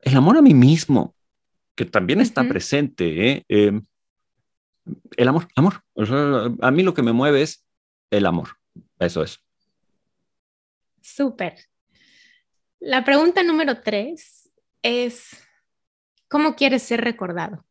el 0.00 0.16
amor 0.16 0.36
a 0.36 0.42
mí 0.42 0.54
mismo, 0.54 1.14
que 1.74 1.84
también 1.84 2.20
está 2.20 2.44
presente. 2.44 3.30
¿eh? 3.30 3.44
Em, 3.48 3.84
el 5.16 5.28
amor, 5.28 5.48
amor. 5.56 5.82
a 6.60 6.70
mí 6.70 6.82
lo 6.82 6.94
que 6.94 7.02
me 7.02 7.12
mueve 7.12 7.42
es 7.42 7.66
el 8.10 8.26
amor. 8.26 8.50
Eso 8.98 9.22
es. 9.22 9.40
Súper. 11.00 11.54
La 12.80 13.04
pregunta 13.04 13.42
número 13.42 13.80
tres 13.80 14.50
es, 14.82 15.30
¿cómo 16.28 16.54
quieres 16.54 16.82
ser 16.82 17.00
recordado? 17.00 17.64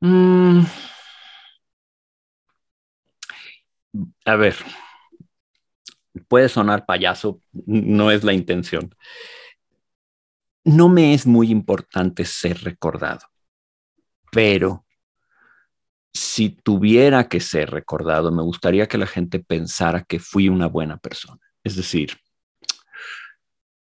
Mm. 0.00 0.64
a 4.24 4.36
ver, 4.36 4.56
puede 6.28 6.48
sonar 6.48 6.86
payaso, 6.86 7.40
no 7.52 8.10
es 8.10 8.24
la 8.24 8.32
intención. 8.32 8.94
No 10.64 10.88
me 10.88 11.14
es 11.14 11.26
muy 11.26 11.50
importante 11.50 12.24
ser 12.24 12.62
recordado, 12.62 13.26
pero 14.32 14.86
si 16.14 16.48
tuviera 16.48 17.28
que 17.28 17.38
ser 17.38 17.70
recordado, 17.70 18.32
me 18.32 18.42
gustaría 18.42 18.88
que 18.88 18.96
la 18.96 19.06
gente 19.06 19.40
pensara 19.40 20.04
que 20.04 20.18
fui 20.18 20.48
una 20.48 20.68
buena 20.68 20.96
persona. 20.96 21.38
Es 21.62 21.76
decir, 21.76 22.16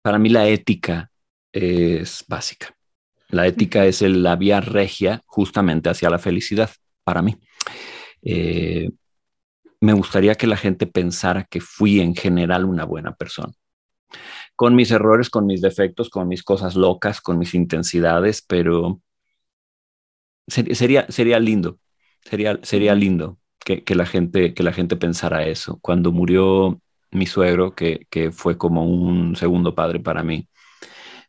para 0.01 0.19
mí 0.19 0.31
la 0.31 0.49
ética 0.49 1.11
es 1.53 2.25
básica. 2.27 2.75
La 3.29 3.47
ética 3.47 3.85
es 3.85 4.01
la 4.01 4.35
vía 4.37 4.63
regia 4.63 5.23
justamente 5.27 5.91
hacia 5.91 6.09
la 6.09 6.19
felicidad, 6.19 6.71
para 7.05 7.21
mí. 7.21 7.37
Eh, 8.23 8.91
me 9.81 9.93
gustaría 9.93 10.35
que 10.37 10.47
la 10.47 10.57
gente 10.57 10.87
pensara 10.87 11.45
que 11.45 11.61
fui 11.61 12.01
en 12.01 12.17
general 12.17 12.65
una 12.65 12.85
buena 12.85 13.15
persona. 13.15 13.53
Con 14.57 14.75
mis 14.75 14.91
errores, 14.91 15.29
con 15.29 15.45
mis 15.45 15.61
defectos, 15.61 16.09
con 16.09 16.29
mis 16.29 16.43
cosas 16.43 16.77
locas, 16.77 17.21
con 17.21 17.39
mis 17.39 17.55
intensidades, 17.55 18.43
pero 18.43 19.01
sería, 20.51 21.07
sería 21.09 21.39
lindo, 21.39 21.79
sería, 22.25 22.59
sería 22.63 22.95
lindo 22.95 23.39
que, 23.65 23.95
la 23.95 24.07
gente, 24.07 24.55
que 24.55 24.63
la 24.63 24.73
gente 24.73 24.97
pensara 24.97 25.47
eso. 25.47 25.79
Cuando 25.81 26.13
murió 26.13 26.81
mi 27.11 27.27
suegro, 27.27 27.75
que, 27.75 28.07
que 28.11 28.33
fue 28.33 28.59
como 28.59 28.85
un 28.85 29.37
segundo 29.37 29.75
padre 29.75 30.01
para 30.01 30.23
mí, 30.23 30.49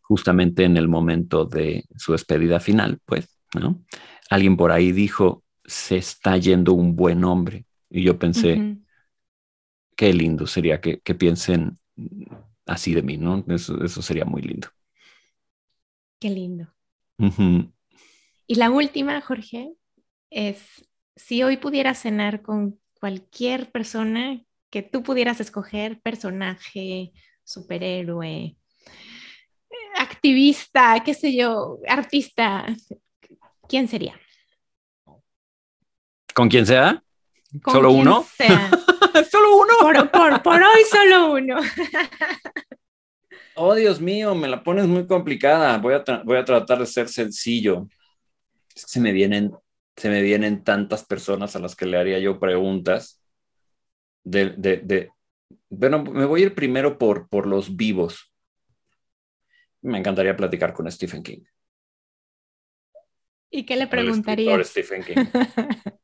justamente 0.01 0.63
en 0.63 0.77
el 0.77 0.87
momento 0.87 1.45
de 1.45 1.85
su 1.95 2.11
despedida 2.13 2.59
final, 2.59 2.99
pues, 3.05 3.29
¿no? 3.53 3.83
Alguien 4.29 4.57
por 4.57 4.71
ahí 4.71 4.91
dijo, 4.91 5.43
se 5.65 5.97
está 5.97 6.37
yendo 6.37 6.73
un 6.73 6.95
buen 6.95 7.23
hombre 7.23 7.65
y 7.89 8.03
yo 8.03 8.17
pensé, 8.17 8.77
qué 9.95 10.13
lindo 10.13 10.47
sería 10.47 10.81
que, 10.81 10.97
piensen 11.15 11.77
así 12.65 12.93
de 12.93 13.03
mí, 13.03 13.17
¿no? 13.17 13.43
Eso, 13.47 14.01
sería 14.01 14.25
muy 14.25 14.41
lindo. 14.41 14.67
Qué 16.19 16.29
lindo. 16.29 16.67
Y 18.51 18.55
la 18.55 18.69
última, 18.69 19.21
Jorge, 19.21 19.71
es 20.29 20.85
si 21.15 21.41
hoy 21.41 21.55
pudieras 21.55 21.99
cenar 21.99 22.41
con 22.41 22.81
cualquier 22.99 23.71
persona 23.71 24.41
que 24.69 24.81
tú 24.81 25.03
pudieras 25.03 25.39
escoger, 25.39 26.01
personaje, 26.01 27.13
superhéroe, 27.45 28.57
activista, 29.95 31.01
qué 31.01 31.13
sé 31.13 31.33
yo, 31.33 31.79
artista, 31.87 32.65
¿quién 33.69 33.87
sería? 33.87 34.19
¿Con 36.33 36.49
quién 36.49 36.65
sea? 36.65 37.01
¿Solo 37.71 37.91
uno? 37.91 38.25
¿Solo 39.31 39.59
uno? 39.59 40.11
Por, 40.43 40.61
hoy 40.61 40.83
solo 40.91 41.31
uno. 41.35 41.55
oh, 43.55 43.75
Dios 43.75 44.01
mío, 44.01 44.35
me 44.35 44.49
la 44.49 44.61
pones 44.61 44.87
muy 44.87 45.07
complicada. 45.07 45.77
Voy 45.77 45.93
a, 45.93 46.03
voy 46.25 46.35
a 46.35 46.43
tratar 46.43 46.79
de 46.79 46.85
ser 46.85 47.07
sencillo. 47.07 47.87
Es 48.75 48.85
que 48.85 48.91
se 48.91 48.99
me, 48.99 49.11
vienen, 49.11 49.51
se 49.95 50.09
me 50.09 50.21
vienen 50.21 50.63
tantas 50.63 51.05
personas 51.05 51.55
a 51.55 51.59
las 51.59 51.75
que 51.75 51.85
le 51.85 51.97
haría 51.97 52.19
yo 52.19 52.39
preguntas. 52.39 53.23
De, 54.23 54.51
de, 54.51 54.77
de, 54.77 55.09
bueno, 55.69 56.03
me 56.03 56.25
voy 56.25 56.41
a 56.41 56.45
ir 56.45 56.55
primero 56.55 56.97
por, 56.97 57.27
por 57.27 57.47
los 57.47 57.75
vivos. 57.75 58.33
Me 59.81 59.97
encantaría 59.97 60.37
platicar 60.37 60.73
con 60.73 60.91
Stephen 60.91 61.23
King. 61.23 61.43
¿Y 63.49 63.65
qué 63.65 63.75
le 63.75 63.87
preguntaría? 63.87 64.63
Stephen 64.63 65.03
King. 65.03 65.25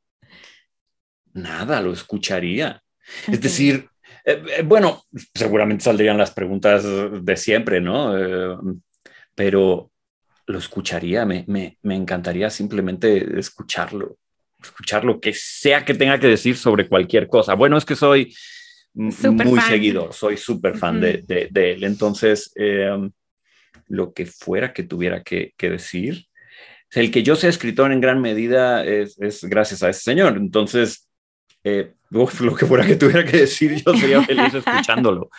nada, 1.34 1.82
lo 1.82 1.94
escucharía. 1.94 2.84
Es 3.28 3.40
decir, 3.40 3.90
eh, 4.26 4.44
eh, 4.58 4.64
bueno, 4.64 5.04
seguramente 5.34 5.86
saldrían 5.86 6.18
las 6.18 6.32
preguntas 6.32 6.84
de 6.84 7.38
siempre, 7.38 7.80
¿no? 7.80 8.18
Eh, 8.18 8.58
pero 9.34 9.92
lo 10.48 10.58
escucharía, 10.58 11.26
me, 11.26 11.44
me, 11.48 11.78
me, 11.84 11.96
encantaría 11.96 12.50
simplemente 12.50 13.38
escucharlo, 13.38 14.18
escuchar 14.62 15.04
lo 15.06 15.20
que 15.20 15.34
sea 15.34 15.86
que 15.86 15.94
tenga 15.94 16.20
que 16.20 16.28
decir 16.28 16.58
sobre 16.58 16.88
cualquier 16.88 17.28
cosa. 17.28 17.54
Bueno, 17.54 17.78
es 17.78 17.86
que 17.86 17.96
soy 17.96 18.34
muy 18.94 19.62
seguidor, 19.62 20.14
soy 20.14 20.38
súper 20.38 20.78
fan 20.78 21.00
de, 21.00 21.24
de, 21.28 21.72
él, 21.72 21.84
entonces 21.84 22.52
lo 23.88 24.14
que 24.14 24.26
fuera 24.26 24.74
que 24.74 24.84
tuviera 24.84 25.22
que, 25.22 25.54
que 25.56 25.70
decir, 25.70 26.26
el 26.92 27.12
que 27.12 27.22
yo 27.22 27.36
sea 27.36 27.50
escritor 27.50 27.92
en 27.92 28.02
gran 28.02 28.22
medida 28.22 28.84
es, 28.86 29.20
es 29.20 29.44
gracias 29.44 29.84
a 29.84 29.90
ese 29.90 30.02
señor, 30.02 30.38
entonces 30.38 31.08
eh, 31.64 31.94
lo 32.10 32.56
que 32.56 32.66
fuera 32.66 32.86
que 32.86 32.96
tuviera 32.96 33.26
que 33.26 33.38
decir, 33.38 33.84
yo 33.84 33.94
sería 33.94 34.24
feliz 34.24 34.54
escuchándolo. 34.54 35.30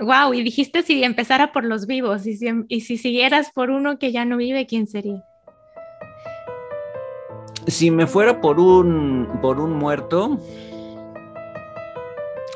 Wow, 0.00 0.34
y 0.34 0.42
dijiste 0.42 0.82
si 0.82 1.02
empezara 1.02 1.52
por 1.52 1.64
los 1.64 1.86
vivos 1.86 2.26
y 2.26 2.36
si, 2.36 2.48
y 2.68 2.82
si 2.82 2.98
siguieras 2.98 3.50
por 3.52 3.70
uno 3.70 3.98
que 3.98 4.12
ya 4.12 4.24
no 4.24 4.36
vive, 4.36 4.66
¿quién 4.66 4.86
sería? 4.86 5.24
Si 7.66 7.90
me 7.90 8.06
fuera 8.06 8.40
por 8.40 8.60
un, 8.60 9.28
por 9.42 9.60
un 9.60 9.72
muerto, 9.72 10.38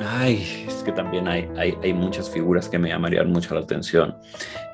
Ay, 0.01 0.65
es 0.67 0.83
que 0.83 0.91
también 0.91 1.29
hay, 1.29 1.49
hay, 1.57 1.77
hay, 1.83 1.93
muchas 1.93 2.29
figuras 2.29 2.69
que 2.69 2.79
me 2.79 2.89
llamarían 2.89 3.31
mucho 3.31 3.55
la 3.55 3.61
atención. 3.61 4.17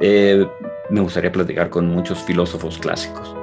Eh, 0.00 0.46
me 0.90 1.00
gustaría 1.00 1.30
platicar 1.30 1.68
con 1.70 1.88
muchos 1.88 2.22
filósofos 2.22 2.78
clásicos. 2.78 3.34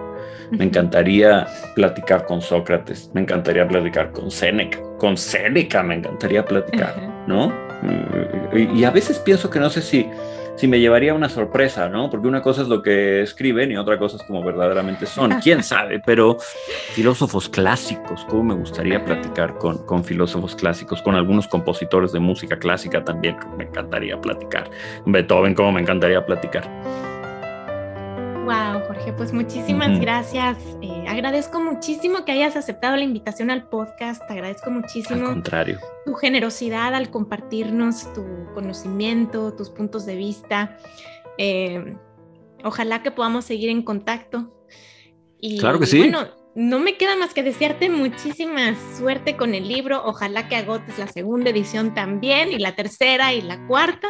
Me 0.52 0.66
encantaría 0.66 1.48
platicar 1.76 2.26
con 2.26 2.42
Sócrates, 2.42 3.12
me 3.14 3.22
encantaría 3.22 3.68
platicar 3.68 4.12
con 4.12 4.32
Séneca, 4.32 4.80
con 4.98 5.18
Séneca 5.18 5.84
me 5.84 5.96
encantaría 5.96 6.46
platicar, 6.46 7.26
¿no? 7.28 7.65
Y, 8.54 8.84
a 8.84 8.92
veces 8.92 9.20
pienso 9.20 9.50
que 9.50 9.60
no 9.60 9.70
sé 9.70 9.82
si, 9.82 10.10
si 10.56 10.68
me 10.68 10.80
llevaría 10.80 11.14
una 11.14 11.30
sorpresa, 11.30 11.90
¿no? 11.90 12.10
Porque 12.10 12.28
una 12.28 12.42
cosa 12.42 12.62
es 12.62 12.68
lo 12.68 12.82
que 12.82 13.22
escriben 13.22 13.72
y 13.72 13.78
otra 13.78 13.98
cosa 13.98 14.18
es 14.18 14.24
como 14.24 14.44
verdaderamente 14.44 15.06
son. 15.06 15.32
¿Quién 15.44 15.64
sabe? 15.64 16.02
Pero 16.06 16.38
filósofos 16.94 17.50
clásicos, 17.50 18.26
¿cómo 18.30 18.44
me 18.44 18.54
gustaría 18.56 19.04
platicar 19.04 19.58
con, 19.58 19.86
con 19.86 20.04
filósofos 20.04 20.56
clásicos, 20.56 21.02
con 21.02 21.16
algunos 21.16 21.48
compositores 21.48 22.12
de 22.12 22.20
música 22.20 22.58
clásica 22.58 23.04
también? 23.04 23.38
Me 23.58 23.66
encantaría 23.66 24.20
platicar. 24.20 24.70
Beethoven, 25.06 25.54
¿cómo 25.54 25.74
me 25.74 25.82
encantaría 25.82 26.26
platicar? 26.26 26.70
Wow, 28.46 28.86
Jorge. 28.86 29.12
Pues 29.12 29.34
muchísimas 29.34 30.00
gracias. 30.00 30.60
Eh, 30.80 31.06
agradezco 31.08 31.60
muchísimo 31.60 32.26
que 32.26 32.32
hayas 32.32 32.56
aceptado 32.56 32.96
la 32.96 33.02
invitación 33.02 33.50
al 33.50 33.68
podcast. 33.70 34.22
Agradezco 34.30 34.70
muchísimo. 34.70 35.26
Al 35.26 35.34
contrario. 35.34 35.80
Tu 36.06 36.14
generosidad 36.14 36.94
al 36.94 37.10
compartirnos 37.10 38.14
tu 38.14 38.24
conocimiento, 38.54 39.56
tus 39.56 39.72
puntos 39.72 40.06
de 40.06 40.16
vista. 40.16 40.78
Eh, 41.40 41.98
ojalá 42.64 43.02
que 43.02 43.10
podamos 43.10 43.46
seguir 43.46 43.70
en 43.70 43.82
contacto. 43.82 44.54
Y, 45.42 45.58
claro 45.58 45.80
que 45.80 45.88
sí. 45.88 45.98
Bueno, 45.98 46.28
no 46.54 46.80
me 46.80 46.98
queda 46.98 47.16
más 47.16 47.34
que 47.34 47.42
desearte 47.42 47.90
muchísima 47.90 48.76
suerte 48.96 49.38
con 49.38 49.56
el 49.56 49.68
libro. 49.68 50.04
Ojalá 50.06 50.48
que 50.48 50.56
agotes 50.56 51.00
la 51.00 51.08
segunda 51.08 51.50
edición 51.50 51.96
también 51.96 52.52
y 52.52 52.60
la 52.60 52.76
tercera 52.76 53.34
y 53.34 53.42
la 53.42 53.66
cuarta. 53.66 54.08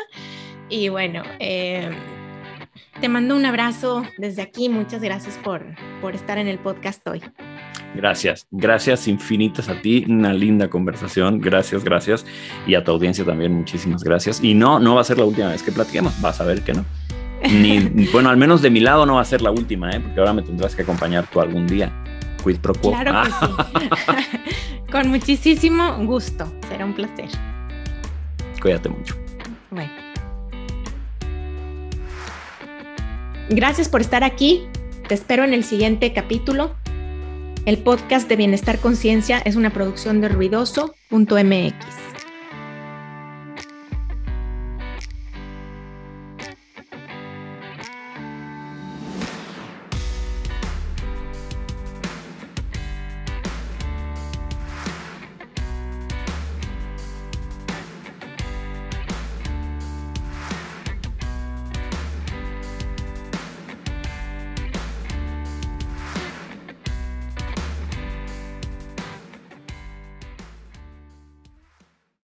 Y 0.68 0.90
bueno, 0.90 1.24
eh, 1.40 1.90
te 3.00 3.10
mando 3.10 3.36
un 3.36 3.46
abrazo 3.46 4.04
desde 4.18 4.42
aquí. 4.42 4.70
Muchas 4.70 5.02
gracias 5.02 5.38
por, 5.38 5.64
por 6.02 6.16
estar 6.16 6.38
en 6.38 6.48
el 6.48 6.60
podcast 6.60 7.06
hoy. 7.08 7.22
Gracias, 7.96 8.48
gracias 8.52 9.08
infinitas 9.08 9.70
a 9.70 9.82
ti, 9.82 10.06
una 10.08 10.34
linda 10.34 10.70
conversación, 10.70 11.40
gracias, 11.40 11.84
gracias. 11.84 12.26
Y 12.68 12.76
a 12.76 12.84
tu 12.84 12.92
audiencia 12.92 13.24
también, 13.24 13.54
muchísimas 13.54 14.04
gracias. 14.04 14.44
Y 14.44 14.54
no, 14.54 14.80
no 14.80 14.96
va 14.96 15.02
a 15.02 15.04
ser 15.06 15.18
la 15.18 15.26
última 15.26 15.50
vez 15.50 15.64
que 15.64 15.72
platiquemos, 15.72 16.20
vas 16.22 16.42
a 16.42 16.44
ver 16.44 16.62
que 16.62 16.74
no. 16.74 16.86
Ni, 17.50 17.80
bueno, 18.14 18.30
al 18.30 18.38
menos 18.38 18.62
de 18.62 18.70
mi 18.70 18.80
lado 18.80 19.06
no 19.06 19.16
va 19.16 19.22
a 19.22 19.26
ser 19.26 19.42
la 19.42 19.52
última, 19.52 19.92
¿eh? 19.92 20.00
porque 20.00 20.20
ahora 20.20 20.34
me 20.34 20.42
tendrás 20.42 20.76
que 20.76 20.82
acompañar 20.82 21.26
tú 21.32 21.40
algún 21.40 21.68
día. 21.68 21.92
Quid 22.44 22.58
pro 22.58 22.74
quo. 22.74 22.92
Claro 22.92 23.24
que 23.24 23.30
sí. 23.32 24.82
Con 24.92 25.10
muchísimo 25.10 25.98
gusto, 26.06 26.52
será 26.70 26.86
un 26.86 26.94
placer. 26.94 27.30
Cuídate 28.62 28.90
mucho. 28.90 29.16
Bueno. 29.72 30.05
Gracias 33.50 33.90
por 33.90 34.02
estar 34.02 34.24
aquí. 34.24 34.68
Te 35.08 35.14
espero 35.14 35.44
en 35.44 35.54
el 35.54 35.64
siguiente 35.64 36.14
capítulo. 36.14 36.76
El 37.66 37.78
podcast 37.78 38.28
de 38.28 38.36
Bienestar 38.36 38.80
Conciencia 38.80 39.40
es 39.40 39.56
una 39.56 39.72
producción 39.72 40.20
de 40.22 40.30
ruidoso.mx. 40.30 42.15